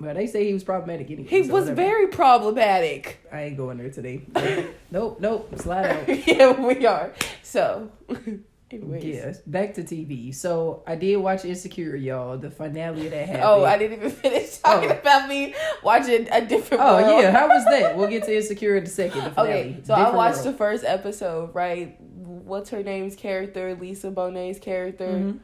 But 0.00 0.16
they 0.16 0.26
say 0.26 0.46
he 0.46 0.54
was 0.54 0.64
problematic 0.64 1.10
anyway. 1.10 1.28
He 1.28 1.44
so 1.44 1.52
was 1.52 1.62
whatever. 1.64 1.74
very 1.76 2.06
problematic. 2.08 3.20
I 3.30 3.42
ain't 3.42 3.56
going 3.58 3.76
there 3.78 3.90
today. 3.90 4.22
nope, 4.90 5.18
nope. 5.20 5.52
Slide 5.58 5.84
out. 5.86 6.26
yeah, 6.26 6.52
we 6.58 6.86
are. 6.86 7.12
So, 7.42 7.90
anyways. 8.70 9.04
Yes, 9.04 9.38
back 9.40 9.74
to 9.74 9.82
TV. 9.82 10.34
So 10.34 10.82
I 10.86 10.94
did 10.94 11.16
watch 11.16 11.44
Insecure, 11.44 11.96
y'all. 11.96 12.38
The 12.38 12.50
finale 12.50 13.08
that 13.08 13.26
happened. 13.26 13.44
Oh, 13.44 13.64
I 13.64 13.76
didn't 13.76 13.98
even 13.98 14.10
finish 14.10 14.56
talking 14.58 14.90
Oh. 14.90 14.94
about 14.94 15.28
me 15.28 15.54
watching 15.82 16.28
a 16.32 16.40
different. 16.46 16.82
Oh 16.82 16.94
world. 16.96 17.22
yeah, 17.22 17.30
how 17.30 17.48
was 17.48 17.64
that? 17.66 17.96
We'll 17.96 18.08
get 18.08 18.24
to 18.24 18.34
Insecure 18.34 18.76
in 18.76 18.84
a 18.84 18.86
second. 18.86 19.34
The. 19.34 19.40
Okay, 19.42 19.80
so 19.84 19.92
I 19.92 19.98
Different 19.98 20.16
watched 20.16 20.44
the 20.44 20.52
first 20.54 20.82
episode. 20.84 21.54
Right, 21.54 22.00
what's 22.00 22.70
her 22.70 22.82
name's 22.82 23.16
character? 23.16 23.74
Lisa 23.74 24.10
Bonet's 24.10 24.58
character. 24.60 25.34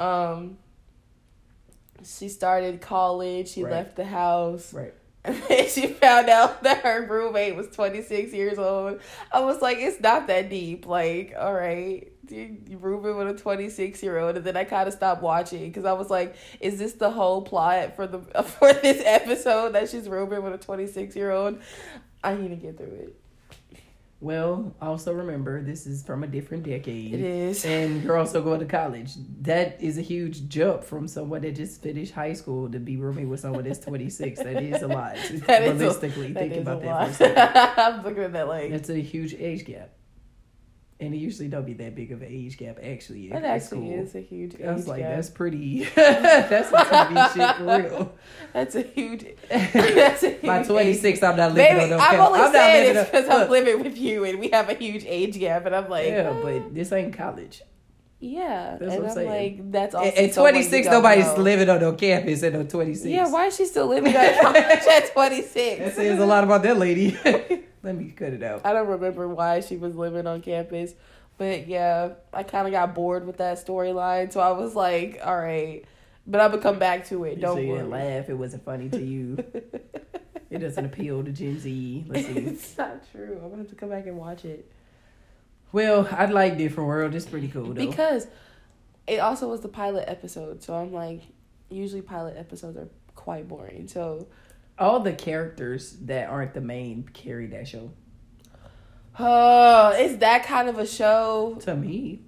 Mhm. 0.00 0.02
Um, 0.02 0.58
she 2.04 2.28
started 2.28 2.80
college. 2.80 3.48
She 3.48 3.62
Right. 3.62 3.72
left 3.72 3.96
the 3.96 4.04
house. 4.04 4.72
Right. 4.72 4.94
And 5.24 5.36
then 5.48 5.68
she 5.68 5.86
found 5.86 6.28
out 6.28 6.64
that 6.64 6.78
her 6.82 7.06
roommate 7.06 7.54
was 7.54 7.68
26 7.68 8.32
years 8.32 8.58
old. 8.58 8.98
I 9.30 9.38
was 9.38 9.62
like, 9.62 9.78
it's 9.78 10.00
not 10.00 10.26
that 10.26 10.50
deep. 10.50 10.84
Like, 10.84 11.32
all 11.38 11.54
right, 11.54 12.10
rooming 12.28 13.16
with 13.16 13.28
a 13.28 13.38
26 13.40 14.02
year 14.02 14.18
old. 14.18 14.36
And 14.36 14.44
then 14.44 14.56
I 14.56 14.64
kind 14.64 14.88
of 14.88 14.94
stopped 14.94 15.22
watching 15.22 15.62
because 15.68 15.84
I 15.84 15.92
was 15.92 16.10
like, 16.10 16.34
is 16.58 16.76
this 16.80 16.94
the 16.94 17.08
whole 17.10 17.42
plot 17.42 17.94
for 17.94 18.08
the 18.08 18.18
for 18.42 18.72
this 18.72 19.00
episode 19.06 19.74
that 19.74 19.88
she's 19.88 20.08
rooming 20.08 20.42
with 20.42 20.54
a 20.54 20.58
26 20.58 21.14
year 21.14 21.30
old? 21.30 21.60
I 22.24 22.34
need 22.34 22.48
to 22.48 22.56
get 22.56 22.76
through 22.76 22.86
it. 23.06 23.21
Well, 24.22 24.72
also 24.80 25.12
remember 25.12 25.62
this 25.62 25.84
is 25.84 26.04
from 26.04 26.22
a 26.22 26.28
different 26.28 26.62
decade. 26.62 27.12
It 27.14 27.20
is. 27.20 27.64
And 27.72 28.04
you're 28.04 28.16
also 28.16 28.40
going 28.40 28.60
to 28.60 28.66
college. 28.66 29.10
That 29.40 29.82
is 29.82 29.98
a 29.98 30.00
huge 30.00 30.48
jump 30.48 30.84
from 30.84 31.08
someone 31.08 31.42
that 31.42 31.56
just 31.56 31.82
finished 31.82 32.12
high 32.14 32.32
school 32.34 32.70
to 32.70 32.78
be 32.78 32.96
rooming 32.96 33.28
with 33.28 33.40
someone 33.40 33.64
that's 33.64 33.80
26. 33.80 34.38
that 34.44 34.62
is 34.62 34.80
a 34.82 34.86
lot. 34.86 35.16
That 35.48 35.62
is 35.64 35.72
a- 35.72 35.74
Realistically, 35.74 36.32
think 36.34 36.54
about 36.54 36.82
that 36.82 37.16
for 37.16 37.24
a 37.24 37.34
second. 37.34 37.84
I'm 37.84 38.04
looking 38.04 38.22
at 38.22 38.32
that 38.34 38.46
like, 38.46 38.70
That's 38.70 38.90
a 38.90 39.00
huge 39.00 39.34
age 39.34 39.64
gap. 39.64 39.90
And 41.02 41.12
it 41.14 41.18
usually 41.18 41.48
don't 41.48 41.66
be 41.66 41.72
that 41.74 41.94
big 41.96 42.12
of 42.12 42.22
an 42.22 42.28
age 42.30 42.56
gap, 42.56 42.78
actually. 42.82 43.30
in 43.30 43.44
actually 43.44 43.90
is 43.90 44.14
a 44.14 44.20
huge 44.20 44.54
I 44.60 44.72
was 44.72 44.86
like, 44.86 45.00
gap. 45.00 45.16
that's 45.16 45.30
pretty. 45.30 45.84
that's 45.94 46.70
some 46.70 46.86
TV 46.86 47.34
shit 47.34 47.56
for 47.56 47.64
real. 47.96 48.14
That's 48.52 48.74
a 48.76 48.82
huge. 48.82 49.26
That's 49.48 50.22
a 50.22 50.30
huge 50.30 50.42
By 50.42 50.60
age 50.60 50.66
26, 50.68 51.22
I'm 51.22 51.36
not 51.36 51.54
living 51.54 51.76
Baby, 51.78 51.84
on 51.84 51.90
no 51.90 51.96
I'm 51.98 52.10
couch. 52.16 52.26
only 52.28 52.40
I'm 52.40 52.52
saying 52.52 52.90
it 52.90 52.96
on- 52.98 53.04
because 53.06 53.28
I'm 53.28 53.50
living 53.50 53.82
with 53.82 53.96
you 53.98 54.24
and 54.24 54.38
we 54.38 54.50
have 54.50 54.68
a 54.68 54.74
huge 54.74 55.04
age 55.06 55.38
gap, 55.38 55.66
and 55.66 55.74
I'm 55.74 55.88
like, 55.88 56.06
Yeah, 56.08 56.30
uh, 56.30 56.42
but 56.42 56.74
this 56.74 56.92
ain't 56.92 57.14
college. 57.16 57.62
Yeah, 58.20 58.76
That's 58.78 58.94
and 58.94 59.02
what 59.02 59.10
I'm 59.12 59.18
I'm 59.18 59.26
saying. 59.26 59.56
like, 59.58 59.72
that's 59.72 59.94
also 59.96 60.08
At, 60.08 60.16
at 60.16 60.32
26, 60.34 60.72
you 60.72 60.84
don't 60.84 60.92
nobody's 61.02 61.24
know. 61.26 61.36
living 61.42 61.68
on 61.68 61.80
no 61.80 61.92
campus 61.94 62.42
at 62.44 62.52
no 62.52 62.62
26. 62.62 63.06
Yeah, 63.06 63.28
why 63.28 63.46
is 63.46 63.56
she 63.56 63.64
still 63.66 63.88
living 63.88 64.14
at 64.14 64.40
college 64.40 64.62
at 64.62 65.12
26? 65.12 65.78
That 65.80 65.94
says 65.96 66.20
a 66.20 66.26
lot 66.26 66.44
about 66.44 66.62
that 66.62 66.76
lady. 66.78 67.18
Let 67.82 67.96
me 67.96 68.10
cut 68.10 68.32
it 68.32 68.42
out. 68.42 68.62
I 68.64 68.72
don't 68.72 68.88
remember 68.88 69.28
why 69.28 69.60
she 69.60 69.76
was 69.76 69.94
living 69.94 70.26
on 70.26 70.40
campus, 70.40 70.94
but 71.38 71.66
yeah, 71.66 72.10
I 72.32 72.42
kind 72.42 72.66
of 72.66 72.72
got 72.72 72.94
bored 72.94 73.26
with 73.26 73.38
that 73.38 73.64
storyline, 73.64 74.32
so 74.32 74.40
I 74.40 74.52
was 74.52 74.74
like, 74.74 75.20
all 75.24 75.36
right, 75.36 75.84
but 76.26 76.40
I 76.40 76.46
would 76.46 76.62
come 76.62 76.78
back 76.78 77.06
to 77.08 77.24
it. 77.24 77.40
Don't 77.40 77.56
say 77.56 77.64
you 77.64 77.70
worry. 77.70 77.78
didn't 77.78 77.90
laugh. 77.90 78.28
It 78.28 78.34
wasn't 78.34 78.64
funny 78.64 78.88
to 78.90 79.02
you. 79.02 79.36
it 80.50 80.58
doesn't 80.58 80.84
appeal 80.84 81.24
to 81.24 81.32
Gen 81.32 81.58
Z. 81.58 82.04
Let's 82.08 82.26
see. 82.26 82.32
it's 82.32 82.78
not 82.78 83.10
true. 83.10 83.40
I'm 83.42 83.50
gonna 83.50 83.62
have 83.62 83.70
to 83.70 83.74
come 83.74 83.88
back 83.88 84.06
and 84.06 84.16
watch 84.16 84.44
it 84.44 84.70
Well, 85.72 86.08
I 86.10 86.26
like 86.26 86.58
Different 86.58 86.88
World. 86.88 87.14
It's 87.14 87.26
pretty 87.26 87.48
cool 87.48 87.72
though. 87.72 87.86
because 87.86 88.28
it 89.06 89.18
also 89.18 89.48
was 89.48 89.60
the 89.62 89.68
pilot 89.68 90.04
episode. 90.06 90.62
So 90.62 90.74
I'm 90.74 90.92
like, 90.92 91.22
usually 91.70 92.02
pilot 92.02 92.36
episodes 92.36 92.76
are 92.76 92.88
quite 93.14 93.48
boring. 93.48 93.88
So, 93.88 94.28
all 94.82 95.00
the 95.00 95.12
characters 95.12 95.92
that 96.02 96.28
aren't 96.28 96.54
the 96.54 96.60
main 96.60 97.04
carry 97.12 97.46
that 97.48 97.68
show. 97.68 97.92
oh, 99.18 99.92
it's 99.94 100.16
that 100.16 100.44
kind 100.44 100.68
of 100.68 100.78
a 100.78 100.86
show. 100.86 101.56
To 101.60 101.74
me, 101.74 102.20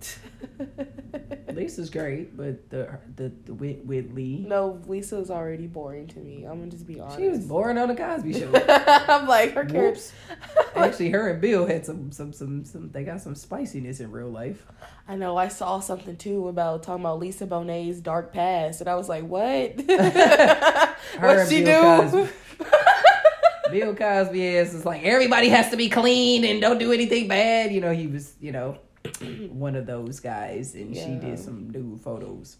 Lisa's 1.52 1.90
great, 1.90 2.36
but 2.36 2.70
the 2.70 2.98
the, 3.16 3.32
the 3.44 3.54
with, 3.54 3.78
with 3.84 4.12
Lee, 4.12 4.44
no, 4.48 4.80
Lisa's 4.86 5.30
already 5.30 5.66
boring 5.66 6.06
to 6.08 6.18
me. 6.20 6.44
I'm 6.44 6.58
gonna 6.60 6.70
just 6.70 6.86
be 6.86 7.00
honest. 7.00 7.18
she 7.18 7.28
was 7.28 7.40
boring 7.40 7.78
on 7.78 7.88
the 7.88 7.96
Cosby 7.96 8.32
Show. 8.32 8.52
I'm 8.68 9.26
like 9.26 9.54
her 9.54 9.64
character. 9.64 10.00
Whoops. 10.00 10.12
Actually, 10.76 11.10
her 11.10 11.30
and 11.30 11.40
Bill 11.40 11.66
had 11.66 11.84
some 11.84 12.12
some 12.12 12.32
some 12.32 12.64
some. 12.64 12.90
They 12.90 13.04
got 13.04 13.20
some 13.20 13.34
spiciness 13.34 14.00
in 14.00 14.12
real 14.12 14.30
life. 14.30 14.64
I 15.08 15.16
know 15.16 15.36
I 15.36 15.48
saw 15.48 15.80
something 15.80 16.16
too 16.16 16.48
about 16.48 16.82
talking 16.82 17.02
about 17.02 17.18
Lisa 17.18 17.46
Bonet's 17.46 18.00
dark 18.00 18.32
past, 18.32 18.80
and 18.80 18.88
I 18.88 18.94
was 18.94 19.08
like, 19.08 19.24
"What? 19.24 19.74
Her 21.18 21.36
what 21.38 21.48
she 21.48 21.62
Bill 21.64 22.10
do?" 22.10 22.28
Bill 23.70 23.94
Cosby 23.94 24.56
ass 24.58 24.72
is 24.72 24.84
like 24.86 25.04
everybody 25.04 25.48
has 25.50 25.70
to 25.70 25.76
be 25.76 25.88
clean 25.90 26.44
and 26.44 26.60
don't 26.60 26.78
do 26.78 26.92
anything 26.92 27.28
bad. 27.28 27.70
You 27.72 27.80
know, 27.80 27.92
he 27.92 28.06
was 28.06 28.34
you 28.40 28.52
know 28.52 28.78
one 29.50 29.76
of 29.76 29.86
those 29.86 30.20
guys, 30.20 30.74
and 30.74 30.96
she 30.96 31.16
did 31.16 31.38
some 31.38 31.70
nude 31.70 32.00
photos 32.00 32.56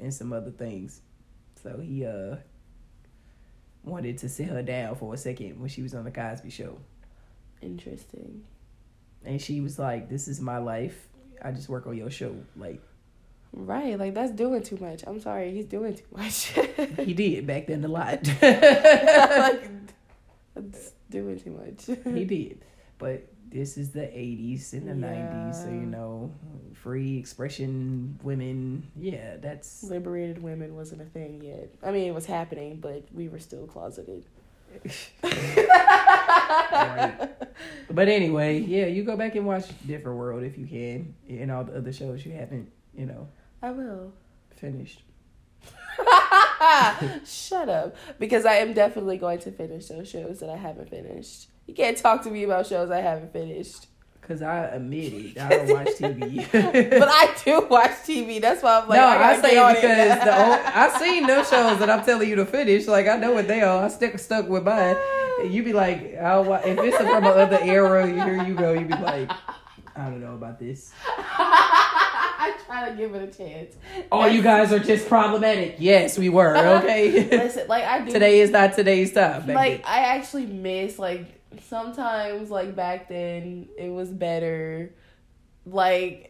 and 0.00 0.12
some 0.14 0.32
other 0.32 0.50
things. 0.50 1.00
So 1.62 1.78
he 1.80 2.06
uh 2.06 2.36
wanted 3.82 4.18
to 4.18 4.28
sit 4.28 4.48
her 4.48 4.62
down 4.62 4.94
for 4.94 5.14
a 5.14 5.16
second 5.16 5.58
when 5.58 5.68
she 5.68 5.82
was 5.82 5.94
on 5.94 6.04
the 6.04 6.10
Cosby 6.10 6.50
Show, 6.50 6.78
Interesting. 7.62 8.44
and 9.24 9.40
she 9.40 9.60
was 9.60 9.78
like, 9.78 10.08
"This 10.08 10.28
is 10.28 10.40
my 10.40 10.58
life. 10.58 11.08
I 11.42 11.50
just 11.50 11.68
work 11.68 11.86
on 11.86 11.96
your 11.96 12.10
show." 12.10 12.34
Like 12.56 12.80
Right, 13.52 13.98
like 13.98 14.14
that's 14.14 14.32
doing 14.32 14.62
too 14.62 14.76
much. 14.76 15.02
I'm 15.06 15.20
sorry, 15.20 15.52
he's 15.52 15.66
doing 15.66 15.94
too 15.94 16.04
much. 16.16 16.52
he 16.98 17.14
did 17.14 17.46
back 17.46 17.66
then 17.66 17.84
a 17.84 17.88
lot. 17.88 18.26
like, 18.42 19.70
that's 20.54 20.92
doing 21.10 21.40
too 21.40 21.50
much. 21.50 21.98
he 22.14 22.24
did, 22.24 22.64
but 22.98 23.26
this 23.50 23.76
is 23.76 23.90
the 23.90 24.00
80s 24.02 24.72
and 24.74 24.86
the 24.88 25.06
90s 25.06 25.64
so 25.64 25.68
you 25.68 25.80
know 25.80 26.32
free 26.72 27.18
expression 27.18 28.16
women 28.22 28.88
yeah 28.96 29.38
that's 29.38 29.82
Liberated 29.82 30.40
women 30.40 30.76
wasn't 30.76 31.02
a 31.02 31.06
thing 31.06 31.42
yet. 31.42 31.74
I 31.82 31.90
mean, 31.90 32.06
it 32.06 32.14
was 32.14 32.26
happening, 32.26 32.76
but 32.80 33.04
we 33.12 33.28
were 33.28 33.40
still 33.40 33.66
closeted. 33.66 34.24
Right. 36.72 37.28
but 37.90 38.08
anyway 38.08 38.60
yeah 38.60 38.86
you 38.86 39.02
go 39.02 39.16
back 39.16 39.34
and 39.34 39.44
watch 39.44 39.64
different 39.84 40.16
world 40.16 40.44
if 40.44 40.56
you 40.56 40.64
can 40.64 41.12
and 41.28 41.50
all 41.50 41.64
the 41.64 41.76
other 41.76 41.92
shows 41.92 42.24
you 42.24 42.30
haven't 42.30 42.70
you 42.94 43.06
know 43.06 43.26
I 43.62 43.70
will. 43.70 44.12
finished 44.56 45.02
Shut 47.26 47.68
up. 47.68 47.94
Because 48.18 48.46
I 48.46 48.54
am 48.56 48.72
definitely 48.72 49.18
going 49.18 49.38
to 49.40 49.50
finish 49.50 49.86
those 49.88 50.08
shows 50.08 50.40
that 50.40 50.48
I 50.48 50.56
haven't 50.56 50.88
finished. 50.88 51.48
You 51.66 51.74
can't 51.74 51.96
talk 51.96 52.22
to 52.22 52.30
me 52.30 52.44
about 52.44 52.66
shows 52.66 52.90
I 52.90 53.00
haven't 53.00 53.32
finished. 53.32 53.86
because 54.20 54.42
i 54.42 54.58
admit 54.66 55.12
it 55.12 55.38
i 55.38 55.48
don't 55.48 55.68
watch 55.72 55.88
tv 55.98 56.46
But 57.00 57.08
I 57.10 57.34
do 57.44 57.66
watch 57.70 57.90
TV. 58.06 58.40
That's 58.40 58.62
why 58.62 58.80
I'm 58.80 58.88
like, 58.88 58.96
no, 58.98 59.06
I, 59.06 59.30
I, 59.30 59.40
say 59.40 59.50
because 59.74 60.24
the 60.24 60.34
old, 60.44 60.60
I 60.64 60.98
seen 60.98 61.26
those 61.26 61.48
shows 61.50 61.78
that 61.80 61.90
I'm 61.90 62.04
telling 62.04 62.28
you 62.28 62.36
to 62.36 62.46
finish. 62.46 62.86
Like 62.86 63.06
I 63.08 63.16
know 63.16 63.32
what 63.32 63.46
they 63.48 63.62
are. 63.62 63.84
I 63.84 63.88
stick 63.88 64.18
stuck 64.18 64.48
with 64.48 64.64
mine. 64.64 64.96
You 65.48 65.62
be 65.62 65.72
like, 65.72 66.16
I'll, 66.16 66.44
wa- 66.44 66.60
if 66.64 66.78
it's 66.78 66.96
from 66.96 67.08
another 67.08 67.58
era, 67.62 68.06
here 68.06 68.42
you 68.44 68.54
go. 68.54 68.72
You 68.72 68.84
be 68.84 68.94
like, 68.94 69.30
I 69.96 70.04
don't 70.10 70.20
know 70.20 70.34
about 70.34 70.58
this. 70.58 70.92
I 72.54 72.58
try 72.66 72.90
to 72.90 72.96
give 72.96 73.14
it 73.14 73.22
a 73.22 73.36
chance. 73.36 73.74
Oh, 74.10 74.26
you 74.26 74.42
guys 74.42 74.72
are 74.72 74.78
just 74.78 75.08
problematic. 75.08 75.76
Yes, 75.78 76.18
we 76.18 76.28
were. 76.28 76.56
Okay. 76.80 77.28
Listen, 77.28 77.68
like 77.68 77.84
I 77.84 78.04
do. 78.04 78.12
Today 78.12 78.40
is 78.40 78.50
not 78.50 78.74
today's 78.74 79.12
time. 79.12 79.46
back 79.46 79.56
like. 79.56 79.86
I 79.86 80.00
actually 80.16 80.46
miss 80.46 80.98
like 80.98 81.26
sometimes 81.68 82.50
like 82.50 82.76
back 82.76 83.08
then 83.08 83.68
it 83.76 83.90
was 83.90 84.08
better. 84.10 84.92
Like 85.66 86.29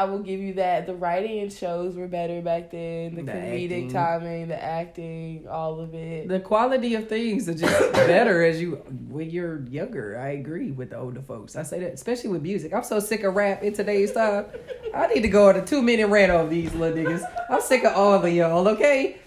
I 0.00 0.04
will 0.04 0.20
give 0.20 0.40
you 0.40 0.54
that 0.54 0.86
the 0.86 0.94
writing 0.94 1.40
and 1.40 1.52
shows 1.52 1.94
were 1.94 2.06
better 2.08 2.40
back 2.40 2.70
then. 2.70 3.16
The, 3.16 3.22
The 3.22 3.32
comedic 3.32 3.64
acting. 3.64 3.92
timing, 3.92 4.48
the 4.48 4.62
acting, 4.62 5.46
all 5.46 5.78
of 5.78 5.94
it. 5.94 6.26
the 6.26 6.40
quality 6.40 6.94
of 6.94 7.06
things 7.06 7.46
are 7.50 7.54
just 7.54 7.92
better 7.92 8.42
as 8.42 8.58
you 8.62 8.76
when 9.10 9.28
you're 9.28 9.60
younger. 9.66 10.18
I 10.18 10.30
agree 10.30 10.70
with 10.70 10.88
the 10.88 10.96
older 10.96 11.20
folks. 11.20 11.54
I 11.54 11.64
say 11.64 11.80
that 11.80 11.92
especially 11.92 12.30
with 12.30 12.40
music. 12.40 12.72
I'm 12.72 12.82
so 12.82 12.98
sick 12.98 13.24
of 13.24 13.34
rap 13.34 13.62
in 13.62 13.74
today's 13.74 14.12
time. 14.12 14.46
I 14.94 15.06
need 15.08 15.20
to 15.20 15.28
go 15.28 15.50
on 15.50 15.56
a 15.56 15.66
two 15.66 15.82
minute 15.82 16.06
rant 16.06 16.32
on 16.32 16.48
these 16.48 16.72
little 16.72 16.96
niggas. 16.96 17.22
I'm 17.50 17.60
sick 17.60 17.84
of 17.84 17.92
all 17.94 18.14
of 18.24 18.32
y'all. 18.32 18.66
Okay. 18.68 19.18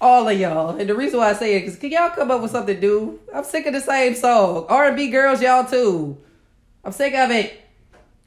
All 0.00 0.28
of 0.28 0.38
y'all, 0.38 0.76
and 0.78 0.88
the 0.88 0.94
reason 0.94 1.18
why 1.18 1.30
I 1.30 1.32
say 1.34 1.56
it 1.56 1.64
is, 1.64 1.76
can 1.76 1.90
y'all 1.90 2.08
come 2.08 2.30
up 2.30 2.40
with 2.40 2.52
something 2.52 2.78
new? 2.80 3.18
I'm 3.34 3.44
sick 3.44 3.66
of 3.66 3.74
the 3.74 3.80
same 3.82 4.14
song. 4.14 4.64
R 4.68 4.86
and 4.86 4.96
B 4.96 5.10
girls, 5.10 5.42
y'all 5.42 5.66
too. 5.66 6.16
I'm 6.84 6.92
sick 6.92 7.14
of 7.14 7.30
it. 7.32 7.60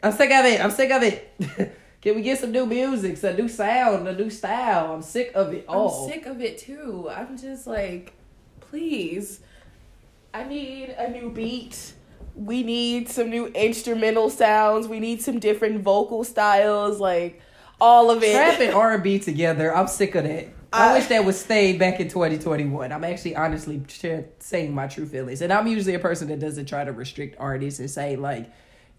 I'm 0.04 0.12
sick 0.12 0.30
of 0.32 0.46
it. 0.46 0.62
I'm 0.62 0.70
sick 0.70 0.92
of 0.92 1.02
it. 1.02 1.76
Can 2.04 2.16
we 2.16 2.22
get 2.22 2.38
some 2.38 2.52
new 2.52 2.66
music, 2.66 3.16
some 3.16 3.38
new 3.38 3.48
sound, 3.48 4.06
a 4.10 4.14
new 4.14 4.30
style? 4.30 4.92
I'm 4.92 5.02
sick 5.02 5.32
of 5.36 5.54
it 5.54 5.64
all. 5.70 6.04
I'm 6.06 6.12
sick 6.12 6.26
of 6.26 6.42
it 6.42 6.58
too. 6.58 7.10
I'm 7.10 7.38
just 7.38 7.66
like, 7.66 8.12
please. 8.60 9.40
I 10.34 10.44
need 10.44 10.90
a 10.90 11.10
new 11.10 11.30
beat. 11.30 11.94
We 12.36 12.62
need 12.62 13.08
some 13.08 13.30
new 13.30 13.48
instrumental 13.48 14.30
sounds. 14.30 14.86
We 14.90 15.00
need 15.00 15.22
some 15.22 15.40
different 15.40 15.80
vocal 15.80 16.26
styles, 16.26 17.00
like 17.00 17.42
all 17.80 18.12
of 18.12 18.22
it. 18.22 18.34
Trap 18.34 18.60
and 18.60 18.74
R 18.74 18.96
and 18.96 19.04
B 19.04 19.18
together. 19.18 19.74
I'm 19.74 19.88
sick 19.88 20.16
of 20.16 20.26
that. 20.26 20.50
I, 20.74 20.90
I- 20.90 20.94
wish 20.96 21.06
that 21.06 21.24
would 21.24 21.36
stay 21.36 21.78
back 21.78 22.02
in 22.02 22.10
2021. 22.10 22.92
I'm 22.92 23.04
actually 23.06 23.38
honestly 23.38 23.82
saying 24.40 24.76
my 24.76 24.88
true 24.88 25.06
feelings, 25.06 25.42
and 25.42 25.54
I'm 25.54 25.68
usually 25.68 25.94
a 25.94 26.00
person 26.00 26.28
that 26.28 26.40
doesn't 26.40 26.66
try 26.66 26.84
to 26.84 26.92
restrict 26.92 27.38
artists 27.40 27.80
and 27.80 27.90
say 27.90 28.18
like, 28.18 28.52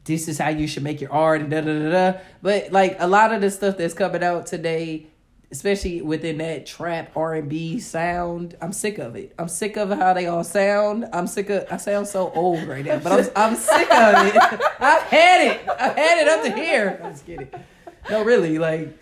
"This 0.04 0.28
is 0.28 0.38
how 0.38 0.48
you 0.48 0.66
should 0.66 0.82
make 0.82 1.00
your 1.00 1.12
art." 1.12 1.40
And 1.40 1.50
da 1.50 1.60
da 1.60 1.78
da 1.78 1.90
da. 1.90 2.18
But 2.42 2.72
like 2.72 2.96
a 2.98 3.06
lot 3.06 3.32
of 3.32 3.40
the 3.40 3.50
stuff 3.50 3.76
that's 3.76 3.94
coming 3.94 4.22
out 4.22 4.46
today, 4.46 5.06
especially 5.50 6.02
within 6.02 6.38
that 6.38 6.66
trap 6.66 7.12
R 7.16 7.34
and 7.34 7.48
B 7.48 7.78
sound, 7.80 8.56
I'm 8.60 8.72
sick 8.72 8.98
of 8.98 9.16
it. 9.16 9.34
I'm 9.38 9.48
sick 9.48 9.76
of 9.76 9.90
how 9.90 10.12
they 10.12 10.26
all 10.26 10.44
sound. 10.44 11.06
I'm 11.12 11.26
sick 11.26 11.50
of. 11.50 11.66
I 11.70 11.76
sound 11.76 12.06
so 12.06 12.30
old 12.32 12.64
right 12.64 12.84
now, 12.84 12.98
but 12.98 13.12
I'm 13.12 13.50
I'm 13.50 13.56
sick 13.56 13.90
of 13.92 14.26
it. 14.26 14.36
I've 14.80 15.02
had 15.02 15.40
it. 15.46 15.68
I've 15.68 15.96
had 15.96 16.18
it 16.18 16.28
up 16.28 16.42
to 16.44 16.52
here. 16.52 17.00
I'm 17.02 17.12
just 17.12 17.26
kidding. 17.26 17.48
No, 18.10 18.22
really, 18.22 18.58
like 18.58 18.98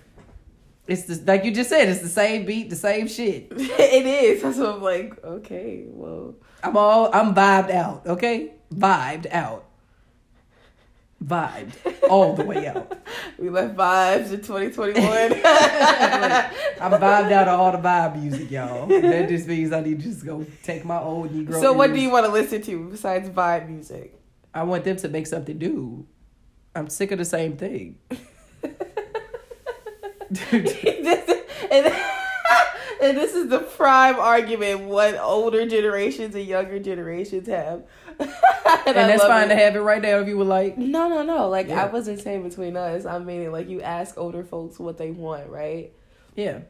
it's 0.86 1.04
the, 1.04 1.22
like 1.26 1.44
you 1.44 1.52
just 1.52 1.70
said, 1.70 1.88
it's 1.88 2.00
the 2.00 2.08
same 2.08 2.44
beat, 2.44 2.68
the 2.68 2.76
same 2.76 3.06
shit. 3.06 3.48
it 3.52 4.06
is. 4.06 4.42
That's 4.42 4.58
what 4.58 4.74
I'm 4.74 4.82
like, 4.82 5.22
okay, 5.24 5.84
well. 5.86 6.34
I'm 6.62 6.76
all 6.76 7.10
I'm 7.12 7.34
vibed 7.34 7.70
out, 7.70 8.06
okay? 8.06 8.52
Vibed 8.74 9.32
out. 9.32 9.64
Vibed 11.22 11.74
all 12.08 12.34
the 12.34 12.44
way 12.44 12.66
out. 12.66 12.98
We 13.38 13.50
left 13.50 13.76
vibes 13.76 14.32
in 14.32 14.40
2021. 14.40 15.04
I'm 15.04 15.40
vibed 17.00 17.32
out 17.32 17.48
of 17.48 17.58
all 17.58 17.72
the 17.72 17.78
vibe 17.78 18.20
music, 18.20 18.50
y'all. 18.50 18.86
That 18.86 19.28
just 19.28 19.48
means 19.48 19.72
I 19.72 19.80
need 19.80 19.98
to 20.00 20.04
just 20.04 20.24
go 20.24 20.46
take 20.62 20.84
my 20.84 20.98
old 20.98 21.30
Negro. 21.30 21.60
so, 21.60 21.72
what 21.72 21.92
do 21.92 22.00
you 22.00 22.10
want 22.10 22.26
to 22.26 22.32
listen 22.32 22.62
to 22.62 22.90
besides 22.90 23.28
vibe 23.30 23.68
music? 23.68 24.18
I 24.54 24.62
want 24.64 24.84
them 24.84 24.96
to 24.96 25.08
make 25.08 25.26
something 25.26 25.58
new. 25.58 26.06
I'm 26.74 26.88
sick 26.88 27.10
of 27.10 27.18
the 27.18 27.24
same 27.24 27.56
thing. 27.56 27.98
this, 30.30 31.42
and, 33.02 33.16
this 33.16 33.34
is 33.34 33.48
the 33.48 33.58
prime 33.60 34.16
argument 34.18 34.82
what 34.82 35.18
older 35.18 35.66
generations 35.66 36.34
and 36.34 36.44
younger 36.46 36.78
generations 36.78 37.48
have. 37.48 37.82
and 38.18 38.28
And 38.86 38.96
that's 38.96 39.22
fine 39.24 39.46
it. 39.46 39.54
to 39.54 39.56
have 39.56 39.76
it 39.76 39.80
right 39.80 40.00
now 40.00 40.18
if 40.18 40.28
you 40.28 40.38
would 40.38 40.46
like. 40.46 40.78
No, 40.78 41.08
no, 41.08 41.22
no. 41.22 41.48
Like 41.48 41.68
Yeah. 41.68 41.84
I 41.84 41.86
wasn't 41.86 42.20
saying 42.20 42.42
between 42.48 42.76
us. 42.76 43.04
I 43.06 43.18
mean, 43.18 43.50
like 43.52 43.68
you 43.68 43.80
ask 43.82 44.16
older 44.18 44.44
folks 44.44 44.78
what 44.78 44.98
they 44.98 45.10
want, 45.10 45.48
right? 45.48 45.92
Yeah. 46.36 46.60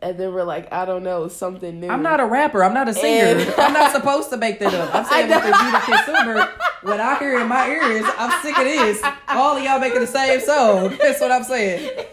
And 0.00 0.18
then 0.18 0.34
we're 0.34 0.42
like, 0.42 0.72
I 0.72 0.84
don't 0.84 1.04
know, 1.04 1.28
something 1.28 1.78
new. 1.78 1.88
I'm 1.88 2.02
not 2.02 2.18
a 2.18 2.26
rapper. 2.26 2.64
I'm 2.64 2.74
not 2.74 2.88
a 2.88 2.94
singer. 2.94 3.40
And- 3.40 3.54
I'm 3.56 3.72
not 3.72 3.92
supposed 3.92 4.30
to 4.30 4.36
make 4.36 4.58
that 4.58 4.74
up. 4.74 4.92
I'm 4.94 5.04
saying 5.10 5.30
what 5.30 5.42
they 5.42 5.52
do 5.52 5.70
to 5.70 5.80
consumer. 5.80 6.48
what 6.82 6.98
I 7.00 7.18
hear 7.20 7.38
in 7.40 7.46
my 7.48 7.68
ears, 7.68 8.04
I'm 8.18 8.42
sick 8.42 8.58
of 8.58 8.64
this. 8.64 9.00
All 9.28 9.56
of 9.56 9.62
y'all 9.62 9.78
making 9.78 10.00
the 10.00 10.06
same 10.08 10.40
song. 10.40 10.96
That's 11.00 11.20
what 11.20 11.30
I'm 11.30 11.44
saying. 11.44 11.88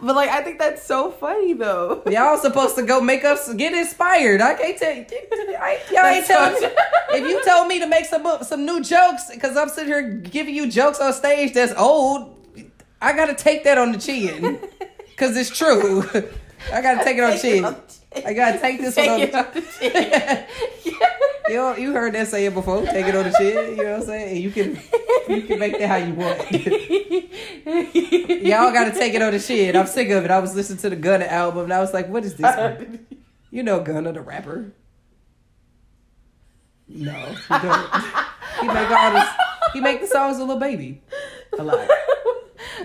But 0.00 0.16
like 0.16 0.30
I 0.30 0.42
think 0.42 0.58
that's 0.58 0.84
so 0.84 1.10
funny 1.12 1.52
though. 1.54 2.02
Y'all 2.08 2.36
supposed 2.36 2.76
to 2.76 2.82
go 2.82 3.00
make 3.00 3.24
up, 3.24 3.38
get 3.56 3.72
inspired. 3.72 4.40
I 4.40 4.54
can't 4.54 4.78
tell 4.78 4.94
you. 4.94 5.04
I, 5.58 5.80
y'all 5.90 6.06
ain't 6.06 6.26
That's 6.26 6.60
telling 6.60 6.60
me. 6.60 6.68
If 7.14 7.28
you 7.28 7.44
told 7.44 7.68
me 7.68 7.78
to 7.80 7.86
make 7.86 8.04
some 8.06 8.26
some 8.42 8.64
new 8.64 8.82
jokes, 8.82 9.30
because 9.32 9.56
I'm 9.56 9.68
sitting 9.68 9.88
here 9.88 10.02
giving 10.02 10.54
you 10.54 10.68
jokes 10.70 11.00
on 11.00 11.12
stage 11.12 11.54
that's 11.54 11.72
old, 11.74 12.36
I 13.00 13.12
gotta 13.14 13.34
take 13.34 13.64
that 13.64 13.78
on 13.78 13.92
the 13.92 13.98
chin, 13.98 14.60
because 15.10 15.36
it's 15.36 15.50
true. 15.56 16.04
I 16.72 16.82
gotta 16.82 17.04
take 17.04 17.16
it 17.16 17.24
on 17.24 17.30
the 17.30 17.38
chin. 17.38 17.64
I 18.26 18.32
gotta 18.34 18.58
take 18.58 18.80
this 18.80 18.96
one 18.96 19.08
on 19.08 19.18
Take 19.20 19.32
the 19.32 19.38
it 19.38 19.46
on 19.46 19.54
the 19.54 19.62
chin. 19.80 20.98
You 21.48 21.56
know, 21.56 21.76
you 21.76 21.92
heard 21.92 22.14
that 22.14 22.28
saying 22.28 22.54
before. 22.54 22.82
Take 22.86 23.06
it 23.06 23.16
on 23.16 23.24
the 23.24 23.36
chin. 23.36 23.76
You 23.76 23.82
know 23.82 23.92
what 23.92 24.00
I'm 24.00 24.06
saying? 24.06 24.28
And 24.30 24.38
you 24.38 24.50
can 24.52 24.78
you 25.28 25.42
can 25.42 25.58
make 25.58 25.76
that 25.78 25.88
how 25.88 25.96
you 25.96 26.14
want. 26.14 26.38
Y'all 28.42 28.72
gotta 28.72 28.92
take 28.92 29.14
it 29.14 29.22
on 29.22 29.32
the 29.32 29.40
chin. 29.40 29.76
I'm 29.76 29.86
sick 29.86 30.08
of 30.10 30.24
it. 30.24 30.30
I 30.30 30.38
was 30.38 30.54
listening 30.54 30.78
to 30.78 30.90
the 30.90 30.96
Gunna 30.96 31.24
album 31.26 31.64
and 31.64 31.72
I 31.72 31.80
was 31.80 31.92
like, 31.92 32.08
what 32.08 32.24
is 32.24 32.36
this? 32.36 32.86
You 33.50 33.62
know 33.62 33.80
Gunna, 33.80 34.12
the 34.12 34.20
rapper. 34.22 34.72
No, 36.88 37.12
he 37.12 37.58
don't. 37.58 37.90
he 38.60 38.66
make 38.68 38.90
all 38.90 39.12
this. 39.12 39.28
He 39.72 39.80
make 39.80 40.00
the 40.00 40.06
songs 40.06 40.38
with 40.38 40.48
Lil 40.48 40.58
Baby 40.58 41.02
a 41.58 41.62
lot. 41.64 41.88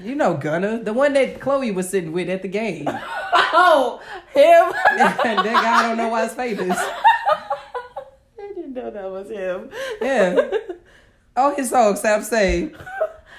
You 0.01 0.15
know 0.15 0.35
Gunna, 0.35 0.83
the 0.83 0.93
one 0.93 1.13
that 1.13 1.39
Chloe 1.39 1.71
was 1.71 1.89
sitting 1.89 2.11
with 2.11 2.29
at 2.29 2.41
the 2.41 2.47
game. 2.47 2.87
Oh, 3.59 4.01
him. 4.33 4.73
that 4.97 5.21
guy 5.23 5.79
I 5.79 5.87
don't 5.87 5.97
know 5.97 6.09
why 6.09 6.25
it's 6.25 6.33
famous. 6.33 6.77
I 6.77 8.53
didn't 8.53 8.73
know 8.73 8.91
that 8.91 9.09
was 9.09 9.29
him. 9.29 9.71
Yeah. 10.01 10.49
All 11.35 11.51
oh, 11.51 11.55
his 11.55 11.69
songs 11.69 12.01
have 12.01 12.25
say, 12.25 12.73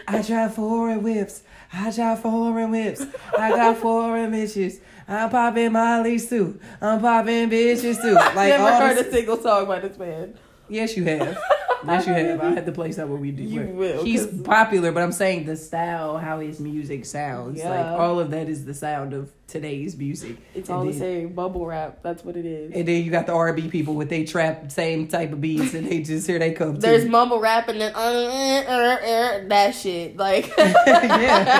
I 0.08 0.22
drive 0.22 0.54
foreign 0.54 1.02
whips. 1.02 1.42
I 1.72 1.90
drive 1.90 2.20
foreign 2.20 2.70
whips. 2.70 3.04
I 3.36 3.50
got 3.50 3.76
foreign 3.76 4.32
bitches. 4.32 4.80
I'm 5.06 5.30
popping 5.30 5.72
mollies 5.72 6.28
too. 6.28 6.58
I'm 6.80 7.00
popping 7.00 7.50
bitches 7.50 8.00
too. 8.00 8.14
Like 8.14 8.34
never 8.34 8.72
heard 8.72 8.98
a 8.98 9.10
single 9.10 9.36
song 9.36 9.66
by 9.66 9.80
this 9.80 9.98
man. 9.98 10.38
Yes, 10.68 10.96
you 10.96 11.04
have. 11.04 11.38
Yes, 11.86 12.06
you 12.06 12.12
have. 12.12 12.40
I 12.40 12.50
had 12.50 12.66
to 12.66 12.72
play 12.72 12.92
something 12.92 13.20
we 13.20 13.30
do. 13.30 13.42
You 13.42 13.60
where 13.60 13.96
will, 13.96 14.04
He's 14.04 14.26
popular, 14.26 14.92
but 14.92 15.02
I'm 15.02 15.12
saying 15.12 15.46
the 15.46 15.56
style, 15.56 16.18
how 16.18 16.40
his 16.40 16.60
music 16.60 17.04
sounds. 17.04 17.62
Like 17.62 17.86
all 17.86 18.20
of 18.20 18.30
that 18.30 18.48
is 18.48 18.64
the 18.64 18.74
sound 18.74 19.14
of 19.14 19.30
today's 19.48 19.96
music. 19.96 20.36
It's 20.54 20.68
And 20.68 20.78
all 20.78 20.84
the 20.84 20.92
same 20.92 21.34
mumble 21.34 21.66
rap. 21.66 22.00
That's 22.02 22.24
what 22.24 22.36
it 22.36 22.44
is. 22.44 22.72
And 22.74 22.86
then 22.86 23.02
you 23.02 23.10
got 23.10 23.26
the 23.26 23.32
R&B 23.32 23.68
people 23.68 23.94
with 23.94 24.10
they 24.10 24.24
trap 24.24 24.70
same 24.70 25.08
type 25.08 25.32
of 25.32 25.40
beats, 25.40 25.74
and 25.74 25.88
they 25.88 26.02
just 26.02 26.26
here 26.26 26.38
they 26.38 26.52
come. 26.52 26.74
too. 26.74 26.80
There's 26.80 27.06
mumble 27.06 27.40
rap 27.40 27.68
and 27.68 27.80
then 27.80 27.94
uh, 27.94 27.98
uh, 27.98 28.02
uh, 28.02 28.72
uh, 28.72 29.48
that 29.48 29.74
shit. 29.74 30.16
Like 30.16 30.52
yeah, 30.58 31.54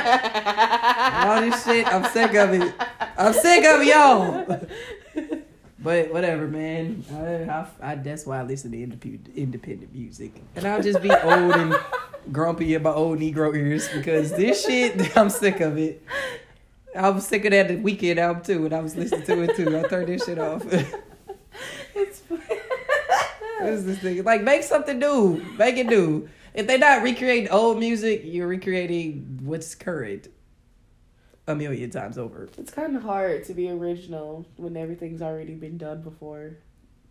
all 1.27 1.41
this 1.41 1.65
shit. 1.65 1.87
I'm 1.87 2.05
sick 2.13 2.35
of 2.35 2.53
it. 2.53 2.75
I'm 3.17 3.33
sick 3.33 3.65
of 3.65 3.83
y'all. 3.83 4.45
But 5.81 6.13
whatever, 6.13 6.49
man. 6.49 7.05
I, 7.13 7.53
I, 7.53 7.93
I, 7.93 7.95
that's 7.95 8.27
why 8.27 8.41
I 8.41 8.43
listen 8.43 8.73
to 8.73 8.79
indep- 8.79 9.37
independent 9.37 9.95
music, 9.95 10.33
and 10.57 10.67
I'll 10.67 10.83
just 10.83 11.01
be 11.01 11.11
old 11.11 11.55
and 11.55 11.77
grumpy 12.33 12.75
in 12.75 12.83
my 12.83 12.91
old 12.91 13.21
Negro 13.21 13.55
ears 13.55 13.89
because 13.89 14.33
this 14.33 14.65
shit. 14.65 15.17
I'm 15.17 15.31
sick 15.31 15.61
of 15.61 15.79
it. 15.79 16.05
I 16.97 17.11
was 17.11 17.27
sick 17.27 17.45
of 17.45 17.53
that 17.53 17.69
the 17.69 17.77
Weeknd 17.77 18.17
album 18.17 18.43
too, 18.43 18.65
and 18.65 18.75
I 18.75 18.81
was 18.81 18.97
listening 18.97 19.23
to 19.23 19.43
it 19.43 19.55
too. 19.55 19.79
I 19.79 19.83
turned 19.83 20.09
this 20.09 20.25
shit 20.25 20.39
off. 20.39 20.65
it's 21.95 22.23
What 22.29 23.69
is 23.69 23.87
this 23.87 23.99
thing? 23.99 24.25
Like, 24.25 24.43
make 24.43 24.65
something 24.65 24.99
new. 24.99 25.45
Make 25.57 25.77
it 25.77 25.87
new. 25.87 26.29
If 26.55 26.67
they're 26.67 26.79
not 26.79 27.03
recreating 27.03 27.51
old 27.51 27.79
music, 27.79 28.23
you're 28.25 28.49
recreating 28.49 29.39
what's 29.43 29.77
current 29.77 30.29
a 31.49 31.55
million 31.55 31.91
times 31.91 32.19
over. 32.19 32.49
It's 32.59 32.71
kind 32.71 32.95
of 32.95 33.03
hard 33.03 33.45
to 33.45 33.55
be 33.55 33.71
original 33.71 34.47
when 34.57 34.77
everything's 34.77 35.23
already 35.23 35.55
been 35.55 35.79
done 35.79 36.03
before. 36.03 36.59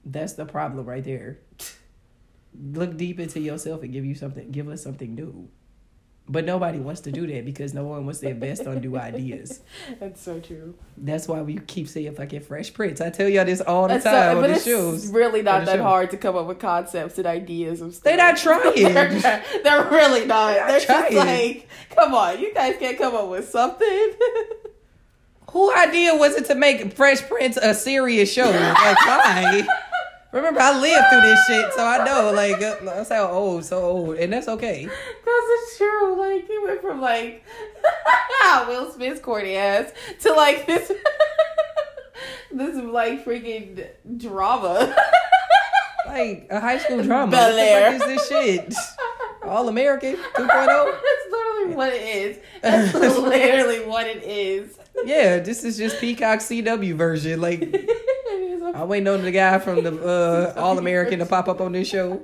That's 0.06 0.34
the 0.34 0.46
problem 0.46 0.86
right 0.86 1.04
there. 1.04 1.40
Look 2.58 2.96
deep 2.96 3.20
into 3.20 3.40
yourself 3.40 3.84
and 3.84 3.92
give 3.92 4.06
you 4.06 4.16
something. 4.16 4.52
Give 4.52 4.70
us 4.70 4.82
something 4.84 5.16
new. 5.16 5.50
But 6.30 6.44
nobody 6.44 6.78
wants 6.80 7.02
to 7.02 7.12
do 7.12 7.26
that 7.28 7.46
because 7.46 7.74
no 7.74 7.86
one 7.86 8.04
wants 8.06 8.20
to 8.20 8.28
invest 8.30 8.68
on 8.68 8.82
new 8.82 8.98
ideas. 8.98 9.62
That's 10.00 10.22
so 10.22 10.42
true. 10.42 10.76
That's 10.98 11.26
why 11.26 11.42
we 11.42 11.58
keep 11.60 11.88
saying 11.88 12.16
fucking 12.16 12.42
Fresh 12.42 12.74
Prince. 12.74 13.00
I 13.00 13.10
tell 13.12 13.30
y'all 13.30 13.46
this 13.46 13.62
all 13.62 13.84
the 13.84 13.94
That's 13.94 14.04
time 14.04 14.14
so, 14.14 14.36
on 14.36 14.42
but 14.42 14.48
the 14.48 14.54
it's 14.56 14.66
shows. 14.66 15.08
really 15.08 15.42
not 15.42 15.66
that 15.66 15.78
show. 15.78 15.84
hard 15.84 16.12
to 16.12 16.18
come 16.18 16.36
up 16.36 16.48
with 16.48 16.60
concepts 16.60 17.18
and 17.18 17.26
ideas 17.26 17.80
of 17.80 17.94
stuff. 17.94 18.04
They're 18.04 18.18
not 18.18 18.36
trying. 18.36 18.74
they're, 18.94 19.44
they're 19.64 19.84
really 19.90 20.26
not. 20.26 20.54
They're 20.56 20.68
They're, 20.68 20.80
just 20.82 21.14
like, 21.14 21.68
come 21.92 22.14
on, 22.14 22.40
you 22.42 22.54
guys 22.54 22.76
can't 22.78 22.98
come 22.98 23.16
up 23.16 23.30
with 23.30 23.48
something. 23.48 24.12
Who 25.52 25.74
idea 25.74 26.14
was 26.14 26.36
it 26.36 26.46
to 26.48 26.56
make 26.56 26.92
Fresh 26.94 27.22
Prince 27.30 27.56
a 27.56 27.74
serious 27.74 28.32
show? 28.32 28.50
Like 28.50 28.98
why? 29.06 29.66
Remember, 30.34 30.60
I 30.60 30.78
lived 30.80 31.06
through 31.10 31.22
this 31.22 31.40
shit, 31.48 31.74
so 31.74 31.86
I 31.86 32.04
know. 32.04 32.32
Like 32.34 32.60
that's 32.60 33.10
how 33.10 33.28
old, 33.32 33.64
so 33.64 33.82
old, 33.82 34.18
and 34.18 34.34
that's 34.34 34.48
okay. 34.48 34.88
It's 34.90 35.78
true. 35.78 36.18
Like 36.18 36.46
he 36.48 36.60
went 36.64 36.82
from 36.82 37.02
like 37.02 37.44
Will 38.68 38.92
Smith's 38.92 39.22
corny 39.22 39.56
ass 39.56 39.92
to 40.22 40.34
like 40.34 40.66
this 40.68 40.92
this 42.52 42.76
like 42.84 43.24
freaking 43.26 43.88
drama. 44.18 44.96
Like 46.08 46.48
a 46.50 46.62
high 46.62 46.78
school 46.78 47.04
drama. 47.04 47.30
Bel 47.30 47.58
Air. 47.58 47.94
is 47.94 48.00
this 48.02 48.30
shit? 48.30 48.74
All 49.44 49.68
American 49.68 50.16
2.0. 50.16 50.38
That's 50.38 51.32
literally 51.32 51.76
what 51.76 51.92
it 51.92 52.02
is. 52.02 52.38
That's 52.62 52.94
literally 52.96 53.86
what 53.86 54.08
it 54.08 54.24
is. 54.24 54.80
Yeah, 55.04 55.40
this 55.40 55.66
is 55.66 55.78
just 55.78 56.00
Peacock 56.00 56.40
CW 56.40 56.96
version. 56.96 57.42
Like 57.42 57.60
It 58.78 58.80
is 58.80 58.80
a- 58.80 58.84
I'm 58.84 58.90
waiting 58.90 59.08
on 59.08 59.22
the 59.24 59.32
guy 59.32 59.60
from 59.60 59.84
the 59.84 60.04
uh, 60.04 60.54
All 60.62 60.78
American 60.78 61.20
to 61.20 61.26
pop 61.26 61.48
up 61.48 61.62
on 61.62 61.72
this 61.72 61.88
show. 61.88 62.22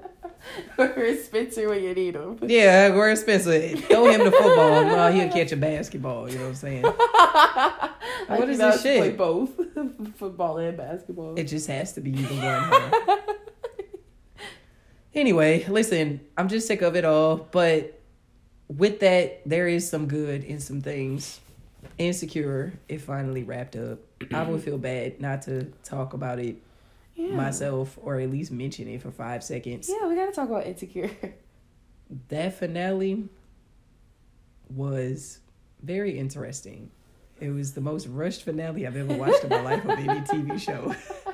Where's 0.75 1.23
Spencer 1.23 1.69
when 1.69 1.81
you 1.83 1.93
need 1.93 2.15
him? 2.15 2.37
Yeah, 2.41 2.89
where's 2.89 3.21
Spencer? 3.21 3.77
Throw 3.77 4.07
him 4.09 4.25
the 4.25 4.31
football. 4.31 4.83
Well, 4.83 5.11
he'll 5.13 5.31
catch 5.31 5.53
a 5.53 5.57
basketball. 5.57 6.29
You 6.29 6.37
know 6.37 6.43
what 6.43 6.49
I'm 6.49 6.55
saying? 6.55 6.85
I 6.85 7.89
What 8.27 8.49
is 8.49 8.57
this 8.57 8.81
shit? 8.81 8.97
Play 8.99 9.11
both 9.11 9.51
football 10.17 10.57
and 10.57 10.75
basketball. 10.77 11.35
It 11.39 11.45
just 11.45 11.67
has 11.67 11.93
to 11.93 12.01
be 12.01 12.11
either 12.11 12.35
one. 12.35 13.19
Anyway, 15.13 15.65
listen, 15.69 16.19
I'm 16.37 16.49
just 16.49 16.67
sick 16.67 16.81
of 16.81 16.95
it 16.95 17.05
all. 17.05 17.37
But 17.51 18.01
with 18.67 18.99
that, 18.99 19.41
there 19.45 19.67
is 19.67 19.89
some 19.89 20.07
good 20.07 20.43
in 20.43 20.59
some 20.59 20.81
things. 20.81 21.39
Insecure, 21.97 22.73
it 22.89 22.99
finally 23.01 23.43
wrapped 23.43 23.75
up. 23.75 23.99
I 24.31 24.43
would 24.43 24.61
feel 24.61 24.77
bad 24.77 25.19
not 25.19 25.43
to 25.43 25.65
talk 25.83 26.13
about 26.13 26.39
it 26.39 26.57
yeah. 27.15 27.35
myself 27.35 27.97
or 28.01 28.19
at 28.19 28.29
least 28.29 28.51
mention 28.51 28.87
it 28.87 29.01
for 29.01 29.11
five 29.11 29.43
seconds. 29.43 29.89
Yeah, 29.89 30.07
we 30.07 30.15
gotta 30.15 30.31
talk 30.31 30.49
about 30.49 30.65
insecure. 30.65 31.11
That 32.29 32.53
finale 32.53 33.27
was 34.69 35.39
very 35.81 36.17
interesting. 36.17 36.91
It 37.39 37.49
was 37.49 37.73
the 37.73 37.81
most 37.81 38.07
rushed 38.07 38.43
finale 38.43 38.85
I've 38.85 38.95
ever 38.95 39.15
watched 39.15 39.43
in 39.43 39.49
my 39.49 39.61
life 39.61 39.83
of 39.83 39.91
any 39.91 40.21
TV 40.21 40.59
show. 40.59 40.95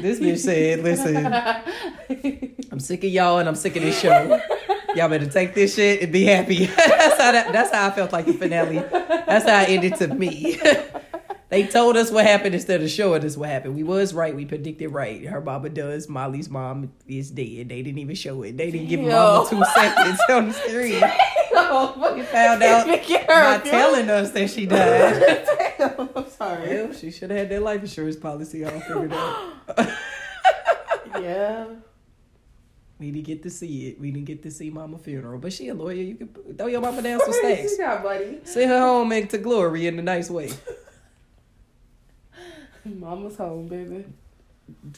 This 0.00 0.20
bitch 0.20 0.38
said, 0.38 0.82
listen, 0.82 1.26
I'm 2.72 2.80
sick 2.80 3.04
of 3.04 3.10
y'all 3.10 3.38
and 3.38 3.48
I'm 3.48 3.54
sick 3.54 3.76
of 3.76 3.82
this 3.82 3.98
show. 3.98 4.40
Y'all 4.94 5.08
better 5.08 5.26
take 5.26 5.54
this 5.54 5.74
shit 5.74 6.02
and 6.02 6.12
be 6.12 6.24
happy. 6.24 6.66
that's 6.66 7.20
how 7.20 7.32
that, 7.32 7.52
that's 7.52 7.72
how 7.72 7.88
I 7.88 7.90
felt 7.90 8.12
like 8.12 8.26
the 8.26 8.34
finale. 8.34 8.78
That's 8.78 9.48
how 9.48 9.62
it 9.62 9.70
ended 9.70 9.96
to 9.96 10.08
me. 10.08 10.60
They 11.48 11.66
told 11.66 11.96
us 11.96 12.10
what 12.10 12.24
happened 12.26 12.54
instead 12.54 12.82
of 12.82 12.90
showing 12.90 13.24
us 13.24 13.36
what 13.36 13.48
happened. 13.48 13.76
We 13.76 13.82
was 13.82 14.12
right. 14.12 14.34
We 14.34 14.44
predicted 14.44 14.92
right. 14.92 15.24
Her 15.24 15.40
mama 15.40 15.68
does. 15.68 16.08
Molly's 16.08 16.50
mom 16.50 16.92
is 17.06 17.30
dead. 17.30 17.68
They 17.68 17.82
didn't 17.82 17.98
even 17.98 18.16
show 18.16 18.42
it. 18.42 18.56
They 18.56 18.70
didn't 18.70 18.88
give 18.88 19.00
Yo. 19.00 19.08
mama 19.10 19.48
two 19.48 19.64
seconds 19.74 20.20
on 20.28 20.48
the 20.48 20.54
screen. 20.54 21.02
We 21.56 22.22
found 22.22 22.62
out 22.62 22.86
Not 22.86 23.64
telling 23.64 24.08
us 24.10 24.30
that 24.32 24.50
she 24.50 24.66
died. 24.66 25.46
I'm 26.16 26.30
sorry. 26.30 26.68
Well, 26.68 26.92
she 26.92 27.10
should 27.10 27.30
have 27.30 27.38
had 27.38 27.48
that 27.50 27.62
life 27.62 27.80
insurance 27.80 28.16
policy 28.16 28.64
all 28.64 28.78
figured 28.80 29.12
out. 29.12 29.52
Yeah. 31.20 31.66
We 32.98 33.10
didn't 33.10 33.26
get 33.26 33.42
to 33.44 33.50
see 33.50 33.88
it. 33.88 34.00
We 34.00 34.10
didn't 34.10 34.26
get 34.26 34.42
to 34.44 34.50
see 34.50 34.70
mama 34.70 34.98
funeral. 34.98 35.38
But 35.38 35.52
she 35.52 35.68
a 35.68 35.74
lawyer. 35.74 35.94
You 35.94 36.14
can 36.14 36.28
throw 36.56 36.66
your 36.66 36.80
mama 36.80 37.02
down 37.02 37.20
some 37.20 37.32
stacks. 37.32 37.72
She 37.72 37.78
got 37.78 38.02
money. 38.02 38.38
Send 38.44 38.70
her 38.70 38.80
home 38.80 39.12
and 39.12 39.28
to 39.30 39.38
glory 39.38 39.86
in 39.86 39.98
a 39.98 40.02
nice 40.02 40.30
way. 40.30 40.50
Mama's 43.00 43.36
home, 43.36 43.68
baby. 43.68 44.04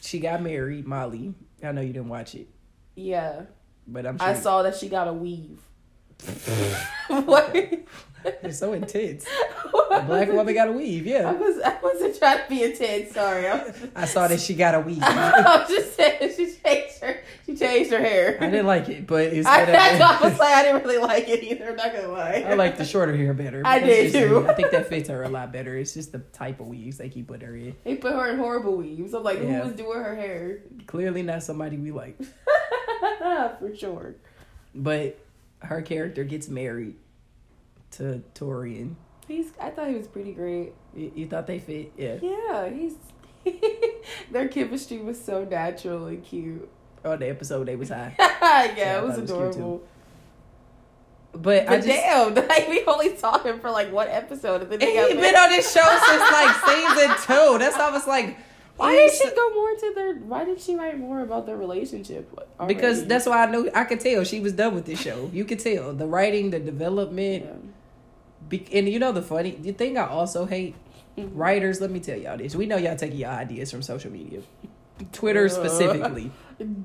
She 0.01 0.19
got 0.19 0.41
married, 0.41 0.87
Molly. 0.87 1.33
I 1.63 1.71
know 1.71 1.81
you 1.81 1.93
didn't 1.93 2.09
watch 2.09 2.35
it, 2.35 2.47
Yeah. 2.95 3.43
but 3.87 4.05
I'm 4.05 4.17
sure 4.17 4.27
I 4.27 4.33
saw 4.33 4.63
that 4.63 4.75
she 4.75 4.89
got 4.89 5.07
a 5.07 5.13
weave. 5.13 5.61
what? 7.07 7.55
it's 8.43 8.59
so 8.59 8.73
intense. 8.73 9.25
A 9.91 10.01
black 10.03 10.31
woman 10.31 10.53
got 10.53 10.67
a 10.67 10.71
weave, 10.71 11.05
yeah. 11.05 11.29
I 11.29 11.33
was 11.33 11.59
I 11.61 11.77
wasn't 11.81 12.17
trying 12.17 12.43
to 12.43 12.49
be 12.49 12.63
intense. 12.63 13.11
Sorry, 13.13 13.47
I 13.47 13.57
just, 13.67 13.79
I 13.95 14.05
saw 14.05 14.27
that 14.27 14.39
she 14.39 14.53
got 14.53 14.75
a 14.75 14.79
weave. 14.79 14.99
I 15.03 15.57
was 15.59 15.67
just 15.67 15.95
saying 15.95 16.31
she 16.35 16.53
changed 16.63 16.99
her. 16.99 17.21
She 17.45 17.55
changed 17.55 17.91
her 17.91 17.99
hair. 17.99 18.37
I 18.39 18.49
didn't 18.49 18.67
like 18.67 18.87
it, 18.87 19.07
but 19.07 19.23
it's 19.23 19.47
I, 19.47 19.65
that's 19.65 19.99
what 19.99 20.21
I 20.21 20.29
was 20.29 20.39
like. 20.39 20.53
I 20.53 20.63
didn't 20.63 20.83
really 20.83 20.99
like 20.99 21.27
it 21.27 21.43
either. 21.43 21.69
I'm 21.69 21.75
not 21.75 21.91
gonna 21.93 22.09
lie. 22.09 22.45
I 22.47 22.53
like 22.53 22.77
the 22.77 22.85
shorter 22.85 23.15
hair 23.15 23.33
better. 23.33 23.63
I 23.65 23.79
did 23.79 24.13
too. 24.13 24.47
I 24.47 24.53
think 24.53 24.71
that 24.71 24.87
fits 24.87 25.09
her 25.09 25.23
a 25.23 25.29
lot 25.29 25.51
better. 25.51 25.75
It's 25.75 25.93
just 25.95 26.11
the 26.11 26.19
type 26.19 26.59
of 26.59 26.67
weaves 26.67 26.97
they 26.97 27.09
keep 27.09 27.27
put 27.27 27.41
her 27.41 27.55
in. 27.55 27.75
They 27.83 27.95
put 27.95 28.13
her 28.13 28.29
in 28.29 28.37
horrible 28.37 28.77
weaves. 28.77 29.13
I'm 29.13 29.23
like, 29.23 29.39
Yeah. 29.39 29.61
who 29.61 29.67
was 29.69 29.73
doing 29.75 29.99
her 30.03 30.15
hair? 30.15 30.59
Clearly 30.85 31.23
not 31.23 31.41
somebody 31.43 31.77
we 31.77 31.91
like. 31.91 32.17
For 32.19 33.75
sure. 33.75 34.15
But 34.75 35.17
her 35.59 35.81
character 35.81 36.23
gets 36.23 36.47
married 36.47 36.95
to 37.91 38.23
Torian. 38.35 38.95
He's. 39.27 39.51
I 39.59 39.69
thought 39.69 39.89
he 39.89 39.95
was 39.95 40.07
pretty 40.07 40.33
great. 40.33 40.73
You, 40.95 41.11
you 41.15 41.27
thought 41.27 41.47
they 41.47 41.59
fit? 41.59 41.93
Yeah. 41.97 42.17
Yeah, 42.21 42.69
he's. 42.69 42.95
Their 44.31 44.47
chemistry 44.47 44.97
was 44.97 45.23
so 45.23 45.43
natural 45.45 46.07
and 46.07 46.23
cute. 46.23 46.69
On 47.05 47.17
the 47.17 47.29
episode 47.29 47.67
they 47.67 47.75
was 47.75 47.89
high. 47.89 48.13
yeah, 48.19 48.73
Yeah, 48.77 48.97
it 48.99 49.03
was 49.03 49.17
it 49.17 49.21
was 49.21 49.31
adorable. 49.31 49.83
But, 51.31 51.63
I 51.63 51.65
But 51.65 51.85
just 51.85 51.87
damn, 51.87 52.33
like 52.47 52.67
we 52.67 52.83
only 52.85 53.15
saw 53.15 53.37
him 53.39 53.59
for 53.59 53.69
like 53.69 53.91
one 53.93 54.07
episode, 54.07 54.63
and 54.63 54.71
then 54.71 54.81
and 54.81 54.81
they 54.81 54.95
got 54.95 55.09
he 55.11 55.15
been 55.15 55.35
on 55.35 55.49
this 55.49 55.71
show 55.71 55.81
since 55.81 56.31
like 56.31 56.55
season 56.65 57.15
two. 57.27 57.57
That's 57.59 57.77
almost 57.77 58.07
like, 58.07 58.37
Why 58.79 58.95
did 58.95 59.11
she 59.13 59.29
go 59.35 59.53
more 59.53 59.75
to 59.75 59.91
their? 59.95 60.15
Why 60.15 60.45
did 60.45 60.59
she 60.61 60.75
write 60.75 60.97
more 60.97 61.21
about 61.21 61.45
their 61.45 61.57
relationship? 61.57 62.31
already? 62.59 62.73
Because 62.73 63.05
that's 63.05 63.25
why 63.25 63.43
I 63.43 63.51
knew 63.51 63.69
I 63.75 63.83
could 63.83 63.99
tell 63.99 64.23
she 64.23 64.39
was 64.39 64.53
done 64.53 64.73
with 64.75 64.85
this 64.85 64.99
show. 65.01 65.29
You 65.33 65.43
could 65.45 65.59
tell 65.59 65.93
the 65.93 66.05
writing, 66.07 66.49
the 66.51 66.59
development, 66.59 67.45
Yeah. 67.45 67.51
Be- 68.47 68.65
and 68.73 68.87
you 68.89 68.99
know 68.99 69.11
the 69.11 69.21
funny 69.21 69.51
the 69.51 69.73
thing 69.73 69.97
I 69.97 70.07
also 70.07 70.45
hate 70.45 70.73
Mhm. 71.17 71.29
writers. 71.33 71.81
Let 71.81 71.91
me 71.91 71.99
tell 71.99 72.17
y'all 72.17 72.37
this. 72.37 72.55
We 72.55 72.65
know 72.65 72.77
y'all 72.77 72.95
taking 72.95 73.17
your 73.19 73.29
ideas 73.29 73.69
from 73.69 73.81
social 73.81 74.11
media, 74.11 74.41
Twitter 75.11 75.45
Uh. 75.45 75.49
specifically. 75.49 76.31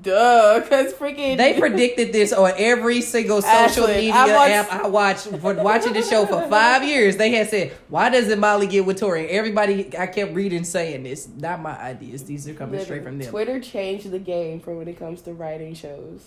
Duh, 0.01 0.61
because 0.61 0.93
freaking 0.93 1.35
They 1.37 1.59
predicted 1.59 2.13
this 2.13 2.31
on 2.31 2.53
every 2.57 3.01
single 3.01 3.41
social 3.41 3.83
Ashley, 3.85 3.95
media 3.95 4.13
I 4.13 4.33
watched- 4.35 4.51
app 4.51 4.71
I 4.83 4.87
watched 4.87 5.27
for 5.27 5.53
watching 5.55 5.91
the 5.93 6.01
show 6.01 6.25
for 6.25 6.41
five 6.49 6.83
years. 6.83 7.17
They 7.17 7.31
had 7.31 7.49
said, 7.49 7.73
"Why 7.89 8.09
doesn't 8.09 8.39
Molly 8.39 8.67
get 8.67 8.85
with 8.85 8.99
Tori?" 8.99 9.27
Everybody, 9.27 9.97
I 9.97 10.07
kept 10.07 10.33
reading 10.33 10.63
saying 10.63 11.03
this. 11.03 11.27
Not 11.27 11.61
my 11.61 11.77
ideas. 11.77 12.23
These 12.23 12.47
are 12.47 12.53
coming 12.53 12.79
straight 12.81 13.03
from 13.03 13.19
them. 13.19 13.29
Twitter 13.29 13.59
changed 13.59 14.09
the 14.11 14.19
game 14.19 14.61
for 14.61 14.75
when 14.77 14.87
it 14.87 14.97
comes 14.97 15.21
to 15.23 15.33
writing 15.33 15.73
shows. 15.73 16.21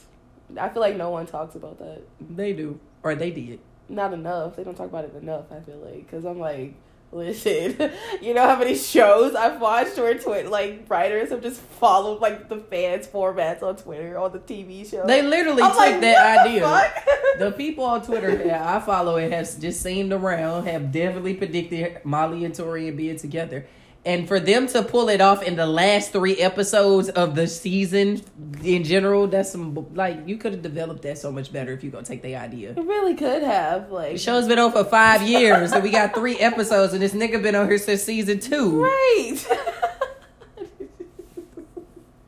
I 0.61 0.69
feel 0.69 0.81
like 0.81 0.97
no 0.97 1.09
one 1.11 1.27
talks 1.27 1.55
about 1.55 1.79
that. 1.79 2.03
They 2.21 2.53
do, 2.53 2.79
or 3.03 3.15
they 3.15 3.31
did. 3.31 3.61
Not 3.89 4.13
enough. 4.13 4.57
They 4.57 4.65
don't 4.65 4.75
talk 4.77 4.89
about 4.89 5.07
it 5.07 5.15
enough. 5.15 5.47
I 5.51 5.61
feel 5.61 5.77
like 5.79 6.05
because 6.07 6.27
I'm 6.27 6.39
like, 6.39 6.75
listen, 7.13 7.91
you 8.23 8.35
know 8.35 8.47
how 8.47 8.59
many 8.59 8.75
shows 8.75 9.35
I've 9.35 9.61
watched 9.61 9.97
where 9.97 10.19
Twitter 10.19 10.49
like 10.49 10.85
writers 10.89 11.31
have 11.31 11.43
just 11.43 11.61
followed 11.61 12.21
like 12.21 12.49
the 12.49 12.59
fans 12.59 13.07
formats 13.07 13.63
on 13.63 13.77
Twitter 13.77 14.19
on 14.19 14.33
the 14.33 14.39
TV 14.39 14.89
show. 14.89 15.07
They 15.07 15.23
literally 15.23 15.63
I'm 15.63 15.71
took 15.71 15.79
like, 15.79 16.01
that 16.01 16.45
the 16.45 16.51
idea. 16.51 16.63
fuck? 16.63 17.39
The 17.39 17.53
people 17.53 17.85
on 17.85 18.03
Twitter 18.03 18.37
that 18.37 18.63
I 18.63 18.81
follow 18.81 19.17
and 19.17 19.33
has 19.33 19.57
just 19.57 19.81
seemed 19.81 20.13
around 20.13 20.67
have 20.67 20.91
definitely 20.93 21.35
predicted 21.35 22.05
Molly 22.05 22.45
and 22.45 22.55
Tori 22.55 22.89
and 22.89 22.97
being 22.97 23.17
together. 23.19 23.67
And 24.05 24.27
for 24.27 24.41
them 24.41 24.67
to 24.69 24.83
pull 24.83 25.09
it 25.11 25.21
off 25.21 25.43
in 25.43 25.57
the 25.57 25.67
last 25.67 26.13
three 26.13 26.37
episodes 26.37 27.09
of 27.11 27.35
the 27.35 27.47
season 27.47 28.23
in 28.63 28.85
general, 28.85 29.27
that's 29.27 29.51
some 29.53 29.75
like 29.95 30.27
you 30.27 30.39
could 30.39 30.53
have 30.53 30.63
developed 30.63 31.03
that 31.03 31.19
so 31.19 31.31
much 31.31 31.53
better 31.53 31.73
if 31.73 31.85
you 31.85 31.91
gonna 31.91 32.05
take 32.07 32.23
the 32.23 32.37
idea. 32.37 32.71
It 32.71 32.79
really 32.79 33.15
could 33.15 33.43
have 33.43 33.91
like 33.91 34.13
The 34.13 34.19
show's 34.19 34.47
been 34.49 34.59
on 34.59 34.73
for 34.73 34.85
five 34.85 35.23
years, 35.23 35.73
and 35.73 35.83
we 35.83 35.91
got 35.91 36.15
three 36.15 36.39
episodes, 36.39 36.93
and 36.95 37.03
this 37.03 37.13
nigga 37.13 37.43
been 37.43 37.55
on 37.55 37.69
here 37.69 37.77
since 37.77 38.03
season 38.03 38.41
two. 38.41 38.83
right. 38.85 39.37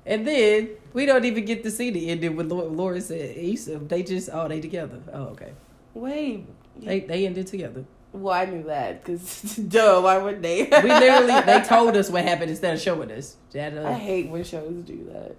And 0.07 0.27
then 0.27 0.71
we 0.93 1.07
don't 1.07 1.25
even 1.25 1.45
get 1.45 1.62
to 1.62 1.71
see 1.71 1.91
the 1.91 2.11
ending 2.11 2.35
with 2.35 2.51
Lau- 2.51 2.64
Lawrence 2.64 3.11
and 3.11 3.21
Issa. 3.21 3.79
They 3.79 4.03
just 4.03 4.29
oh 4.33 4.49
they 4.49 4.61
together. 4.61 5.01
Oh 5.12 5.27
okay. 5.29 5.53
Wait. 5.95 6.47
They 6.81 7.01
they 7.01 7.27
ended 7.27 7.47
together. 7.47 7.85
Well, 8.12 8.34
I 8.34 8.44
knew 8.44 8.64
that 8.64 9.04
because 9.04 9.40
duh, 9.68 10.00
why 10.00 10.18
would 10.18 10.42
they? 10.42 10.64
We 10.64 10.88
literally 10.88 11.40
they 11.42 11.61
told 11.66 11.96
us 11.96 12.11
what 12.11 12.24
happened 12.24 12.50
instead 12.50 12.74
of 12.74 12.80
showing 12.80 13.11
us. 13.12 13.36
That, 13.52 13.76
uh, 13.78 13.88
I 13.88 13.92
hate 13.94 14.28
when 14.28 14.42
shows 14.44 14.82
do 14.84 15.08
that, 15.12 15.36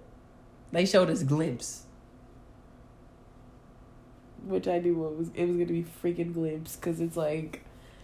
they 0.72 0.86
showed 0.86 1.10
us 1.10 1.22
glimpse. 1.22 1.82
which 4.44 4.66
I 4.66 4.78
knew 4.78 4.96
what 4.96 5.16
was 5.16 5.28
it 5.34 5.44
was 5.46 5.56
gonna 5.56 5.66
be 5.66 5.84
freaking 6.02 6.32
glimpse 6.32 6.76
because 6.76 7.00
it's 7.00 7.16
like 7.16 7.62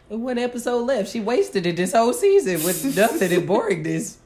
One 0.08 0.38
episode 0.38 0.84
left. 0.86 1.10
She 1.12 1.20
wasted 1.20 1.66
it 1.66 1.76
this 1.76 1.92
whole 1.92 2.12
season 2.12 2.62
with 2.64 2.84
nothing 2.96 3.32
and 3.32 3.48
boringness. 3.48 4.16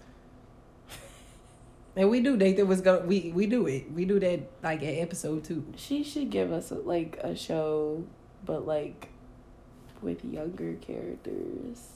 And 1.95 2.09
we 2.11 2.21
knew 2.21 2.37
Nathan 2.37 2.67
was 2.69 2.81
gonna 2.81 3.07
we 3.07 3.33
we 3.35 3.47
do 3.47 3.67
it. 3.67 3.93
We 3.93 4.05
do 4.07 4.19
that 4.21 4.41
like 4.63 4.83
at 4.83 4.95
episode 4.99 5.45
two. 5.45 5.65
she 5.77 6.03
should 6.03 6.31
give 6.31 6.51
us 6.53 6.71
like 6.73 7.19
a 7.23 7.35
show, 7.37 8.05
but 8.45 8.67
like 8.67 9.09
with 10.03 10.25
younger 10.25 10.75
characters. 10.75 11.89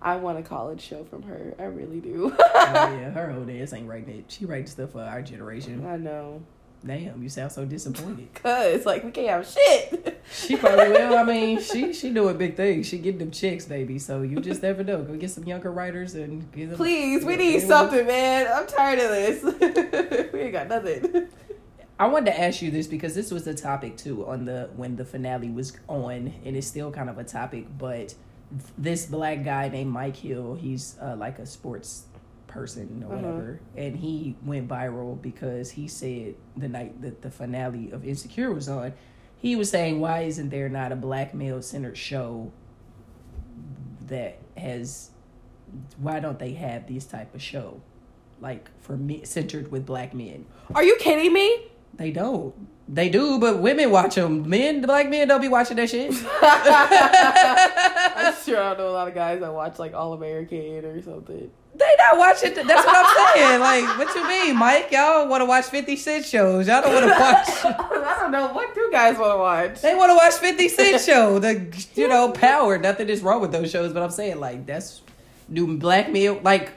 I 0.00 0.16
want 0.16 0.38
a 0.38 0.42
college 0.42 0.80
show 0.80 1.04
from 1.04 1.22
her. 1.24 1.54
I 1.58 1.64
really 1.64 2.00
do. 2.00 2.34
oh, 2.38 2.44
yeah, 2.44 3.10
her 3.10 3.32
whole 3.32 3.48
ass 3.50 3.72
ain't 3.72 3.88
writing 3.88 4.18
it. 4.18 4.24
She 4.28 4.44
writes 4.46 4.72
stuff 4.72 4.92
for 4.92 5.02
our 5.02 5.22
generation. 5.22 5.84
I 5.86 5.96
know. 5.96 6.42
Damn, 6.86 7.20
you 7.20 7.28
sound 7.28 7.50
so 7.50 7.64
disappointed. 7.64 8.32
Cause 8.34 8.86
like 8.86 9.02
we 9.02 9.10
can't 9.10 9.28
have 9.28 9.48
shit. 9.48 10.14
She 10.30 10.56
probably 10.56 10.90
will. 10.90 11.16
I 11.16 11.22
mean, 11.22 11.58
she 11.58 11.94
she 11.94 12.10
doing 12.10 12.36
big 12.36 12.54
things. 12.54 12.86
She 12.86 12.98
getting 12.98 13.18
them 13.18 13.30
chicks, 13.30 13.64
baby. 13.64 13.98
So 13.98 14.20
you 14.20 14.40
just 14.40 14.62
never 14.62 14.84
know. 14.84 15.00
Go 15.02 15.16
get 15.16 15.30
some 15.30 15.44
younger 15.44 15.72
writers 15.72 16.14
and 16.14 16.52
get 16.52 16.68
them. 16.68 16.76
Please, 16.76 17.24
we 17.24 17.36
need 17.36 17.60
something, 17.60 18.06
man. 18.06 18.46
I'm 18.52 18.66
tired 18.66 18.98
of 18.98 19.08
this. 19.08 20.30
we 20.34 20.40
ain't 20.40 20.52
got 20.52 20.68
nothing. 20.68 21.28
I 21.98 22.06
wanted 22.06 22.26
to 22.32 22.40
ask 22.40 22.62
you 22.62 22.70
this 22.70 22.86
because 22.86 23.14
this 23.14 23.30
was 23.32 23.46
a 23.46 23.54
topic 23.54 23.96
too 23.96 24.26
on 24.26 24.44
the 24.44 24.70
when 24.76 24.96
the 24.96 25.04
finale 25.04 25.50
was 25.50 25.72
on, 25.88 26.32
and 26.44 26.56
it's 26.56 26.66
still 26.66 26.90
kind 26.92 27.10
of 27.10 27.18
a 27.18 27.24
topic. 27.24 27.66
But 27.76 28.14
this 28.76 29.06
black 29.06 29.44
guy 29.44 29.68
named 29.68 29.90
Mike 29.90 30.16
Hill, 30.16 30.54
he's 30.54 30.96
uh, 31.02 31.16
like 31.16 31.38
a 31.38 31.46
sports 31.46 32.04
person 32.46 33.04
or 33.06 33.14
Uh-huh. 33.14 33.22
whatever, 33.26 33.60
and 33.76 33.96
he 33.96 34.36
went 34.44 34.68
viral 34.68 35.20
because 35.20 35.70
he 35.72 35.88
said 35.88 36.34
the 36.56 36.68
night 36.68 37.02
that 37.02 37.20
the 37.22 37.30
finale 37.30 37.90
of 37.90 38.04
Insecure 38.06 38.52
was 38.52 38.68
on, 38.68 38.92
he 39.36 39.56
was 39.56 39.68
saying, 39.68 39.98
"Why 40.00 40.22
isn't 40.22 40.50
there 40.50 40.68
not 40.68 40.92
a 40.92 40.96
black 40.96 41.34
male 41.34 41.60
centered 41.62 41.96
show 41.98 42.52
that 44.06 44.38
has? 44.56 45.10
Why 45.98 46.20
don't 46.20 46.38
they 46.38 46.52
have 46.52 46.86
this 46.86 47.04
type 47.06 47.34
of 47.34 47.42
show?" 47.42 47.80
Like 48.40 48.70
for 48.80 48.96
me, 48.96 49.24
centered 49.24 49.72
with 49.72 49.84
black 49.84 50.14
men. 50.14 50.46
Are 50.74 50.84
you 50.84 50.96
kidding 51.00 51.32
me? 51.32 51.72
They 51.98 52.12
don't. 52.12 52.54
They 52.88 53.10
do, 53.10 53.38
but 53.38 53.58
women 53.58 53.90
watch 53.90 54.14
them. 54.14 54.48
Men, 54.48 54.80
the 54.80 54.86
black 54.86 55.10
men, 55.10 55.28
don't 55.28 55.42
be 55.42 55.48
watching 55.48 55.76
that 55.76 55.90
shit. 55.90 56.10
I'm 56.10 56.14
sure 58.44 58.62
I 58.62 58.74
know 58.78 58.88
a 58.88 58.92
lot 58.92 59.08
of 59.08 59.14
guys 59.14 59.40
that 59.40 59.52
watch 59.52 59.78
like 59.78 59.92
All 59.92 60.14
American 60.14 60.84
or 60.86 61.02
something. 61.02 61.50
They 61.74 61.94
not 61.98 62.18
watching. 62.18 62.54
That's 62.54 62.66
what 62.68 62.96
I'm 62.96 63.36
saying. 63.36 63.60
Like, 63.60 63.98
what 63.98 64.14
you 64.14 64.26
mean, 64.26 64.56
Mike? 64.56 64.90
Y'all 64.90 65.28
want 65.28 65.42
to 65.42 65.44
watch 65.44 65.66
Fifty 65.66 65.96
Cent 65.96 66.24
shows? 66.24 66.66
Y'all 66.66 66.80
don't 66.82 66.94
want 66.94 67.04
to 67.04 67.10
watch. 67.20 67.76
I 68.04 68.16
don't 68.20 68.32
know. 68.32 68.48
What 68.52 68.74
do 68.74 68.88
guys 68.90 69.18
want 69.18 69.34
to 69.34 69.38
watch? 69.38 69.82
They 69.82 69.94
want 69.94 70.10
to 70.10 70.14
watch 70.14 70.34
Fifty 70.34 70.68
Cent 70.68 71.00
show. 71.04 71.38
The 71.38 71.70
you 71.94 72.08
know 72.08 72.32
power. 72.32 72.78
Nothing 72.78 73.10
is 73.10 73.22
wrong 73.22 73.40
with 73.42 73.52
those 73.52 73.70
shows, 73.70 73.92
but 73.92 74.02
I'm 74.02 74.10
saying 74.10 74.40
like 74.40 74.66
that's 74.66 75.02
do 75.52 75.76
black 75.76 76.10
men 76.10 76.42
like 76.42 76.72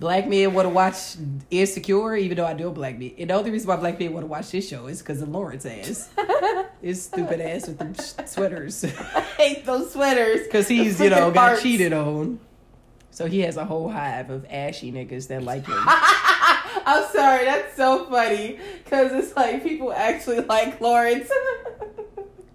black 0.00 0.26
men 0.26 0.54
want 0.54 0.64
to 0.64 0.70
watch 0.70 1.16
Insecure, 1.50 2.16
even 2.16 2.36
though 2.38 2.46
I 2.46 2.54
do 2.54 2.68
a 2.68 2.72
black 2.72 2.98
men. 2.98 3.12
And 3.18 3.30
the 3.30 3.34
only 3.34 3.50
reason 3.50 3.68
why 3.68 3.76
black 3.76 4.00
men 4.00 4.12
want 4.12 4.24
to 4.24 4.28
watch 4.28 4.50
this 4.50 4.66
show 4.66 4.86
is 4.86 5.00
because 5.00 5.20
of 5.22 5.28
Lawrence 5.28 5.66
ass. 5.66 6.08
His 6.82 7.04
stupid 7.04 7.40
ass 7.40 7.68
with 7.68 7.78
them 7.78 7.94
sweaters. 8.26 8.82
I 8.82 8.88
hate 9.38 9.66
those 9.66 9.92
sweaters. 9.92 10.46
Because 10.46 10.66
he's, 10.66 10.98
you 10.98 11.10
know, 11.10 11.30
got 11.30 11.60
cheated 11.60 11.92
on. 11.92 12.40
So 13.10 13.26
he 13.26 13.40
has 13.40 13.58
a 13.58 13.64
whole 13.66 13.90
hive 13.90 14.30
of 14.30 14.46
ashy 14.48 14.90
niggas 14.90 15.28
that 15.28 15.42
like 15.42 15.66
him. 15.66 15.76
I'm 16.86 17.06
sorry, 17.10 17.44
that's 17.44 17.76
so 17.76 18.06
funny 18.06 18.58
because 18.82 19.12
it's 19.12 19.36
like 19.36 19.62
people 19.62 19.92
actually 19.92 20.40
like 20.40 20.80
Lawrence. 20.80 21.30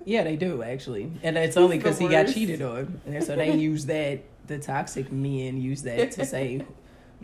yeah, 0.05 0.23
they 0.23 0.35
do, 0.35 0.63
actually. 0.63 1.11
And 1.21 1.37
it's 1.37 1.57
only 1.57 1.77
because 1.77 1.99
he 1.99 2.07
got 2.07 2.29
cheated 2.29 2.63
on. 2.63 2.99
And 3.05 3.23
so 3.23 3.35
they 3.35 3.55
use 3.55 3.85
that, 3.85 4.23
the 4.47 4.57
toxic 4.57 5.11
men 5.11 5.61
use 5.61 5.83
that 5.83 6.13
to 6.13 6.25
say, 6.25 6.65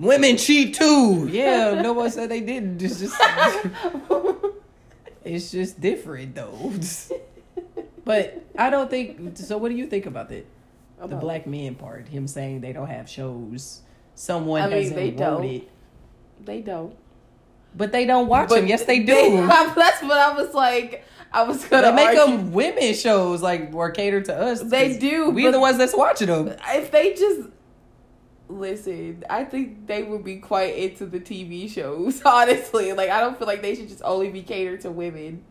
women 0.01 0.37
cheat 0.37 0.75
too. 0.75 1.27
Yeah, 1.31 1.81
no 1.81 1.93
one 1.93 2.09
said 2.11 2.29
they 2.29 2.41
didn't. 2.41 2.81
It's 2.81 2.99
just, 2.99 3.15
it's 5.23 5.51
just 5.51 5.79
different, 5.79 6.35
though. 6.35 6.73
But 8.03 8.43
I 8.57 8.71
don't 8.71 8.89
think, 8.89 9.37
so 9.37 9.59
what 9.59 9.69
do 9.69 9.75
you 9.75 9.85
think 9.85 10.07
about 10.07 10.27
that? 10.29 10.45
The 10.97 11.03
About- 11.05 11.21
black 11.21 11.45
men 11.47 11.75
part, 11.75 12.07
him 12.07 12.27
saying 12.27 12.61
they 12.61 12.73
don't 12.73 12.87
have 12.87 13.07
shows. 13.07 13.81
Someone 14.15 14.63
I 14.63 14.67
mean, 14.67 14.77
hasn't 14.79 14.95
they 14.95 15.09
wrote 15.11 15.17
don't. 15.17 15.45
it. 15.45 15.69
They 16.43 16.61
don't. 16.61 16.95
But 17.77 17.91
they 17.91 18.05
don't 18.07 18.27
watch 18.27 18.49
But 18.49 18.55
them. 18.61 18.67
Yes, 18.67 18.85
they 18.85 18.99
do. 19.03 19.45
that's 19.47 20.01
what 20.01 20.17
I 20.17 20.33
was 20.33 20.51
like. 20.55 21.05
I 21.31 21.43
was 21.43 21.63
gonna 21.65 21.89
they 21.91 21.95
make 21.95 22.19
argue. 22.19 22.37
them 22.37 22.51
women 22.53 22.93
shows 22.95 23.43
like 23.43 23.69
or 23.71 23.91
cater 23.91 24.21
to 24.21 24.35
us. 24.35 24.61
They 24.61 24.97
do, 24.97 25.29
We're 25.29 25.51
the 25.51 25.59
ones 25.59 25.77
that's 25.77 25.95
watching 25.95 26.27
them. 26.27 26.55
If 26.69 26.89
they 26.91 27.13
just 27.13 27.49
Listen, 28.51 29.23
I 29.29 29.45
think 29.45 29.87
they 29.87 30.03
would 30.03 30.23
be 30.23 30.37
quite 30.37 30.75
into 30.75 31.05
the 31.05 31.19
TV 31.19 31.69
shows. 31.69 32.21
Honestly, 32.25 32.91
like 32.93 33.09
I 33.09 33.21
don't 33.21 33.37
feel 33.37 33.47
like 33.47 33.61
they 33.61 33.75
should 33.75 33.87
just 33.87 34.01
only 34.03 34.29
be 34.29 34.43
catered 34.43 34.81
to 34.81 34.91
women. 34.91 35.43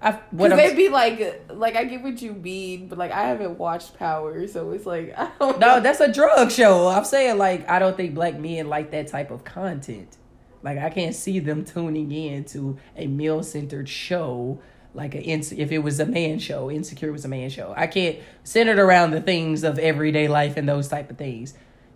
I 0.00 0.12
Because 0.12 0.32
what 0.32 0.52
I'm, 0.52 0.58
they'd 0.58 0.76
be 0.76 0.88
like, 0.88 1.44
like 1.50 1.76
I 1.76 1.84
get 1.84 2.02
what 2.02 2.20
you 2.20 2.32
mean, 2.32 2.88
but 2.88 2.98
like 2.98 3.12
I 3.12 3.28
haven't 3.28 3.58
watched 3.58 3.96
Power, 3.98 4.46
so 4.48 4.72
it's 4.72 4.86
like 4.86 5.14
I 5.18 5.30
don't. 5.38 5.58
no, 5.60 5.76
know. 5.76 5.80
that's 5.80 6.00
a 6.00 6.12
drug 6.12 6.50
show. 6.50 6.88
I'm 6.88 7.04
saying 7.04 7.38
like 7.38 7.68
I 7.68 7.78
don't 7.78 7.96
think 7.96 8.14
black 8.14 8.38
men 8.38 8.68
like 8.68 8.90
that 8.90 9.08
type 9.08 9.30
of 9.30 9.44
content. 9.44 10.16
Like 10.62 10.78
I 10.78 10.90
can't 10.90 11.14
see 11.14 11.38
them 11.38 11.64
tuning 11.64 12.10
in 12.10 12.44
to 12.46 12.78
a 12.96 13.06
male 13.06 13.42
centered 13.42 13.88
show. 13.88 14.60
Like 14.94 15.14
a 15.14 15.30
if 15.30 15.72
it 15.72 15.78
was 15.78 16.00
a 16.00 16.06
man 16.06 16.38
show, 16.38 16.70
Insecure 16.70 17.12
was 17.12 17.24
a 17.24 17.28
man 17.28 17.48
show. 17.48 17.72
I 17.76 17.86
can't 17.86 18.18
centered 18.44 18.78
around 18.78 19.12
the 19.12 19.20
things 19.20 19.62
of 19.62 19.78
everyday 19.78 20.28
life 20.28 20.56
and 20.56 20.68
those 20.68 20.88
type 20.88 21.10
of 21.10 21.16
things. 21.16 21.54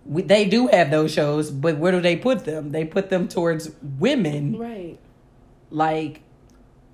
We, 0.08 0.22
they 0.22 0.44
do 0.46 0.68
have 0.68 0.90
those 0.90 1.12
shows, 1.12 1.50
but 1.50 1.78
where 1.78 1.92
do 1.92 2.00
they 2.00 2.16
put 2.16 2.44
them? 2.44 2.70
They 2.70 2.84
put 2.84 3.10
them 3.10 3.28
towards 3.28 3.70
women 3.82 4.56
right. 4.58 4.98
like 5.70 6.22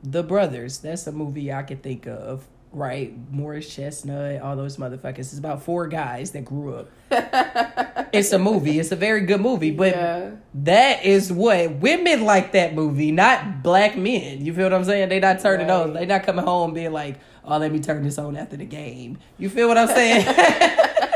The 0.02 0.22
Brothers. 0.22 0.78
That's 0.78 1.06
a 1.06 1.12
movie 1.12 1.52
I 1.52 1.62
could 1.62 1.82
think 1.82 2.06
of, 2.06 2.46
right? 2.72 3.12
Morris 3.30 3.72
Chestnut, 3.74 4.40
all 4.40 4.56
those 4.56 4.76
motherfuckers. 4.78 5.18
It's 5.18 5.38
about 5.38 5.62
four 5.62 5.88
guys 5.88 6.30
that 6.32 6.44
grew 6.44 6.74
up. 6.74 6.88
It's 8.12 8.30
a 8.32 8.38
movie. 8.38 8.78
It's 8.78 8.92
a 8.92 8.96
very 8.96 9.22
good 9.22 9.40
movie, 9.40 9.70
but 9.70 9.94
yeah. 9.96 10.30
that 10.52 11.02
is 11.06 11.32
what 11.32 11.76
women 11.76 12.26
like 12.26 12.52
that 12.52 12.74
movie, 12.74 13.10
not 13.10 13.62
black 13.62 13.96
men. 13.96 14.44
You 14.44 14.52
feel 14.52 14.64
what 14.64 14.74
I'm 14.74 14.84
saying? 14.84 15.08
They 15.08 15.18
not 15.18 15.40
turning 15.40 15.68
Right. 15.68 15.74
on. 15.80 15.94
They 15.94 16.04
not 16.04 16.22
coming 16.24 16.44
home 16.44 16.74
being 16.74 16.92
like, 16.92 17.18
"Oh, 17.42 17.56
let 17.56 17.72
me 17.72 17.80
turn 17.80 18.02
this 18.02 18.18
on 18.18 18.36
after 18.36 18.58
the 18.58 18.66
game." 18.66 19.16
You 19.38 19.48
feel 19.48 19.66
what 19.66 19.78
I'm 19.78 19.88
saying? 19.88 20.26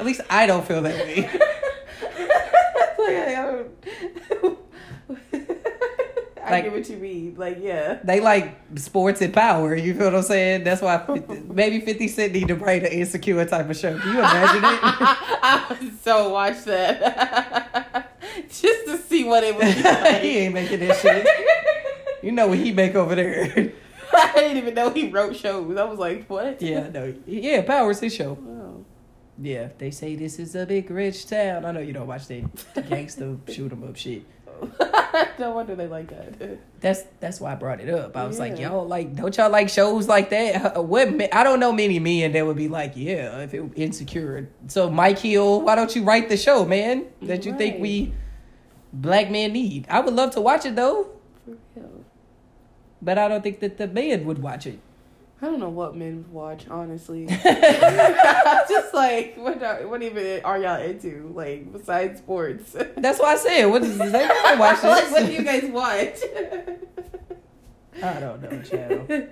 At 0.00 0.06
least 0.06 0.22
I 0.30 0.46
don't 0.46 0.66
feel 0.66 0.80
that 0.80 0.94
way. 0.94 1.22
like, 2.98 3.36
I, 3.36 3.44
don't- 3.44 4.58
I 6.42 6.50
Like- 6.52 6.64
get 6.64 6.72
what 6.72 6.88
you 6.88 6.96
mean. 6.96 7.34
Like, 7.36 7.58
yeah. 7.60 7.98
They 8.02 8.20
like 8.20 8.58
sports 8.76 9.20
and 9.20 9.32
power. 9.34 9.74
You 9.76 9.92
feel 9.94 10.06
what 10.06 10.14
I'm 10.16 10.22
saying? 10.22 10.64
That's 10.64 10.80
why 10.80 10.98
50, 11.04 11.42
maybe 11.52 11.80
50 11.80 12.08
Cent 12.08 12.32
need 12.32 12.48
to 12.48 12.54
write 12.54 12.82
an 12.82 12.92
insecure 12.92 13.44
type 13.44 13.68
of 13.68 13.76
show. 13.76 13.98
Can 13.98 14.08
you 14.12 14.18
imagine 14.20 14.64
it? 14.64 14.80
I 14.82 15.66
would 15.68 16.00
so 16.02 16.30
watch 16.30 16.64
that 16.64 18.16
just 18.48 18.86
to 18.86 18.96
see 18.96 19.24
what 19.24 19.44
it 19.44 19.54
would 19.54 19.66
be 19.66 20.26
he 20.26 20.38
ain't 20.38 20.54
making 20.54 20.80
that 20.80 20.96
shit. 20.96 21.26
You 22.22 22.32
know 22.32 22.48
what 22.48 22.58
he 22.58 22.72
make 22.72 22.94
over 22.94 23.14
there? 23.14 23.72
I 24.12 24.32
didn't 24.34 24.56
even 24.56 24.74
know 24.74 24.90
he 24.90 25.08
wrote 25.10 25.36
shows. 25.36 25.76
I 25.76 25.84
was 25.84 25.98
like, 25.98 26.26
what? 26.28 26.60
yeah, 26.62 26.88
no, 26.88 27.14
yeah, 27.26 27.62
Power's 27.62 28.00
his 28.00 28.14
show. 28.14 28.36
Yeah, 29.42 29.68
they 29.78 29.90
say 29.90 30.16
this 30.16 30.38
is 30.38 30.54
a 30.54 30.66
big 30.66 30.90
rich 30.90 31.26
town. 31.26 31.64
I 31.64 31.72
know 31.72 31.80
you 31.80 31.92
don't 31.94 32.06
watch 32.06 32.26
the 32.26 32.44
gangster 32.88 33.36
shoot 33.48 33.72
'em 33.72 33.84
up 33.84 33.96
shit. 33.96 34.24
no 35.38 35.52
wonder 35.52 35.74
they 35.74 35.86
like 35.86 36.08
that. 36.10 36.58
That's 36.80 37.04
that's 37.18 37.40
why 37.40 37.52
I 37.52 37.54
brought 37.54 37.80
it 37.80 37.88
up. 37.88 38.14
I 38.14 38.26
was 38.26 38.38
like, 38.38 38.58
Yeah. 38.58 38.68
y'all 38.72 38.86
like, 38.86 39.14
don't 39.16 39.34
y'all 39.34 39.48
like 39.50 39.70
shows 39.70 40.06
like 40.06 40.28
that? 40.30 40.76
Uh, 40.76 40.82
What 40.82 41.14
men- 41.14 41.30
I 41.32 41.42
don't 41.44 41.60
know 41.60 41.72
many 41.72 41.98
men 41.98 42.32
that 42.32 42.44
would 42.44 42.58
be 42.58 42.68
like, 42.68 42.92
yeah, 42.94 43.38
if 43.38 43.54
it 43.54 43.62
insecure. 43.76 44.50
So 44.66 44.90
Mike 44.90 45.18
Hill, 45.18 45.62
why 45.62 45.74
don't 45.76 45.96
you 45.96 46.04
write 46.04 46.28
the 46.28 46.36
show, 46.36 46.66
man? 46.66 47.06
That 47.22 47.46
you 47.46 47.56
think 47.56 47.80
we 47.80 48.12
black 48.92 49.30
men 49.30 49.54
need? 49.54 49.86
I 49.88 50.00
would 50.00 50.12
love 50.12 50.32
to 50.32 50.42
watch 50.42 50.66
it 50.66 50.76
though, 50.76 51.08
For 51.46 51.56
real. 51.76 52.04
but 53.00 53.16
I 53.16 53.28
don't 53.28 53.42
think 53.42 53.60
that 53.60 53.78
the 53.78 53.88
man 53.88 54.26
would 54.26 54.42
watch 54.42 54.66
it. 54.66 54.78
I 55.42 55.46
don't 55.46 55.58
know 55.60 55.70
what 55.70 55.96
men 55.96 56.26
watch, 56.30 56.68
honestly. 56.68 57.26
Just 57.44 58.92
like, 58.94 59.36
what, 59.38 59.62
are, 59.62 59.88
what 59.88 60.02
even 60.02 60.42
are 60.44 60.58
y'all 60.58 60.80
into? 60.82 61.32
Like, 61.34 61.72
besides 61.72 62.18
sports? 62.18 62.76
That's 62.96 63.18
why 63.18 63.32
I 63.32 63.36
said, 63.36 63.64
what 63.66 63.82
is 63.82 63.96
they 63.96 64.28
watch 64.58 64.82
like, 64.82 65.10
what 65.10 65.26
do 65.26 65.32
you 65.32 65.42
guys 65.42 65.64
watch? 65.70 66.18
I 68.02 68.20
don't 68.20 68.42
know, 68.42 68.62
child. 68.62 69.28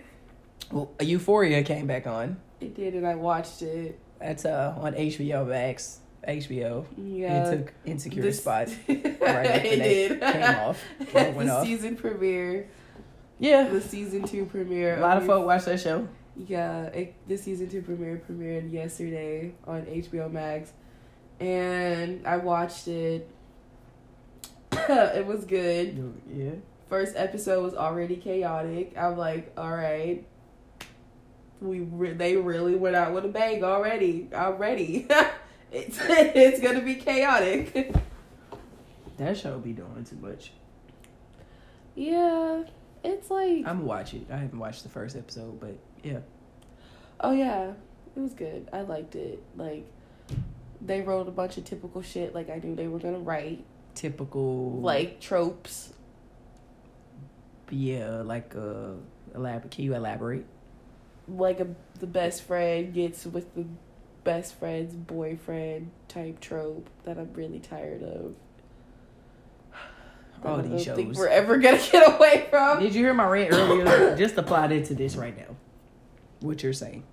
Well, 0.71 0.91
Euphoria 1.01 1.63
came 1.63 1.87
back 1.87 2.07
on. 2.07 2.39
it 2.61 2.75
did, 2.75 2.95
and 2.95 3.07
I 3.07 3.15
watched 3.15 3.63
it. 3.63 3.99
That's 4.19 4.45
uh 4.45 4.75
on 4.79 4.95
HBO 4.95 5.47
Max. 5.47 6.01
HBO. 6.27 6.85
Yeah. 6.97 7.49
It 7.51 7.57
took 7.57 7.75
insecure 7.87 8.23
This- 8.23 8.41
spot. 8.41 8.69
it 8.89 9.07
after 9.23 9.23
that 9.23 9.63
did. 9.63 10.21
came 10.21 10.43
off. 10.43 10.83
It 11.01 11.35
went 11.35 11.49
the 11.49 11.55
off. 11.55 11.65
season 11.65 11.97
premiere, 11.97 12.69
Yeah. 13.39 13.69
the 13.69 13.81
season 13.81 14.25
two 14.25 14.45
premiere. 14.47 14.99
A 14.99 15.01
lot 15.01 15.17
of 15.17 15.27
folk 15.27 15.47
watch 15.47 15.65
that 15.65 15.81
show. 15.81 16.09
Yeah, 16.37 16.85
it, 16.87 17.15
the 17.27 17.37
season 17.37 17.69
two 17.69 17.83
premiere 17.83 18.23
premiered 18.29 18.73
yesterday 18.73 19.55
on 19.67 19.83
HBO 19.83 20.31
Max, 20.31 20.73
and 21.41 22.27
I 22.27 22.37
watched 22.37 22.87
it. 22.89 23.29
it 24.73 25.27
was 25.27 25.45
good. 25.45 26.15
Yeah. 26.33 26.51
First 26.89 27.17
episode 27.17 27.65
was 27.65 27.75
already 27.75 28.17
chaotic. 28.17 28.97
I'm 28.97 29.19
like, 29.19 29.53
all 29.59 29.71
right, 29.71 30.25
we 31.61 31.81
re- 31.81 32.13
they 32.13 32.37
really 32.37 32.77
went 32.77 32.97
out 32.97 33.13
with 33.13 33.25
a 33.25 33.29
bang 33.29 33.65
already. 33.65 34.29
I'm 34.35 34.57
it's 35.73 35.99
it's 36.01 36.61
gonna 36.61 36.81
be 36.81 36.95
chaotic. 36.97 37.95
That 39.19 39.37
show 39.37 39.59
be 39.59 39.73
doing 39.73 40.07
too 40.09 40.15
much. 40.23 40.53
yeah, 41.97 42.63
it's 43.05 43.31
like 43.31 43.59
I'm 43.59 43.65
gonna 43.65 43.85
watch 43.85 44.15
it. 44.15 44.23
I 44.31 44.37
haven't 44.37 44.59
watched 44.59 44.83
the 44.83 44.89
first 44.89 45.17
episode, 45.17 45.61
but 45.61 45.77
yeah. 46.03 46.19
Oh 47.21 47.33
yeah, 47.33 47.73
it 48.17 48.21
was 48.21 48.35
good. 48.35 48.69
I 48.73 48.83
liked 48.83 49.15
it. 49.17 49.43
Like 49.57 49.87
they 50.81 51.01
wrote 51.01 51.27
a 51.29 51.33
bunch 51.33 51.57
of 51.57 51.65
typical 51.65 52.03
shit 52.03 52.35
like 52.35 52.49
I 52.51 52.59
knew 52.59 52.75
they 52.75 52.89
were 52.89 52.99
gonna 52.99 53.19
write, 53.19 53.65
Typical 53.95 54.81
like 54.81 55.21
tropes. 55.21 55.93
yeah, 57.71 58.23
like 58.25 58.55
uh 58.57 58.93
elaborate 59.35 59.71
can 59.71 59.85
you 59.85 59.95
elaborate? 59.95 60.45
Like 61.27 61.61
a 61.61 61.67
the 62.01 62.07
best 62.07 62.43
friend 62.43 62.95
gets 62.95 63.27
with 63.27 63.55
the 63.55 63.67
best 64.25 64.55
friend's 64.59 64.95
boyfriend 64.95 65.91
type 66.07 66.41
trope 66.41 66.89
that 67.05 67.19
I'm 67.19 67.33
really 67.35 67.61
tired 67.61 68.03
of. 68.03 68.35
All 70.45 70.59
these 70.59 70.85
don't 70.87 70.97
think 70.97 71.17
we're 71.17 71.29
ever 71.29 71.59
gonna 71.59 71.79
get 71.93 72.15
away 72.17 72.47
from. 72.51 72.81
Did 72.81 72.95
you 72.95 73.05
hear 73.05 73.15
my 73.15 73.27
rant 73.27 73.53
earlier? 73.53 74.17
Just 74.19 74.37
apply 74.37 74.67
it 74.69 74.87
to 74.87 74.95
this 74.95 75.17
right 75.17 75.37
now. 75.37 75.57
What 76.41 76.63
you're 76.63 76.73
saying. 76.73 77.05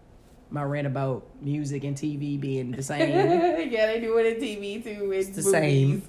My 0.52 0.64
rant 0.64 0.86
about 0.88 1.26
music 1.42 1.84
and 1.84 1.98
TV 1.98 2.40
being 2.40 2.72
the 2.72 2.84
same. 2.84 3.10
yeah, 3.72 3.88
they 3.88 4.00
do 4.00 4.18
it 4.18 4.38
in 4.38 4.42
TV 4.42 4.84
too. 4.84 5.12
In 5.12 5.20
It's 5.20 5.30
the 5.30 5.42
movies. 5.42 5.52
same. 5.52 6.04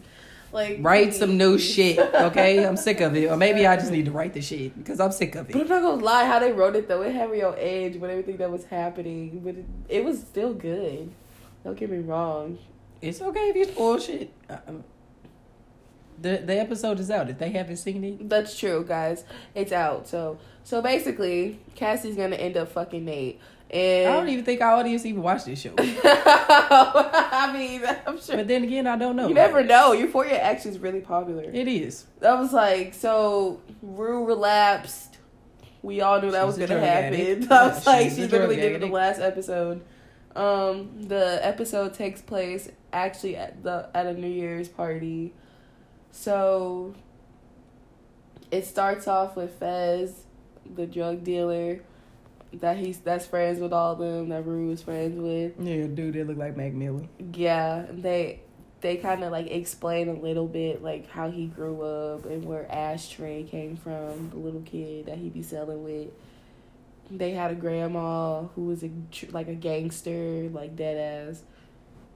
Like 0.52 0.78
write 0.80 1.12
some 1.14 1.36
new 1.36 1.58
shit, 1.58 1.98
okay? 1.98 2.64
I'm 2.64 2.76
sick 2.88 3.00
of 3.00 3.16
it. 3.16 3.30
Or 3.30 3.36
maybe 3.36 3.66
I 3.66 3.76
just 3.76 3.90
need 3.90 4.04
to 4.04 4.10
write 4.12 4.32
the 4.32 4.40
shit 4.40 4.76
because 4.78 5.00
I'm 5.00 5.10
sick 5.12 5.34
of 5.34 5.50
it. 5.50 5.52
But 5.52 5.62
I'm 5.62 5.68
not 5.68 5.82
gonna 5.82 6.04
lie, 6.04 6.24
how 6.24 6.38
they 6.38 6.52
wrote 6.52 6.76
it 6.76 6.86
though, 6.88 7.02
it 7.02 7.14
had 7.14 7.30
me 7.30 7.42
on 7.42 7.54
edge 7.58 7.96
with 7.96 8.10
everything 8.10 8.36
that 8.36 8.50
was 8.50 8.64
happening. 8.66 9.40
But 9.44 9.56
it, 9.56 9.64
it 10.00 10.04
was 10.04 10.20
still 10.20 10.54
good. 10.54 11.10
Don't 11.64 11.76
get 11.76 11.90
me 11.90 11.98
wrong. 11.98 12.58
It's 13.02 13.20
okay 13.20 13.48
if 13.50 13.56
you 13.56 13.64
spoil 13.64 13.98
shit. 13.98 14.32
Uh, 14.48 14.58
um, 14.68 14.84
The 16.20 16.38
the 16.38 16.58
episode 16.58 17.00
is 17.00 17.10
out. 17.10 17.28
If 17.30 17.38
they 17.38 17.50
haven't 17.50 17.76
seen 17.76 18.04
it, 18.04 18.28
That's 18.28 18.58
true, 18.58 18.84
guys. 18.86 19.24
It's 19.54 19.72
out. 19.72 20.08
So 20.08 20.38
so 20.64 20.80
basically, 20.82 21.58
Cassie's 21.74 22.16
gonna 22.16 22.36
end 22.36 22.56
up 22.56 22.68
fucking 22.72 23.04
Nate. 23.04 23.40
And 23.70 24.08
I 24.08 24.12
don't 24.12 24.28
even 24.28 24.44
think 24.44 24.60
our 24.60 24.74
audience 24.74 25.04
even 25.04 25.22
watch 25.22 25.44
this 25.44 25.60
show. 25.60 25.74
I 25.78 27.50
mean, 27.52 27.82
I'm 28.06 28.20
sure 28.20 28.36
But 28.36 28.46
then 28.46 28.62
again, 28.62 28.86
I 28.86 28.96
don't 28.96 29.16
know. 29.16 29.26
you 29.28 29.34
never 29.34 29.64
know. 29.64 29.92
Euphoria 29.92 30.38
actually 30.40 30.72
is 30.72 30.78
really 30.78 31.00
popular. 31.00 31.42
It 31.42 31.66
is. 31.66 32.04
That 32.20 32.38
was 32.38 32.52
like, 32.52 32.94
so 32.94 33.60
Rue 33.82 34.24
relapsed. 34.24 35.18
We 35.82 36.00
all 36.00 36.20
knew 36.20 36.30
that 36.30 36.46
was 36.46 36.56
gonna 36.58 36.78
happen. 36.78 37.48
I 37.52 37.68
was 37.68 37.84
like, 37.86 38.04
she's 38.04 38.16
she 38.16 38.22
literally 38.26 38.56
did 38.56 38.72
it 38.72 38.82
in 38.82 38.88
the 38.88 38.94
last 38.94 39.20
episode. 39.20 39.82
Um, 40.34 41.02
the 41.08 41.38
episode 41.44 41.94
takes 41.94 42.20
place 42.20 42.68
actually 42.92 43.36
at 43.36 43.62
the 43.62 43.88
at 43.94 44.06
a 44.06 44.14
New 44.14 44.28
Year's 44.28 44.68
party. 44.68 45.32
So 46.16 46.94
it 48.50 48.64
starts 48.64 49.06
off 49.06 49.36
with 49.36 49.52
Fez, 49.60 50.24
the 50.74 50.86
drug 50.86 51.22
dealer, 51.22 51.80
that 52.54 52.78
he's 52.78 52.98
that's 52.98 53.26
friends 53.26 53.60
with 53.60 53.74
all 53.74 53.92
of 53.92 53.98
them, 53.98 54.30
that 54.30 54.46
Rue 54.46 54.70
is 54.70 54.80
friends 54.80 55.20
with. 55.20 55.52
Yeah, 55.60 55.86
dude, 55.86 56.14
they 56.14 56.24
look 56.24 56.38
like 56.38 56.56
Mac 56.56 56.72
Miller. 56.72 57.06
Yeah, 57.34 57.84
they 57.90 58.40
they 58.80 58.96
kind 58.96 59.24
of 59.24 59.30
like 59.30 59.48
explain 59.50 60.08
a 60.08 60.14
little 60.14 60.48
bit 60.48 60.82
like 60.82 61.08
how 61.10 61.30
he 61.30 61.48
grew 61.48 61.82
up 61.82 62.24
and 62.24 62.46
where 62.46 62.66
Ashtray 62.72 63.44
came 63.44 63.76
from, 63.76 64.30
the 64.30 64.36
little 64.36 64.62
kid 64.62 65.06
that 65.06 65.18
he 65.18 65.28
be 65.28 65.42
selling 65.42 65.84
with. 65.84 66.08
They 67.10 67.32
had 67.32 67.50
a 67.50 67.54
grandma 67.54 68.44
who 68.54 68.64
was 68.64 68.82
a 68.82 68.90
like 69.32 69.48
a 69.48 69.54
gangster, 69.54 70.48
like 70.50 70.76
dead 70.76 71.28
ass, 71.28 71.42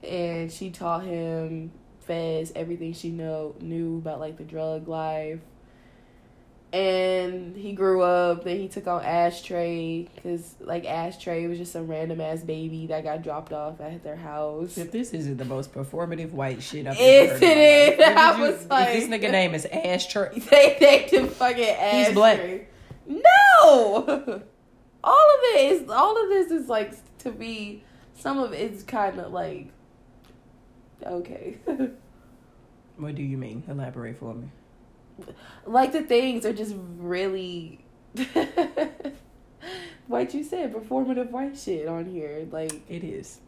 and 0.03 0.51
she 0.51 0.71
taught 0.71 1.03
him 1.03 1.71
Fez 2.01 2.51
everything 2.55 2.93
she 2.93 3.09
know 3.09 3.55
knew 3.61 3.97
about 3.97 4.19
like 4.19 4.37
the 4.37 4.43
drug 4.43 4.87
life. 4.87 5.39
and 6.73 7.55
he 7.57 7.73
grew 7.73 8.01
up. 8.01 8.43
Then 8.45 8.57
he 8.57 8.67
took 8.69 8.87
on 8.87 9.03
Ashtray 9.03 10.07
because 10.15 10.55
like 10.61 10.85
Ashtray 10.85 11.45
was 11.47 11.57
just 11.57 11.73
some 11.73 11.87
random 11.87 12.21
ass 12.21 12.43
baby 12.43 12.87
that 12.87 13.03
got 13.03 13.21
dropped 13.23 13.51
off 13.51 13.81
at 13.81 14.03
their 14.03 14.15
house. 14.15 14.77
If 14.77 14.91
this 14.91 15.13
isn't 15.13 15.37
the 15.37 15.45
most 15.45 15.73
performative 15.73 16.31
white 16.31 16.63
shit 16.63 16.87
I've 16.87 16.97
Isn't 16.99 17.43
ever 17.43 17.45
heard 17.45 17.91
in 17.93 17.97
my 17.99 18.05
it? 18.05 18.15
life. 18.15 18.17
I 18.17 18.35
you- 18.37 18.41
was 18.51 18.65
like- 18.67 18.93
this 18.93 19.07
nigga 19.09 19.31
name 19.31 19.53
is 19.53 19.65
Ashtray. 19.65 20.39
they 20.49 20.77
named 20.79 21.09
him 21.11 21.27
fucking 21.27 21.63
Ashtray. 21.63 22.03
He's 22.05 22.13
black. 22.13 22.67
No, 23.07 23.21
all 25.03 25.13
of 25.35 25.39
it 25.55 25.71
is 25.73 25.89
all 25.89 26.23
of 26.23 26.29
this 26.29 26.51
is 26.51 26.69
like 26.69 26.93
to 27.19 27.31
me. 27.33 27.83
Some 28.13 28.37
of 28.37 28.53
it's 28.53 28.83
kind 28.83 29.19
of 29.19 29.33
like 29.33 29.71
okay. 31.05 31.57
What 32.97 33.15
do 33.15 33.23
you 33.23 33.37
mean? 33.37 33.63
Elaborate 33.67 34.17
for 34.17 34.33
me. 34.33 34.49
like 35.65 35.91
the 35.91 36.01
things 36.03 36.45
are 36.45 36.53
just 36.53 36.75
really 36.97 37.83
like 40.09 40.33
you 40.33 40.43
said 40.43 40.73
performative 40.73 41.29
white 41.31 41.57
shit 41.57 41.87
on 41.87 42.05
here 42.05 42.47
like 42.51 42.81
It 42.89 43.03
is. 43.03 43.39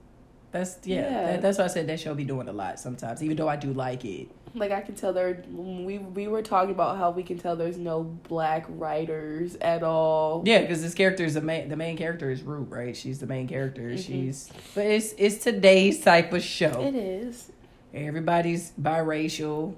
That's 0.52 0.78
yeah. 0.84 1.02
Yeah. 1.02 1.26
that- 1.32 1.42
that's 1.42 1.58
why 1.58 1.64
I 1.66 1.68
said 1.68 1.88
that 1.88 2.00
show 2.00 2.14
be 2.14 2.24
doing 2.24 2.48
a 2.48 2.54
lot 2.54 2.80
sometimes. 2.80 3.22
Even 3.24 3.38
though 3.38 3.50
I 3.50 3.56
do 3.56 3.74
like 3.74 4.06
it. 4.06 4.30
Like 4.56 4.72
i 4.72 4.82
can 4.82 4.94
tell 4.94 5.12
there 5.14 5.44
we 5.52 5.98
we 5.98 6.28
were 6.28 6.42
talking 6.44 6.70
about 6.72 6.98
how 6.98 7.10
we 7.10 7.24
can 7.24 7.38
tell 7.40 7.56
there's 7.56 7.78
no 7.78 8.04
black 8.04 8.66
writers 8.70 9.56
at 9.62 9.82
all 9.84 10.44
Yeah, 10.46 10.62
because 10.62 10.82
this 10.82 10.94
character 10.94 11.24
is 11.24 11.34
the 11.34 11.42
main. 11.42 11.70
The 11.70 11.76
main 11.76 11.98
character 11.98 12.30
is 12.30 12.44
Rue, 12.44 12.62
right? 12.70 12.96
She's 12.96 13.20
the 13.20 13.26
main 13.26 13.48
character. 13.48 13.82
Mhm. 13.82 13.98
She's. 14.06 14.50
But 14.76 14.86
it's 14.86 15.14
it's 15.18 15.44
today's 15.44 16.02
type 16.02 16.34
of 16.34 16.44
show. 16.44 16.82
it 16.82 16.94
is 16.96 17.52
Everybody's 17.94 18.72
biracial. 18.80 19.76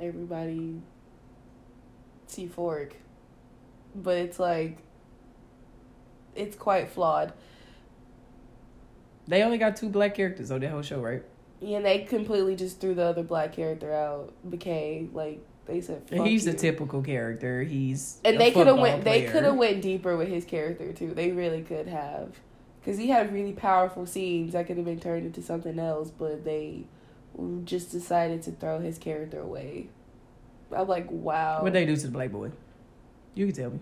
everybody 0.00 0.80
see 2.26 2.46
fork 2.46 2.94
but 3.94 4.16
it's 4.18 4.38
like 4.38 4.78
it's 6.34 6.56
quite 6.56 6.88
flawed 6.88 7.32
They 9.28 9.42
only 9.42 9.56
got 9.58 9.76
two 9.76 9.88
black 9.88 10.14
characters 10.14 10.50
on 10.50 10.60
the 10.60 10.68
whole 10.68 10.82
show, 10.82 11.00
right? 11.00 11.22
Yeah, 11.60 11.76
and 11.78 11.86
they 11.86 12.00
completely 12.00 12.56
just 12.56 12.80
threw 12.80 12.94
the 12.94 13.04
other 13.04 13.22
black 13.22 13.52
character 13.52 13.92
out 13.92 14.32
McKay 14.48 15.12
like 15.14 15.40
they 15.66 15.80
said 15.80 16.02
he's 16.10 16.44
you. 16.44 16.52
the 16.52 16.58
typical 16.58 17.02
character. 17.02 17.62
He's 17.62 18.20
and 18.24 18.36
a 18.36 18.38
they 18.38 18.50
could 18.50 18.66
have 18.66 18.78
went 18.78 19.04
they 19.04 19.24
could 19.24 19.44
have 19.44 19.56
went 19.56 19.80
deeper 19.82 20.16
with 20.16 20.28
his 20.28 20.44
character 20.44 20.92
too 20.92 21.14
they 21.14 21.30
really 21.32 21.62
could 21.62 21.88
have 21.88 22.38
because 22.80 22.98
he 22.98 23.08
had 23.08 23.32
really 23.32 23.52
powerful 23.52 24.04
scenes 24.06 24.52
that 24.52 24.66
could 24.66 24.76
have 24.76 24.84
been 24.84 25.00
turned 25.00 25.24
into 25.24 25.40
something 25.42 25.78
else 25.78 26.10
but 26.10 26.44
they 26.44 26.84
just 27.64 27.90
decided 27.90 28.42
to 28.42 28.52
throw 28.52 28.78
his 28.78 28.98
character 28.98 29.40
away 29.40 29.88
i'm 30.70 30.86
like 30.86 31.10
wow 31.10 31.62
What 31.62 31.72
they 31.72 31.86
do 31.86 31.96
to 31.96 32.02
the 32.02 32.12
black 32.12 32.30
boy? 32.30 32.50
You 33.34 33.46
can 33.46 33.54
tell 33.54 33.70
me. 33.70 33.80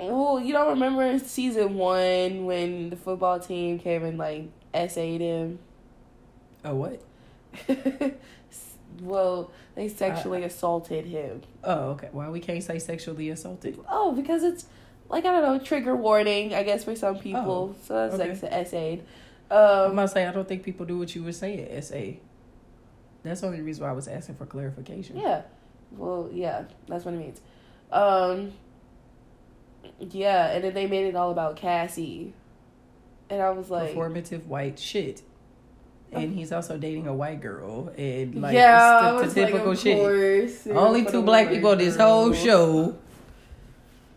well 0.00 0.40
you 0.40 0.52
don't 0.52 0.68
remember 0.70 1.18
season 1.20 1.76
one 1.76 2.44
when 2.44 2.90
the 2.90 2.96
football 2.96 3.38
team 3.38 3.78
came 3.78 4.02
and 4.04 4.18
like 4.18 4.48
essayed 4.74 5.20
him 5.20 5.60
Oh 6.64 6.74
what? 6.74 7.02
well 9.02 9.50
they 9.74 9.88
sexually 9.88 10.42
assaulted 10.42 11.06
him 11.06 11.40
Oh 11.64 11.90
okay. 11.90 12.08
Why 12.12 12.28
we 12.28 12.40
can't 12.40 12.62
say 12.62 12.78
sexually 12.78 13.30
assaulted? 13.30 13.78
Oh, 13.90 14.12
because 14.12 14.42
it's 14.42 14.66
like 15.08 15.24
I 15.24 15.32
don't 15.32 15.42
know, 15.42 15.64
trigger 15.64 15.94
warning, 15.96 16.54
I 16.54 16.62
guess 16.62 16.84
for 16.84 16.94
some 16.96 17.18
people. 17.18 17.76
so 17.84 17.94
that's 17.94 18.14
okay. 18.14 18.30
like 18.30 18.40
the 18.40 18.52
essayed. 18.52 19.04
I'm 19.50 19.90
Um 19.90 19.96
gonna 19.96 20.08
say 20.08 20.26
I 20.26 20.32
don't 20.32 20.48
think 20.48 20.62
people 20.62 20.86
do 20.86 20.98
what 20.98 21.14
you 21.14 21.22
were 21.24 21.32
saying. 21.32 21.82
Sa. 21.82 21.96
That's 23.22 23.40
the 23.42 23.46
only 23.46 23.60
reason 23.60 23.84
why 23.84 23.90
I 23.90 23.92
was 23.92 24.08
asking 24.08 24.36
for 24.36 24.46
clarification. 24.46 25.16
yeah. 25.18 25.42
Well, 25.92 26.30
yeah, 26.32 26.64
that's 26.88 27.04
what 27.04 27.14
it 27.14 27.18
means. 27.18 27.40
Um 27.90 28.52
Yeah, 29.98 30.50
and 30.52 30.64
then 30.64 30.74
they 30.74 30.86
made 30.86 31.06
it 31.06 31.16
all 31.16 31.30
about 31.30 31.56
Cassie. 31.56 32.32
And 33.28 33.40
I 33.42 33.50
was 33.50 33.70
like 33.70 33.94
Performative 33.94 34.46
white 34.46 34.78
shit. 34.78 35.22
And 36.12 36.34
he's 36.34 36.52
also 36.52 36.76
dating 36.76 37.06
a 37.06 37.14
white 37.14 37.40
girl, 37.40 37.90
and 37.96 38.34
like 38.40 38.54
Yeah, 38.54 39.00
I 39.02 39.08
it's 39.08 39.16
the, 39.18 39.24
was 39.24 39.34
the 39.34 39.40
like, 39.42 39.50
typical 39.52 39.72
of 39.72 39.78
shit. 39.78 40.76
Only 40.76 41.04
two 41.04 41.22
black 41.22 41.48
people 41.48 41.70
on 41.70 41.78
this 41.78 41.96
whole 41.96 42.32
show. 42.32 42.96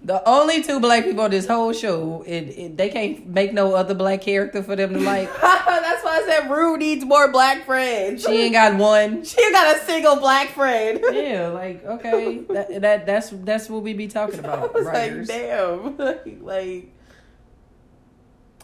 The 0.04 0.28
only 0.30 0.62
two 0.62 0.80
black 0.80 1.04
people 1.06 1.24
on 1.24 1.32
this 1.32 1.48
whole 1.48 1.74
show, 1.74 2.24
it, 2.28 2.42
it, 2.42 2.78
they 2.78 2.90
can't 2.90 3.26
make 3.28 3.54
no 3.54 3.74
other 3.74 3.96
black 3.96 4.22
character 4.22 4.62
for 4.62 4.76
them 4.76 4.94
to 4.94 5.00
like. 5.00 5.30
That's 5.42 6.04
why 6.04 6.22
I 6.22 6.26
said 6.28 6.52
Rue 6.52 6.78
needs 6.78 7.04
more 7.04 7.32
black 7.32 7.66
friends. 7.66 8.24
She 8.24 8.32
ain't 8.44 8.54
got 8.54 8.76
one. 8.76 9.24
she 9.24 9.42
ain't 9.42 9.54
got 9.54 9.76
a 9.76 9.80
single 9.80 10.18
black 10.18 10.50
friend. 10.50 11.00
Yeah, 11.12 11.48
like 11.48 11.84
okay, 11.86 12.40
that, 12.50 12.82
that 12.82 13.06
that's 13.08 13.30
that's 13.32 13.68
what 13.68 13.82
we 13.82 13.94
be 13.94 14.08
talking 14.08 14.40
I 14.46 14.54
about, 14.54 14.74
was 14.76 14.86
writers. 14.86 15.28
like, 15.28 15.38
damn. 15.40 15.98
like, 15.98 16.38
like 16.42 16.92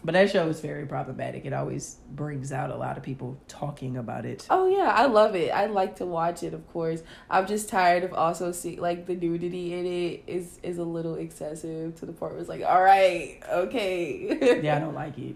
But 0.04 0.14
that 0.14 0.32
show 0.32 0.48
is 0.48 0.60
very 0.62 0.88
problematic. 0.88 1.46
It 1.46 1.54
always 1.54 1.98
brings 2.12 2.52
out 2.52 2.72
a 2.72 2.76
lot 2.76 2.98
of 2.98 3.04
people 3.04 3.38
talking 3.48 3.98
about 3.98 4.26
it. 4.26 4.48
Oh 4.50 4.68
yeah, 4.68 4.92
I 4.96 5.06
love 5.06 5.36
it. 5.36 5.50
I 5.52 5.68
like 5.68 5.98
to 5.98 6.06
watch 6.08 6.42
it, 6.42 6.56
of 6.56 6.68
course. 6.74 7.04
I'm 7.30 7.46
just 7.46 7.70
tired 7.70 8.04
of 8.04 8.12
also 8.14 8.52
see 8.52 8.78
like 8.78 9.06
the 9.06 9.16
nudity 9.16 9.74
in 9.74 9.86
it 9.86 10.24
is 10.26 10.60
is 10.64 10.80
a 10.80 10.84
little 10.84 11.16
excessive 11.16 11.96
to 12.00 12.06
the 12.08 12.14
point 12.14 12.32
where 12.32 12.40
it's 12.42 12.50
like, 12.50 12.64
all 12.64 12.82
right, 12.82 13.38
okay. 13.52 14.62
Yeah, 14.64 14.78
I 14.78 14.80
don't 14.80 14.96
like 15.04 15.20
it. 15.20 15.36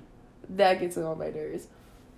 that 0.50 0.80
gets 0.80 0.98
on 0.98 1.20
my 1.20 1.30
nerves. 1.30 1.68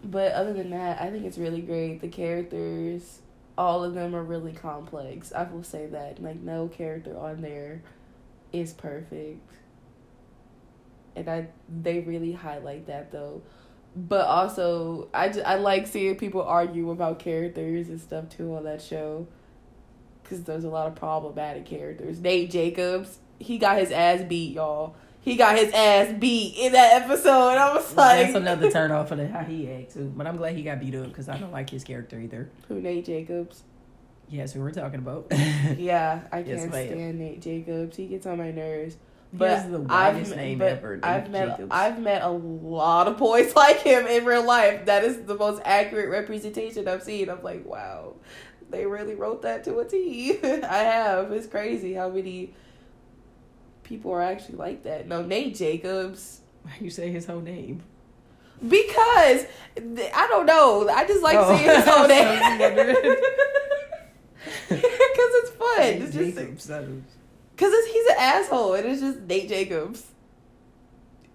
But 0.03 0.31
other 0.31 0.53
than 0.53 0.69
that, 0.69 1.01
I 1.01 1.09
think 1.09 1.25
it's 1.25 1.37
really 1.37 1.61
great. 1.61 1.99
The 1.99 2.07
characters, 2.07 3.19
all 3.57 3.83
of 3.83 3.93
them 3.93 4.15
are 4.15 4.23
really 4.23 4.53
complex. 4.53 5.33
I 5.33 5.43
will 5.43 5.63
say 5.63 5.87
that. 5.87 6.21
Like 6.23 6.39
no 6.39 6.69
character 6.69 7.17
on 7.17 7.41
there 7.41 7.81
is 8.53 8.71
perfect. 8.71 9.41
And 11.17 11.29
I 11.29 11.47
they 11.81 11.99
really 11.99 12.31
highlight 12.31 12.87
that 12.87 13.11
though. 13.11 13.41
But 13.95 14.27
also, 14.27 15.07
I, 15.13 15.29
ju- 15.29 15.41
I 15.41 15.55
like 15.55 15.87
seeing 15.87 16.15
people 16.17 16.43
argue 16.43 16.91
about 16.91 17.17
characters 17.17 17.89
and 17.89 17.99
stuff 17.99 18.29
too 18.29 18.55
on 18.55 18.63
that 18.65 18.81
show. 18.81 19.27
Because 20.21 20.43
there's 20.43 20.63
a 20.65 20.69
lot 20.69 20.87
of 20.87 20.95
problematic 20.95 21.65
characters. 21.65 22.19
Nate 22.19 22.51
Jacobs, 22.51 23.17
he 23.39 23.57
got 23.57 23.79
his 23.79 23.91
ass 23.91 24.21
beat, 24.21 24.53
y'all. 24.53 24.93
He 25.21 25.35
got 25.35 25.57
his 25.57 25.73
ass 25.73 26.13
beat 26.19 26.55
in 26.57 26.73
that 26.73 27.01
episode. 27.01 27.57
I 27.57 27.73
was 27.73 27.95
like, 27.95 28.27
That's 28.27 28.35
another 28.35 28.69
turn 28.71 28.91
off 28.91 29.09
for 29.09 29.15
the 29.15 29.27
how 29.27 29.43
he 29.43 29.69
act 29.71 29.93
too. 29.93 30.13
But 30.15 30.27
I'm 30.27 30.37
glad 30.37 30.55
he 30.55 30.63
got 30.63 30.79
beat 30.79 30.95
up 30.95 31.07
because 31.07 31.27
I 31.27 31.37
don't 31.37 31.51
like 31.51 31.69
his 31.69 31.83
character 31.83 32.19
either. 32.19 32.49
Who 32.67 32.79
Nate 32.79 33.05
Jacobs? 33.05 33.63
Yes, 34.29 34.53
who 34.53 34.59
we're 34.59 34.71
talking 34.71 34.99
about. 34.99 35.27
Yeah, 35.77 36.19
I 36.31 36.43
can't 36.43 36.69
ma'am. 36.71 36.87
stand 36.87 37.19
Nate 37.19 37.41
Jacobs. 37.41 37.97
He 37.97 38.05
gets 38.07 38.25
on 38.27 38.37
my 38.37 38.51
nerves. 38.51 38.97
He 39.31 39.37
But 39.37 39.49
has 39.49 39.69
the 39.69 39.85
I've 39.89 40.35
name 40.35 40.61
ever. 40.61 40.99
I've 41.03 41.29
met 41.29 41.49
Jacobs. 41.49 41.67
I've 41.71 41.99
met 42.01 42.21
a 42.21 42.29
lot 42.29 43.07
of 43.07 43.17
boys 43.17 43.55
like 43.57 43.79
him 43.81 44.07
in 44.07 44.23
real 44.25 44.45
life. 44.45 44.85
That 44.85 45.03
is 45.03 45.21
the 45.23 45.35
most 45.35 45.61
accurate 45.65 46.09
representation 46.09 46.87
I've 46.87 47.03
seen. 47.03 47.29
I'm 47.29 47.43
like, 47.43 47.65
wow, 47.65 48.13
they 48.69 48.85
really 48.85 49.15
wrote 49.15 49.41
that 49.41 49.63
to 49.65 49.79
a 49.79 49.85
T. 49.85 50.39
I 50.43 50.77
have. 50.77 51.31
It's 51.33 51.47
crazy 51.47 51.93
how 51.93 52.09
many 52.09 52.53
people 53.83 54.11
are 54.13 54.21
actually 54.21 54.55
like 54.57 54.83
that. 54.83 55.07
No, 55.07 55.21
Nate 55.21 55.55
Jacobs. 55.55 56.41
Why 56.63 56.71
you 56.81 56.89
say 56.89 57.11
his 57.11 57.25
whole 57.25 57.41
name? 57.41 57.83
Because 58.65 59.45
th- 59.75 60.11
I 60.15 60.27
don't 60.29 60.45
know. 60.47 60.89
I 60.89 61.05
just 61.05 61.21
like 61.21 61.37
Oh. 61.37 61.55
seeing 61.55 61.69
his 61.69 61.85
whole 61.85 62.07
name. 62.07 62.39
Because 64.69 65.31
it's 65.35 65.49
fun. 65.51 65.79
Nate 65.79 66.01
It's 66.01 66.13
just 66.15 66.35
Jacobs. 66.37 66.71
Cause 67.57 67.73
he's 67.91 68.05
an 68.11 68.15
asshole, 68.19 68.75
and 68.75 68.85
it's 68.87 69.01
just 69.01 69.19
Nate 69.21 69.49
Jacobs. 69.49 70.05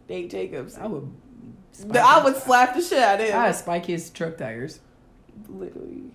Nate 0.09 0.31
Jacobs. 0.31 0.79
I 0.79 0.87
would. 0.87 1.11
I 1.95 2.23
would 2.23 2.37
slap 2.37 2.75
the 2.75 2.81
shit 2.83 2.99
out 2.99 3.21
of 3.21 3.27
him. 3.29 3.37
I 3.39 3.47
would 3.47 3.57
spike 3.57 3.87
his 3.87 4.11
truck 4.11 4.37
tires. 4.37 4.81
Literally, 5.49 6.13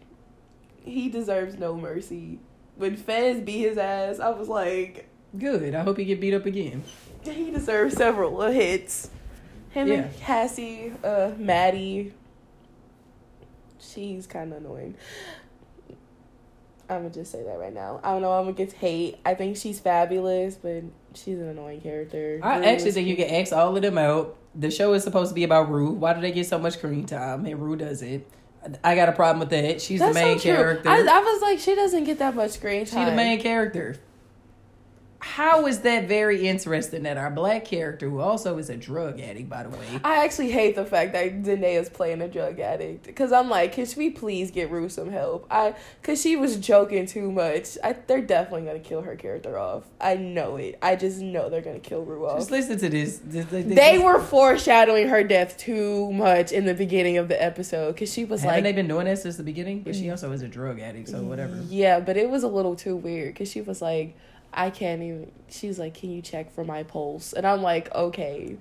he 0.83 1.09
deserves 1.09 1.57
no 1.57 1.75
mercy. 1.75 2.39
When 2.75 2.95
Fez 2.95 3.41
beat 3.41 3.67
his 3.67 3.77
ass, 3.77 4.19
I 4.19 4.29
was 4.29 4.47
like, 4.47 5.09
Good. 5.37 5.75
I 5.75 5.81
hope 5.83 5.97
he 5.97 6.05
get 6.05 6.21
beat 6.21 6.33
up 6.35 6.45
again. 6.45 6.83
he 7.23 7.51
deserves 7.51 7.95
several 7.97 8.39
hits. 8.43 9.09
Him 9.71 9.87
Yeah. 9.87 9.93
and 9.95 10.15
Cassie, 10.17 10.93
uh, 11.03 11.31
Maddie. 11.37 12.13
She's 13.79 14.25
kind 14.27 14.53
of 14.53 14.59
annoying. 14.63 14.95
I'm 16.89 17.01
gonna 17.01 17.09
just 17.09 17.31
say 17.31 17.43
that 17.43 17.59
right 17.59 17.73
now. 17.73 17.99
I 18.03 18.11
don't 18.11 18.21
know. 18.21 18.31
I'm 18.31 18.45
gonna 18.45 18.53
get 18.53 18.73
hate. 18.73 19.17
I 19.25 19.33
think 19.33 19.57
she's 19.57 19.79
fabulous, 19.79 20.55
but 20.55 20.83
she's 21.13 21.37
an 21.39 21.49
annoying 21.49 21.81
character. 21.81 22.39
I 22.41 22.63
actually 22.65 22.91
think 22.91 23.07
you 23.07 23.15
can 23.15 23.29
X 23.29 23.51
all 23.51 23.75
of 23.75 23.81
them 23.81 23.97
out. 23.97 24.37
The 24.55 24.71
show 24.71 24.93
is 24.93 25.03
supposed 25.03 25.29
to 25.29 25.35
be 25.35 25.43
about 25.43 25.69
Rue. 25.69 25.91
Why 25.91 26.13
do 26.13 26.21
they 26.21 26.31
get 26.31 26.47
so 26.47 26.57
much 26.57 26.73
screen 26.73 27.05
time 27.05 27.45
and 27.45 27.61
Rue 27.61 27.75
doesn't? 27.75 28.25
I 28.83 28.95
got 28.95 29.09
a 29.09 29.11
problem 29.11 29.39
with 29.39 29.49
that. 29.49 29.81
She's 29.81 29.99
That's 29.99 30.15
the 30.15 30.21
main 30.21 30.39
so 30.39 30.43
character. 30.43 30.89
I, 30.89 30.99
I 30.99 31.19
was 31.19 31.41
like, 31.41 31.59
she 31.59 31.75
doesn't 31.75 32.03
get 32.05 32.19
that 32.19 32.35
much 32.35 32.51
screen 32.51 32.85
time. 32.85 33.05
She's 33.05 33.09
the 33.09 33.15
main 33.15 33.39
character. 33.39 33.97
How 35.19 35.65
is 35.65 35.79
that 35.79 36.07
very 36.07 36.47
interesting 36.47 37.03
that 37.03 37.17
our 37.17 37.31
black 37.31 37.65
character, 37.65 38.09
who 38.09 38.19
also 38.19 38.57
is 38.57 38.69
a 38.69 38.77
drug 38.77 39.19
addict, 39.19 39.49
by 39.49 39.63
the 39.63 39.69
way, 39.69 39.99
I 40.03 40.23
actually 40.23 40.51
hate 40.51 40.75
the 40.75 40.85
fact 40.85 41.13
that 41.13 41.43
Zendaya's 41.43 41.89
playing 41.89 42.21
a 42.21 42.27
drug 42.27 42.59
addict 42.59 43.05
because 43.05 43.31
I'm 43.31 43.49
like, 43.49 43.73
can 43.73 43.87
we 43.97 44.11
please 44.11 44.51
get 44.51 44.69
Rue 44.69 44.89
some 44.89 45.09
help? 45.09 45.47
I 45.49 45.75
because 46.01 46.21
she 46.21 46.35
was 46.35 46.57
joking 46.57 47.05
too 47.05 47.31
much. 47.31 47.77
I, 47.83 47.93
they're 47.93 48.21
definitely 48.21 48.67
gonna 48.67 48.79
kill 48.79 49.01
her 49.01 49.15
character 49.15 49.57
off. 49.57 49.83
I 49.99 50.15
know 50.15 50.57
it. 50.57 50.77
I 50.81 50.95
just 50.95 51.19
know 51.19 51.49
they're 51.49 51.61
gonna 51.61 51.79
kill 51.79 52.03
Rue 52.03 52.27
off. 52.27 52.37
just 52.37 52.51
listen 52.51 52.77
to 52.77 52.89
this. 52.89 53.19
This- 53.23 53.45
this- 53.47 53.65
they 53.65 53.97
this- 53.97 54.03
were 54.03 54.19
foreshadowing 54.19 55.09
her 55.09 55.23
death 55.23 55.57
too 55.57 56.11
much 56.11 56.51
in 56.51 56.65
the 56.65 56.73
beginning 56.73 57.17
of 57.17 57.27
the 57.27 57.41
episode 57.41 57.93
because 57.93 58.11
she 58.11 58.25
was 58.25 58.41
Haven't 58.41 58.57
like, 58.57 58.63
they 58.63 58.73
been 58.73 58.87
doing 58.87 59.05
that 59.05 59.19
since 59.19 59.37
the 59.37 59.43
beginning? 59.43 59.81
But 59.81 59.95
she 59.95 60.05
mm. 60.05 60.11
also 60.11 60.31
is 60.31 60.41
a 60.41 60.47
drug 60.47 60.79
addict, 60.79 61.09
so 61.09 61.23
whatever. 61.23 61.63
Yeah, 61.69 61.99
but 61.99 62.17
it 62.17 62.29
was 62.29 62.43
a 62.43 62.47
little 62.47 62.75
too 62.75 62.95
weird 62.95 63.33
because 63.33 63.49
she 63.49 63.61
was 63.61 63.81
like, 63.81 64.15
I 64.53 64.69
can't 64.69 65.01
even. 65.01 65.31
She's 65.49 65.79
like, 65.79 65.93
can 65.93 66.11
you 66.11 66.21
check 66.21 66.51
for 66.51 66.63
my 66.63 66.83
pulse? 66.83 67.33
And 67.33 67.45
I'm 67.45 67.61
like, 67.61 67.93
okay, 67.93 68.57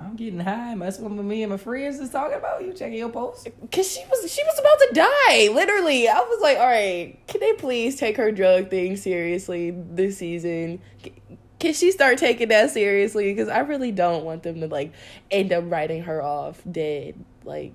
I'm 0.00 0.14
getting 0.14 0.40
high. 0.40 0.74
That's 0.76 0.98
what 0.98 1.10
me 1.10 1.42
and 1.42 1.50
my 1.50 1.56
friends 1.56 1.98
is 1.98 2.10
talking 2.10 2.38
about. 2.38 2.64
You 2.64 2.72
checking 2.72 2.98
your 2.98 3.08
pulse? 3.08 3.44
because 3.44 3.90
she 3.90 4.04
was 4.10 4.32
she 4.32 4.42
was 4.44 4.58
about 4.58 4.78
to 4.78 4.94
die. 4.94 5.52
Literally, 5.52 6.08
I 6.08 6.20
was 6.20 6.40
like, 6.40 6.58
all 6.58 6.66
right, 6.66 7.18
can 7.26 7.40
they 7.40 7.52
please 7.54 7.96
take 7.96 8.16
her 8.16 8.30
drug 8.30 8.70
thing 8.70 8.96
seriously 8.96 9.72
this 9.72 10.18
season? 10.18 10.80
Can 11.58 11.72
she 11.74 11.90
start 11.90 12.18
taking 12.18 12.48
that 12.48 12.70
seriously? 12.70 13.32
Because 13.32 13.48
I 13.48 13.60
really 13.60 13.90
don't 13.90 14.24
want 14.24 14.44
them 14.44 14.60
to 14.60 14.68
like 14.68 14.92
end 15.30 15.52
up 15.52 15.64
writing 15.66 16.04
her 16.04 16.22
off 16.22 16.62
dead. 16.70 17.16
Like, 17.44 17.72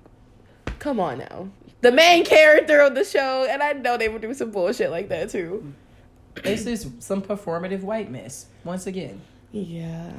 come 0.78 1.00
on 1.00 1.18
now. 1.18 1.50
The 1.82 1.92
main 1.92 2.24
character 2.24 2.80
of 2.80 2.94
the 2.94 3.04
show, 3.04 3.46
and 3.48 3.62
I 3.62 3.74
know 3.74 3.98
they 3.98 4.08
would 4.08 4.22
do 4.22 4.32
some 4.32 4.50
bullshit 4.50 4.90
like 4.90 5.10
that 5.10 5.28
too. 5.28 5.74
This 6.42 6.66
is 6.66 6.90
some 6.98 7.22
performative 7.22 7.82
white 7.82 8.10
mess. 8.10 8.46
Once 8.64 8.86
again, 8.86 9.20
Yeah, 9.52 10.12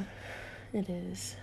it 0.74 0.90
is. 0.90 1.36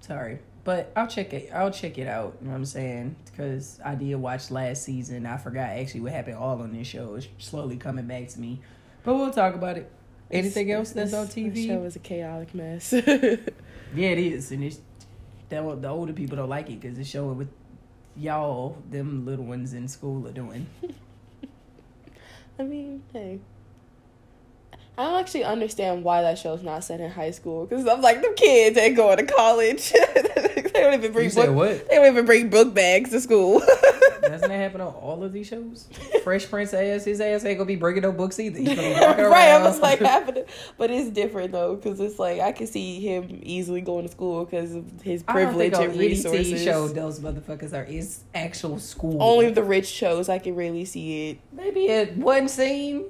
sorry, 0.00 0.38
but 0.64 0.92
I'll 0.96 1.06
check 1.06 1.32
it. 1.32 1.50
I'll 1.52 1.70
check 1.70 1.98
it 1.98 2.08
out. 2.08 2.36
You 2.40 2.46
know 2.46 2.52
what 2.52 2.58
I'm 2.58 2.64
saying? 2.64 3.16
Because 3.26 3.78
I 3.84 3.94
did 3.94 4.14
watch 4.16 4.50
last 4.50 4.82
season. 4.82 5.24
I 5.26 5.36
forgot 5.36 5.70
actually 5.70 6.00
what 6.00 6.12
happened 6.12 6.36
all 6.36 6.60
on 6.60 6.72
this 6.72 6.86
show. 6.86 7.14
It's 7.14 7.28
slowly 7.38 7.76
coming 7.76 8.06
back 8.06 8.28
to 8.28 8.40
me, 8.40 8.60
but 9.04 9.14
we'll 9.14 9.30
talk 9.30 9.54
about 9.54 9.76
it. 9.78 9.90
Anything 10.30 10.72
else 10.72 10.90
that's 10.90 11.14
on 11.14 11.28
TV? 11.28 11.54
this 11.54 11.66
show 11.66 11.84
is 11.84 11.94
a 11.96 12.00
chaotic 12.00 12.54
mess. 12.54 12.92
Yeah, 13.94 14.08
it 14.08 14.18
is, 14.18 14.50
and 14.50 14.64
it's 14.64 14.80
that 15.48 15.62
the 15.80 15.88
older 15.88 16.12
people 16.12 16.36
don't 16.36 16.48
like 16.48 16.68
it 16.68 16.80
because 16.80 16.98
it's 16.98 17.08
showing 17.08 17.38
what 17.38 17.46
y'all, 18.16 18.76
them 18.90 19.24
little 19.24 19.44
ones 19.44 19.72
in 19.74 19.86
school, 19.86 20.26
are 20.26 20.32
doing. 20.32 20.66
I 22.58 22.64
mean, 22.64 23.02
hey. 23.12 23.40
I 24.98 25.04
don't 25.04 25.20
actually 25.20 25.44
understand 25.44 26.04
why 26.04 26.22
that 26.22 26.38
show's 26.38 26.62
not 26.62 26.82
set 26.82 27.00
in 27.00 27.10
high 27.10 27.30
school 27.30 27.66
because 27.66 27.86
I'm 27.86 28.00
like, 28.00 28.22
the 28.22 28.32
kids 28.34 28.78
ain't 28.78 28.96
going 28.96 29.18
to 29.18 29.26
college. 29.26 29.92
they 30.14 30.70
don't 30.72 30.94
even 30.94 31.12
bring 31.12 31.30
book, 31.30 31.54
what? 31.54 31.88
They 31.88 31.96
don't 31.96 32.06
even 32.06 32.24
bring 32.24 32.48
book 32.48 32.72
bags 32.72 33.10
to 33.10 33.20
school. 33.20 33.60
Doesn't 34.22 34.48
that 34.48 34.56
happen 34.56 34.80
on 34.80 34.92
all 34.94 35.22
of 35.22 35.32
these 35.32 35.46
shows? 35.46 35.88
Fresh 36.24 36.48
Prince 36.48 36.72
ass, 36.74 37.04
his 37.04 37.20
ass 37.20 37.44
ain't 37.44 37.58
gonna 37.58 37.66
be 37.66 37.76
bringing 37.76 38.02
no 38.02 38.12
books 38.12 38.40
either. 38.40 38.58
He's 38.58 38.68
gonna 38.68 38.94
be 38.94 39.00
walking 39.00 39.24
right, 39.26 39.50
I 39.50 39.62
was 39.62 39.80
like 39.80 40.00
happening, 40.00 40.44
but 40.78 40.90
it's 40.90 41.10
different 41.10 41.52
though 41.52 41.76
because 41.76 42.00
it's 42.00 42.18
like 42.18 42.40
I 42.40 42.52
can 42.52 42.66
see 42.66 43.00
him 43.00 43.28
easily 43.42 43.82
going 43.82 44.06
to 44.06 44.10
school 44.10 44.44
because 44.44 44.74
of 44.74 45.02
his 45.02 45.22
privilege 45.22 45.74
and 45.74 45.92
any 45.92 45.98
resources. 45.98 46.52
TV 46.52 46.64
show 46.64 46.88
those 46.88 47.20
motherfuckers 47.20 47.72
are 47.72 47.84
is 47.84 48.24
actual 48.34 48.78
school. 48.78 49.22
Only 49.22 49.50
the 49.50 49.62
rich 49.62 49.86
shows 49.86 50.28
I 50.28 50.38
can 50.38 50.56
really 50.56 50.84
see 50.86 51.30
it. 51.30 51.40
maybe 51.52 51.88
at 51.90 52.16
one 52.16 52.48
scene. 52.48 53.04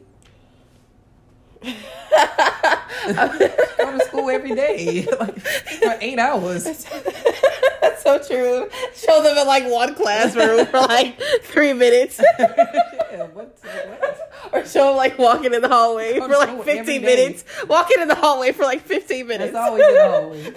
Go 3.06 3.98
to 3.98 4.04
school 4.06 4.30
every 4.30 4.54
day, 4.54 5.06
like 5.20 5.38
for 5.40 5.96
eight 6.00 6.18
hours. 6.18 6.64
That's 6.64 8.02
so 8.02 8.18
true. 8.22 8.68
Show 8.94 9.22
them 9.22 9.36
in 9.36 9.46
like 9.46 9.64
one 9.70 9.94
classroom 9.94 10.66
for 10.66 10.80
like 10.80 11.20
three 11.42 11.72
minutes. 11.72 12.20
yeah, 12.38 13.26
what, 13.32 13.58
what? 13.62 14.52
or 14.52 14.66
show 14.66 14.88
them 14.88 14.96
like 14.96 15.18
walking 15.18 15.54
in 15.54 15.62
the 15.62 15.68
hallway 15.68 16.18
for 16.18 16.28
like 16.28 16.64
15 16.64 17.02
minutes. 17.02 17.44
Walking 17.68 18.00
in 18.00 18.08
the 18.08 18.14
hallway 18.14 18.52
for 18.52 18.62
like 18.64 18.82
15 18.82 19.26
minutes. 19.26 19.52
That's 19.52 19.68
always 19.68 19.86
in 19.86 19.94
the 19.94 20.08
hallway. 20.08 20.54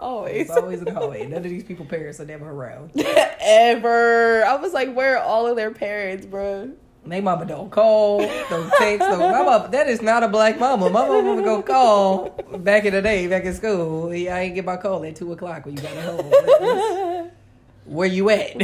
always. 0.00 0.40
It's 0.42 0.50
always 0.50 0.78
in 0.80 0.84
the 0.86 0.94
hallway. 0.94 1.26
None 1.26 1.38
of 1.38 1.44
these 1.44 1.64
people 1.64 1.86
parents 1.86 2.20
are 2.20 2.26
never 2.26 2.50
around. 2.50 2.92
Ever. 3.40 4.44
I 4.44 4.56
was 4.56 4.72
like, 4.72 4.92
where 4.94 5.18
are 5.18 5.24
all 5.24 5.46
of 5.46 5.56
their 5.56 5.70
parents, 5.70 6.26
bro? 6.26 6.72
They 7.06 7.20
mama 7.20 7.44
don't 7.44 7.70
call, 7.70 8.20
don't 8.48 8.72
text, 8.78 9.00
don't. 9.00 9.18
My 9.18 9.42
mama, 9.42 9.68
that 9.70 9.88
is 9.88 10.00
not 10.00 10.22
a 10.22 10.28
black 10.28 10.58
mama. 10.58 10.88
My 10.88 11.06
mama 11.06 11.34
would 11.34 11.44
go 11.44 11.62
call 11.62 12.30
back 12.58 12.86
in 12.86 12.94
the 12.94 13.02
day, 13.02 13.26
back 13.26 13.44
in 13.44 13.52
school. 13.54 14.10
I 14.10 14.40
ain't 14.40 14.54
get 14.54 14.64
my 14.64 14.78
call 14.78 15.04
at 15.04 15.14
two 15.14 15.30
o'clock 15.32 15.66
when 15.66 15.76
you 15.76 15.82
got 15.82 15.96
home. 15.98 17.30
Where 17.84 18.08
you 18.08 18.30
at? 18.30 18.56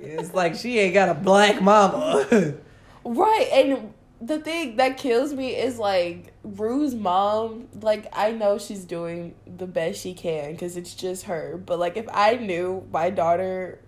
it's 0.00 0.34
like 0.34 0.56
she 0.56 0.80
ain't 0.80 0.94
got 0.94 1.08
a 1.08 1.14
black 1.14 1.62
mama. 1.62 2.56
Right, 3.04 3.48
and 3.52 3.94
the 4.20 4.38
thing 4.38 4.76
that 4.76 4.96
kills 4.96 5.32
me 5.32 5.56
is 5.56 5.78
like 5.78 6.32
Rue's 6.42 6.94
mom. 6.94 7.68
Like 7.80 8.06
I 8.12 8.32
know 8.32 8.58
she's 8.58 8.84
doing 8.84 9.34
the 9.46 9.66
best 9.66 10.00
she 10.00 10.14
can 10.14 10.52
because 10.52 10.76
it's 10.76 10.94
just 10.94 11.24
her. 11.24 11.60
But 11.64 11.78
like 11.78 11.96
if 11.96 12.06
I 12.12 12.34
knew 12.36 12.86
my 12.90 13.10
daughter 13.10 13.78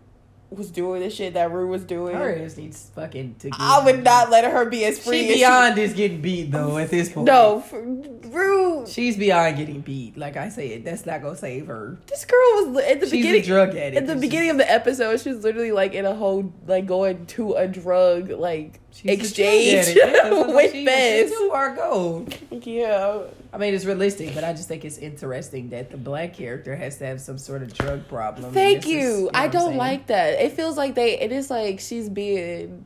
was 0.50 0.70
doing 0.70 1.00
the 1.02 1.10
shit 1.10 1.34
that 1.34 1.50
Rue 1.50 1.66
was 1.68 1.82
doing, 1.84 2.14
Her 2.14 2.32
ass 2.36 2.56
needs 2.56 2.90
fucking 2.94 3.36
to 3.40 3.50
get. 3.50 3.60
I 3.60 3.84
would 3.84 4.04
not 4.04 4.30
let 4.30 4.44
her 4.50 4.64
be 4.66 4.84
as 4.84 4.98
free. 4.98 5.26
She 5.26 5.34
beyond 5.34 5.74
just 5.76 5.96
getting 5.96 6.20
beat 6.20 6.52
though. 6.52 6.78
At 6.78 6.90
this 6.90 7.08
point, 7.10 7.26
no, 7.26 7.58
f- 7.58 7.72
Rue. 7.72 8.86
she's 8.86 9.16
beyond 9.16 9.56
getting 9.56 9.80
beat. 9.80 10.16
Like 10.16 10.36
I 10.36 10.48
said, 10.50 10.84
that's 10.84 11.06
not 11.06 11.22
gonna 11.22 11.36
save 11.36 11.66
her. 11.66 11.98
This 12.06 12.24
girl 12.24 12.38
was 12.72 12.84
at 12.84 13.00
the 13.00 13.06
She's 13.06 13.12
beginning. 13.12 13.42
a 13.42 13.46
drug 13.46 13.68
addict. 13.70 13.96
At 13.96 14.06
the 14.06 14.16
beginning 14.16 14.50
of 14.50 14.58
the 14.58 14.70
episode, 14.70 15.20
she 15.20 15.30
was 15.30 15.42
literally 15.42 15.72
like 15.72 15.94
in 15.94 16.04
a 16.04 16.14
whole 16.14 16.52
like 16.66 16.86
going 16.86 17.26
to 17.26 17.54
a 17.54 17.66
drug 17.66 18.30
like 18.30 18.78
She's 18.92 19.04
a 19.04 19.06
drug 19.16 19.20
exchange 19.20 19.74
addict. 19.88 19.98
Yeah, 19.98 20.12
that's 20.12 20.30
what 20.36 20.54
with 20.54 20.72
she- 20.72 20.84
Bez. 20.84 21.30
She 21.30 21.36
too 21.36 21.48
far 21.50 21.74
go. 21.74 22.26
Yeah, 22.52 23.22
I 23.54 23.58
mean, 23.58 23.72
it's 23.72 23.84
realistic, 23.84 24.34
but 24.34 24.42
I 24.42 24.52
just 24.52 24.66
think 24.66 24.84
it's 24.84 24.98
interesting 24.98 25.68
that 25.70 25.90
the 25.90 25.96
black 25.96 26.34
character 26.34 26.74
has 26.74 26.98
to 26.98 27.06
have 27.06 27.20
some 27.20 27.38
sort 27.38 27.62
of 27.62 27.72
drug 27.72 28.08
problem. 28.08 28.52
Thank 28.52 28.82
this 28.82 28.86
is- 28.86 28.92
you. 28.92 29.22
know 29.26 29.30
I 29.32 29.46
don't 29.46 29.76
like 29.76 30.08
that. 30.08 30.40
It 30.42 30.52
feels 30.52 30.76
like 30.76 30.94
they. 30.96 31.20
It 31.20 31.30
is 31.30 31.50
like 31.50 31.78
she's 31.78 32.08
being 32.08 32.84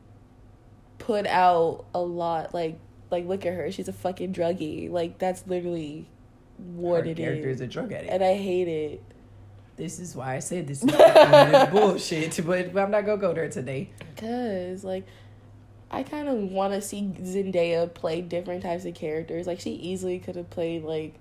put 0.99 1.25
out 1.25 1.85
a 1.95 1.99
lot. 1.99 2.53
Like, 2.53 2.77
like 3.09 3.25
look 3.25 3.45
at 3.47 3.53
her. 3.53 3.71
She's 3.71 3.87
a 3.87 3.93
fucking 3.93 4.31
druggie. 4.33 4.91
Like 4.91 5.17
that's 5.17 5.45
literally 5.47 6.07
what 6.57 7.05
Her 7.05 7.11
it 7.11 7.17
character 7.17 7.49
is. 7.49 7.55
is 7.57 7.61
a 7.61 7.67
drug 7.67 7.91
addict. 7.91 8.11
and 8.11 8.23
I 8.23 8.35
hate 8.35 8.67
it. 8.67 9.01
this 9.77 9.97
is 9.99 10.15
why 10.15 10.35
I 10.35 10.39
said 10.39 10.67
this 10.67 10.83
is 10.83 11.69
bullshit. 11.71 12.39
But 12.45 12.77
I'm 12.77 12.91
not 12.91 13.05
gonna 13.05 13.17
go 13.17 13.33
there 13.33 13.49
today. 13.49 13.89
Cause 14.17 14.83
like, 14.83 15.05
I 15.91 16.03
kind 16.03 16.27
of 16.27 16.37
want 16.51 16.73
to 16.73 16.81
see 16.81 17.01
Zendaya 17.21 17.91
play 17.93 18.21
different 18.21 18.63
types 18.63 18.85
of 18.85 18.93
characters. 18.95 19.47
Like 19.47 19.59
she 19.59 19.71
easily 19.71 20.19
could 20.19 20.35
have 20.35 20.49
played 20.49 20.83
like 20.83 21.15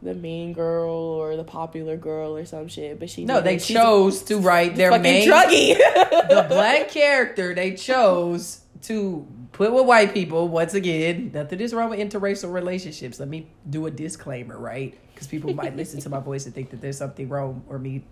the 0.00 0.14
mean 0.14 0.52
girl 0.52 0.90
or 0.90 1.36
the 1.36 1.44
popular 1.44 1.96
girl 1.96 2.36
or 2.36 2.44
some 2.44 2.68
shit. 2.68 2.98
But 2.98 3.10
she 3.10 3.24
No, 3.24 3.34
didn't. 3.34 3.44
they 3.44 3.58
She's 3.58 3.76
chose 3.76 4.22
to 4.24 4.38
write 4.38 4.76
their 4.76 4.96
main 4.98 5.28
druggie. 5.28 5.76
the 6.28 6.46
black 6.48 6.88
character 6.90 7.54
they 7.54 7.74
chose 7.74 8.60
to 8.82 9.26
put 9.52 9.72
with 9.72 9.86
white 9.86 10.12
people 10.14 10.48
once 10.48 10.74
again 10.74 11.30
nothing 11.32 11.60
is 11.60 11.72
wrong 11.74 11.90
with 11.90 12.00
interracial 12.00 12.50
relationships 12.52 13.20
let 13.20 13.28
me 13.28 13.46
do 13.68 13.86
a 13.86 13.90
disclaimer 13.90 14.58
right 14.58 14.98
because 15.14 15.28
people 15.28 15.52
might 15.52 15.76
listen 15.76 16.00
to 16.00 16.08
my 16.08 16.18
voice 16.18 16.46
and 16.46 16.54
think 16.54 16.70
that 16.70 16.80
there's 16.80 16.96
something 16.96 17.28
wrong 17.28 17.62
or 17.68 17.78
me 17.78 18.02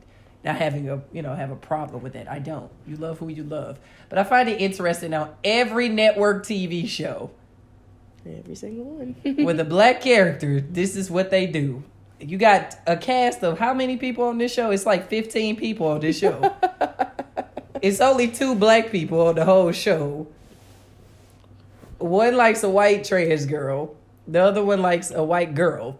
not 0.44 0.56
having 0.56 0.88
a 0.88 1.02
you 1.12 1.22
know 1.22 1.34
have 1.34 1.50
a 1.50 1.56
problem 1.56 2.02
with 2.02 2.12
that 2.14 2.30
i 2.30 2.38
don't 2.38 2.70
you 2.86 2.96
love 2.96 3.18
who 3.18 3.28
you 3.28 3.44
love 3.44 3.78
but 4.08 4.18
i 4.18 4.24
find 4.24 4.48
it 4.48 4.60
interesting 4.60 5.12
on 5.14 5.30
every 5.44 5.88
network 5.88 6.44
tv 6.44 6.88
show 6.88 7.30
Every 8.26 8.54
single 8.54 8.84
one. 8.84 9.16
with 9.44 9.58
a 9.60 9.64
black 9.64 10.02
character 10.02 10.60
this 10.60 10.94
is 10.94 11.10
what 11.10 11.30
they 11.30 11.46
do 11.46 11.82
you 12.20 12.36
got 12.36 12.76
a 12.86 12.96
cast 12.96 13.42
of 13.42 13.58
how 13.58 13.72
many 13.72 13.96
people 13.96 14.24
on 14.24 14.36
this 14.38 14.52
show 14.52 14.70
it's 14.70 14.84
like 14.84 15.08
15 15.08 15.56
people 15.56 15.86
on 15.88 16.00
this 16.00 16.18
show 16.18 16.54
it's 17.82 18.00
only 18.00 18.28
two 18.28 18.54
black 18.54 18.90
people 18.90 19.26
on 19.28 19.34
the 19.34 19.44
whole 19.44 19.72
show. 19.72 20.26
One 21.98 22.36
likes 22.36 22.62
a 22.62 22.68
white 22.70 23.04
trans 23.04 23.46
girl. 23.46 23.94
The 24.26 24.42
other 24.42 24.64
one 24.64 24.80
likes 24.80 25.10
a 25.10 25.22
white 25.22 25.54
girl. 25.54 25.98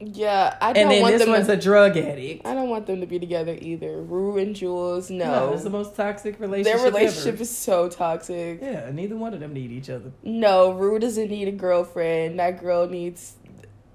Yeah, 0.00 0.56
I 0.60 0.72
don't 0.72 0.88
then 0.88 1.02
want 1.02 1.14
this 1.14 1.22
them. 1.22 1.32
one's 1.32 1.48
a 1.48 1.56
drug 1.56 1.96
addict. 1.96 2.46
I 2.46 2.54
don't 2.54 2.67
want 2.78 2.86
them 2.86 3.00
to 3.00 3.06
be 3.06 3.18
together 3.18 3.56
either. 3.60 4.00
Rue 4.02 4.38
and 4.38 4.54
Jules, 4.54 5.10
No, 5.10 5.24
no. 5.48 5.52
it's 5.52 5.64
the 5.64 5.70
most 5.70 5.94
toxic 5.96 6.38
relationship. 6.40 6.78
Their 6.80 6.90
relationship 6.90 7.34
ever. 7.34 7.42
is 7.42 7.56
so 7.56 7.88
toxic. 7.88 8.60
Yeah, 8.62 8.90
neither 8.92 9.16
one 9.16 9.34
of 9.34 9.40
them 9.40 9.52
need 9.52 9.70
each 9.70 9.90
other. 9.90 10.12
No, 10.22 10.72
Rue 10.72 10.98
doesn't 10.98 11.28
need 11.28 11.48
a 11.48 11.52
girlfriend. 11.52 12.38
That 12.38 12.60
girl 12.60 12.88
needs 12.88 13.34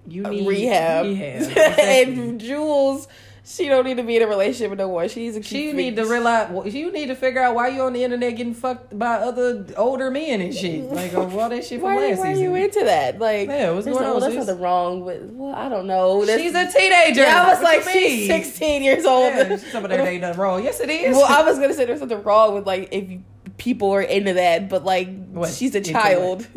You 0.08 0.24
need 0.24 0.48
rehab. 0.48 1.06
Rehab. 1.06 1.42
Exactly. 1.48 2.04
and 2.24 2.40
Jules 2.42 3.08
She 3.46 3.68
don't 3.68 3.84
need 3.84 3.98
to 3.98 4.04
be 4.04 4.16
in 4.16 4.22
a 4.24 4.28
relationship 4.28 4.70
with 4.70 4.80
no 4.80 4.88
one. 4.88 5.10
She 5.10 5.20
needs 5.24 5.36
to. 5.36 5.44
She 5.44 5.74
need 5.74 5.98
to 5.98 6.06
realize. 6.06 6.50
well, 6.50 6.66
You 6.66 6.94
need 6.94 7.08
to 7.08 7.16
figure 7.16 7.42
out 7.42 7.56
why 7.56 7.68
you 7.68 7.82
on 7.82 7.92
the 7.92 8.02
internet 8.02 8.38
getting 8.38 8.54
fucked 8.54 8.98
by 8.98 9.16
other 9.16 9.66
older 9.76 10.10
men 10.10 10.40
and 10.40 10.54
shit. 10.56 10.84
Like 10.94 11.14
uh, 11.14 11.24
all 11.28 11.50
that 11.50 11.66
shit 11.66 11.82
from 11.82 11.94
Why, 11.96 12.10
last 12.10 12.20
why 12.20 12.32
are 12.32 12.36
you 12.38 12.56
into 12.56 12.80
that? 12.86 13.20
Like, 13.20 13.50
Yeah, 13.50 13.72
what's 13.72 13.86
going 13.86 14.02
no- 14.02 14.14
on, 14.16 14.22
There's 14.22 14.34
sis? 14.36 14.48
nothing 14.48 14.62
wrong 14.62 15.04
with. 15.04 15.24
Well, 15.32 15.54
I 15.54 15.68
don't 15.68 15.88
know. 15.88 16.24
That's- 16.26 16.40
She's 16.42 16.56
a 16.56 16.72
teenager. 16.72 17.24
Yeah, 17.24 17.44
I 17.44 17.50
was 17.50 17.58
What 17.62 17.86
like, 17.86 17.94
she's? 17.94 18.28
16 18.28 18.82
years 18.82 19.06
old. 19.06 19.34
Yeah, 19.34 19.58
some 19.58 19.84
of 19.84 19.90
that 19.92 20.00
ain't 20.08 20.22
nothing 20.22 20.40
wrong. 20.40 20.64
Yes, 20.64 20.80
it 20.80 20.90
is. 20.90 21.14
well, 21.16 21.26
I 21.26 21.44
was 21.44 21.60
gonna 21.60 21.74
say 21.74 21.84
there's 21.84 22.00
something 22.00 22.24
wrong 22.24 22.54
with 22.56 22.66
like 22.66 22.88
if 22.94 23.20
people 23.58 23.92
are 23.92 24.02
into 24.02 24.36
that, 24.36 24.70
but 24.70 24.86
like 24.86 25.10
What? 25.32 25.50
she's 25.52 25.76
a 25.76 25.80
Into 25.80 25.92
child, 25.92 26.48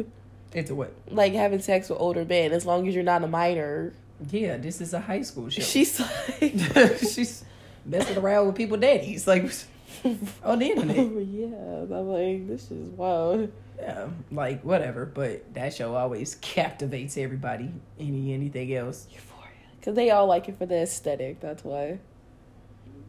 Into 0.55 0.77
what? 0.77 0.93
like 1.11 1.33
having 1.33 1.61
sex 1.61 1.89
with 1.89 1.99
older 2.01 2.25
men, 2.25 2.53
as 2.53 2.65
long 2.65 2.87
as 2.87 2.95
you're 2.95 3.03
not 3.03 3.25
a 3.25 3.27
minor. 3.27 3.93
Yeah, 4.31 4.57
this 4.57 4.81
is 4.81 4.95
a 4.95 5.01
high 5.01 5.23
school 5.23 5.49
show. 5.51 5.63
She's 5.63 6.01
like, 6.01 6.99
she's 6.99 7.45
messing 7.85 8.17
around 8.19 8.47
with 8.47 8.57
people 8.57 8.77
daddies 8.77 9.27
like 9.27 9.45
on 10.45 10.59
the 10.59 10.67
internet. 10.67 10.97
yeah. 10.97 11.97
I'm 11.99 12.09
like, 12.09 12.47
this 12.49 12.71
is 12.71 12.89
wild. 12.91 13.53
Yeah, 13.79 14.09
like 14.33 14.63
whatever. 14.63 15.05
But 15.05 15.53
that 15.55 15.75
show 15.75 15.95
always 15.95 16.35
captivates 16.37 17.19
everybody. 17.19 17.71
Any 18.01 18.33
anything 18.33 18.75
else? 18.75 19.07
Euphoria, 19.13 19.51
because 19.79 19.95
they 19.95 20.11
all 20.11 20.27
like 20.27 20.49
it 20.49 20.57
for 20.59 20.65
the 20.67 20.77
aesthetic. 20.83 21.41
That's 21.41 21.63
why. 21.63 21.99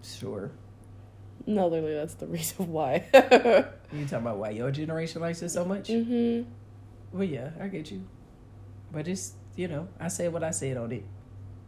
Sure. 0.03 0.51
No, 1.45 1.67
literally, 1.67 1.95
that's 1.95 2.15
the 2.15 2.27
reason 2.27 2.71
why. 2.73 3.05
You 3.93 4.03
talking 4.03 4.17
about 4.17 4.37
why 4.37 4.49
your 4.49 4.69
generation 4.71 5.21
likes 5.21 5.41
it 5.41 5.49
so 5.49 5.63
much? 5.63 5.87
mhm. 5.87 6.45
Well, 7.13 7.23
yeah, 7.23 7.51
I 7.61 7.69
get 7.69 7.89
you. 7.89 8.03
But 8.91 9.07
it's 9.07 9.31
you 9.57 9.67
know, 9.67 9.89
I 9.99 10.07
said 10.07 10.31
what 10.31 10.43
I 10.43 10.51
said 10.51 10.77
on 10.77 10.91
it. 10.93 11.03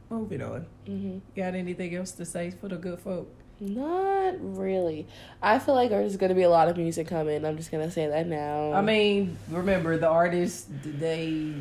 Moving 0.09 0.41
on. 0.41 0.65
Mhm. 0.87 1.21
Got 1.35 1.53
anything 1.55 1.93
else 1.95 2.11
to 2.13 2.25
say 2.25 2.51
for 2.51 2.69
the 2.69 2.77
good 2.77 2.99
folk? 2.99 3.29
Not 3.59 4.35
really. 4.39 5.05
I 5.41 5.59
feel 5.59 5.75
like 5.75 5.89
there's 5.89 6.15
gonna 6.15 6.33
be 6.33 6.43
a 6.43 6.49
lot 6.49 6.69
of 6.69 6.77
music 6.77 7.07
coming. 7.07 7.43
I'm 7.43 7.57
just 7.57 7.71
gonna 7.71 7.91
say 7.91 8.07
that 8.07 8.25
now. 8.25 8.71
I 8.71 8.81
mean, 8.81 9.37
remember 9.49 9.97
the 9.97 10.07
artists 10.07 10.65
they 10.85 11.53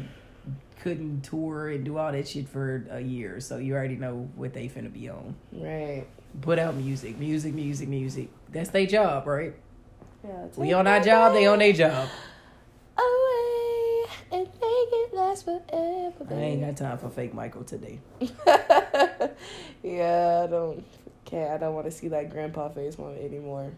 couldn't 0.80 1.22
tour 1.22 1.70
and 1.70 1.84
do 1.84 1.98
all 1.98 2.12
that 2.12 2.28
shit 2.28 2.48
for 2.48 2.86
a 2.90 3.00
year, 3.00 3.40
so 3.40 3.56
you 3.58 3.74
already 3.74 3.96
know 3.96 4.28
what 4.36 4.52
they 4.54 4.68
finna 4.68 4.92
be 4.92 5.08
on. 5.08 5.34
right? 5.52 6.04
Put 6.40 6.58
out 6.60 6.76
music, 6.76 7.18
music, 7.18 7.52
music, 7.52 7.88
music. 7.88 8.28
That's 8.50 8.70
their 8.70 8.86
job, 8.86 9.26
right? 9.26 9.54
Yeah. 10.24 10.46
We 10.56 10.72
on 10.72 10.86
our 10.86 11.00
job, 11.00 11.32
they 11.32 11.46
on 11.46 11.58
their 11.58 11.72
job. 11.72 12.08
and 14.30 14.46
make 14.46 14.52
it 14.60 15.14
last 15.14 15.44
forever. 15.44 16.26
I 16.30 16.34
ain't 16.34 16.60
got 16.60 16.76
time 16.76 16.98
for 16.98 17.08
fake 17.10 17.34
Michael 17.34 17.64
today. 17.64 18.00
yeah, 19.82 20.42
I 20.44 20.46
don't. 20.46 20.84
Okay, 21.26 21.46
I 21.46 21.58
don't 21.58 21.74
want 21.74 21.86
to 21.86 21.90
see 21.90 22.08
that 22.08 22.30
grandpa 22.30 22.68
face 22.70 22.98
on 22.98 23.16
anymore. 23.16 23.72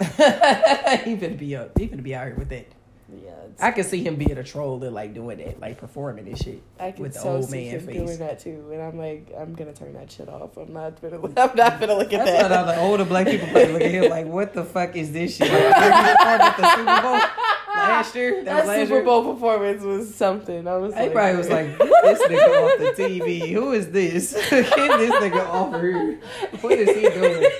he 0.00 0.06
finna 0.06 1.38
be 1.38 1.54
up. 1.56 1.78
He 1.78 1.86
finna 1.88 2.02
be 2.02 2.14
out 2.14 2.26
here 2.26 2.36
with 2.36 2.48
that. 2.48 2.66
Yeah, 3.12 3.32
I 3.58 3.72
can 3.72 3.82
see 3.82 4.04
him 4.04 4.16
being 4.16 4.38
a 4.38 4.44
troll 4.44 4.82
and 4.84 4.94
like 4.94 5.14
doing 5.14 5.38
that, 5.38 5.60
like 5.60 5.78
performing 5.78 6.28
and 6.28 6.38
shit. 6.38 6.62
I 6.78 6.92
can 6.92 7.02
with 7.02 7.14
the 7.14 7.20
so 7.20 7.36
old 7.36 7.46
see 7.46 7.64
man 7.64 7.80
him 7.80 7.86
face. 7.86 7.96
doing 7.96 8.18
that 8.18 8.38
too, 8.38 8.70
and 8.72 8.80
I'm 8.80 8.96
like, 8.96 9.32
I'm 9.36 9.54
gonna 9.54 9.72
turn 9.72 9.94
that 9.94 10.12
shit 10.12 10.28
off. 10.28 10.56
I'm 10.56 10.72
not 10.72 11.00
gonna. 11.02 11.16
I'm 11.16 11.56
not 11.56 11.80
gonna 11.80 11.94
look 11.94 12.12
at 12.12 12.24
That's 12.24 12.48
that. 12.48 12.52
all 12.52 12.66
the 12.66 12.80
older 12.80 13.04
black 13.04 13.26
people 13.26 13.48
probably 13.48 13.72
look 13.72 13.82
at 13.82 13.90
him 13.90 14.10
like, 14.10 14.26
what 14.26 14.54
the 14.54 14.64
fuck 14.64 14.94
is 14.94 15.12
this 15.12 15.36
shit? 15.36 15.50
Like, 15.80 17.30
he 17.74 17.78
performed 17.78 17.90
at 17.90 18.02
the 18.02 18.02
Super 18.02 18.14
Bowl 18.14 18.14
last 18.14 18.14
year. 18.14 18.44
That, 18.44 18.66
That 18.66 18.80
Super 18.80 18.94
year. 18.94 19.04
Bowl 19.04 19.34
performance 19.34 19.82
was 19.82 20.14
something. 20.14 20.66
I 20.68 20.76
was. 20.76 20.94
He 20.94 21.00
like, 21.00 21.12
probably 21.12 21.36
was 21.36 21.48
like, 21.50 21.78
this 21.78 22.22
nigga 22.22 22.62
off 22.72 22.96
the 22.96 23.02
TV. 23.02 23.52
Who 23.52 23.72
is 23.72 23.90
this? 23.90 24.32
Get 24.50 24.68
this 24.70 25.14
nigga 25.14 25.46
off 25.48 25.80
here. 25.80 26.20
What 26.60 26.72
is 26.72 26.88
he 26.96 27.02
doing? 27.08 27.50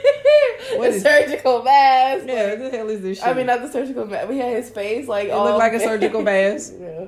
What 0.79 0.91
the 0.91 0.97
is- 0.97 1.03
surgical 1.03 1.63
mask. 1.63 2.25
Yeah, 2.29 2.51
what 2.51 2.59
the 2.71 2.77
hell 2.77 2.91
is 2.91 3.01
this 3.03 3.19
shit? 3.19 3.27
I 3.27 3.33
mean, 3.35 3.47
not 3.47 3.61
the 3.63 3.71
surgical 3.73 4.07
mask. 4.07 4.29
We 4.29 4.39
had 4.39 4.57
his 4.57 4.71
face 4.71 5.09
like 5.09 5.29
it 5.29 5.37
looked 5.37 5.59
like 5.59 5.73
a 5.73 5.81
surgical 5.91 6.23
mask. 6.23 6.75
Yeah. 6.79 7.07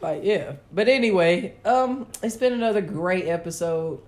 Like, 0.00 0.20
yeah. 0.22 0.52
But 0.72 0.86
anyway, 0.88 1.56
um, 1.64 2.06
it's 2.22 2.36
been 2.36 2.52
another 2.52 2.80
great 2.80 3.26
episode. 3.26 4.00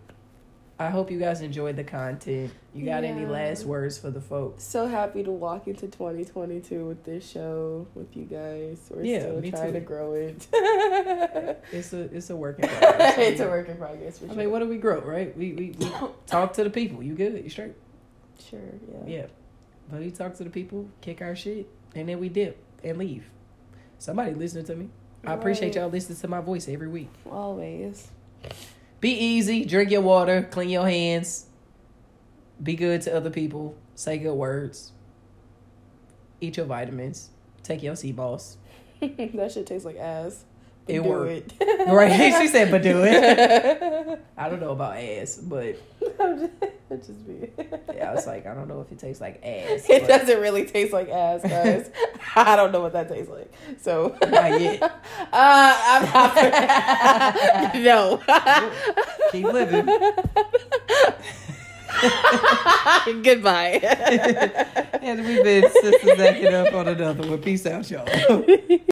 I 0.81 0.89
hope 0.89 1.11
you 1.11 1.19
guys 1.19 1.43
enjoyed 1.43 1.77
the 1.77 1.85
content. 1.85 2.51
You 2.75 2.87
got 2.87 3.05
any 3.05 3.27
last 3.27 3.65
words 3.67 3.99
for 3.99 4.11
the 4.11 4.21
folks? 4.21 4.65
so 4.65 4.87
happy 4.87 5.23
to 5.23 5.31
walk 5.31 5.69
into 5.69 5.87
2022 5.89 6.87
with 6.87 7.05
this 7.05 7.29
show 7.31 7.87
with 7.95 8.17
you 8.17 8.25
guys. 8.25 8.79
We're 8.91 9.05
Yeah, 9.05 9.19
still 9.21 9.41
me 9.43 9.51
trying 9.51 9.75
too. 9.75 9.81
to 9.81 9.81
grow 9.81 10.15
it. 10.15 10.47
It's 11.73 11.93
a 11.93 12.01
it's 12.17 12.31
a 12.31 12.37
work 12.37 12.59
in 12.61 12.69
progress. 12.79 13.19
it's 13.19 13.41
a 13.41 13.47
work 13.47 13.69
in 13.69 13.77
progress 13.77 14.19
for 14.19 14.25
I 14.25 14.29
sure. 14.29 14.37
mean, 14.37 14.51
what 14.51 14.61
do 14.61 14.69
we 14.69 14.79
grow, 14.79 15.01
right? 15.03 15.37
We, 15.37 15.53
we 15.53 15.75
we 15.79 15.87
talk 16.27 16.55
to 16.55 16.65
the 16.65 16.71
people. 16.71 17.03
You 17.03 17.15
good? 17.15 17.45
You 17.45 17.51
straight? 17.51 17.75
Sure, 18.49 18.59
yeah. 18.91 19.07
Yeah. 19.19 19.27
But 19.91 20.01
we 20.01 20.11
talk 20.11 20.35
to 20.37 20.45
the 20.45 20.51
people, 20.51 20.89
kick 21.03 21.21
our 21.21 21.37
shit, 21.37 21.69
and 21.95 22.09
then 22.09 22.19
we 22.21 22.31
dip 22.31 22.57
and 22.83 22.97
leave. 22.97 23.29
Somebody 23.99 24.33
listening 24.33 24.65
to 24.65 24.77
me. 24.77 24.89
I 25.27 25.35
appreciate 25.35 25.75
y'all 25.75 25.91
listening 25.91 26.19
to 26.21 26.29
my 26.29 26.41
voice 26.41 26.69
every 26.69 26.89
week. 26.89 27.11
Always. 27.31 28.09
Be 29.01 29.11
easy, 29.11 29.65
drink 29.65 29.91
your 29.91 30.03
water, 30.03 30.47
clean 30.51 30.69
your 30.69 30.87
hands, 30.87 31.47
be 32.63 32.75
good 32.75 33.01
to 33.03 33.17
other 33.17 33.31
people, 33.31 33.75
say 33.95 34.19
good 34.19 34.35
words, 34.35 34.93
eat 36.41 36.59
your 36.59 36.67
vitamins, 36.67 37.31
take 37.63 37.83
your 37.83 37.97
sea 37.97 38.13
balls. 38.13 38.59
that 39.01 39.53
shit 39.53 39.67
tastes 39.67 39.87
like 39.87 39.97
ass. 39.97 40.45
It 40.91 41.03
do 41.03 41.09
worked. 41.09 41.53
it. 41.61 41.89
Right? 41.89 42.35
she 42.41 42.49
said, 42.49 42.71
but 42.71 42.83
do 42.83 43.03
it. 43.05 44.21
I 44.37 44.49
don't 44.49 44.61
know 44.61 44.71
about 44.73 44.97
ass, 44.97 45.37
but 45.43 45.77
I'm 46.21 46.39
just, 46.39 47.07
just 47.07 47.27
be. 47.27 47.51
yeah, 47.95 48.11
I 48.11 48.15
was 48.15 48.27
like, 48.27 48.47
I 48.47 48.55
don't 48.55 48.69
know 48.69 48.81
if 48.81 48.91
it 48.93 48.99
tastes 48.99 49.21
like 49.21 49.41
ass. 49.45 49.89
It 49.89 50.07
doesn't 50.07 50.41
really 50.41 50.67
taste 50.67 50.93
like 50.93 51.09
ass, 51.09 51.43
guys. 51.43 51.91
I 52.37 52.55
don't 52.57 52.71
know 52.73 52.81
what 52.81 52.93
that 52.93 53.09
tastes 53.09 53.31
like. 53.31 53.53
So 53.81 54.17
Not 54.29 54.61
yet. 54.61 54.83
Uh, 54.83 54.91
I'm 55.33 56.03
not. 57.73 57.75
no. 57.77 58.21
Keep 59.33 59.47
living. 59.47 59.87
Goodbye. 63.23 63.81
and 65.03 65.25
we've 65.27 65.43
been 65.45 65.71
sisters 65.71 66.19
acting 66.21 66.55
up 66.55 66.73
on 66.73 66.89
another 66.89 67.29
one. 67.29 67.39
Peace 67.43 67.67
out, 67.67 67.91
y'all. 67.91 68.07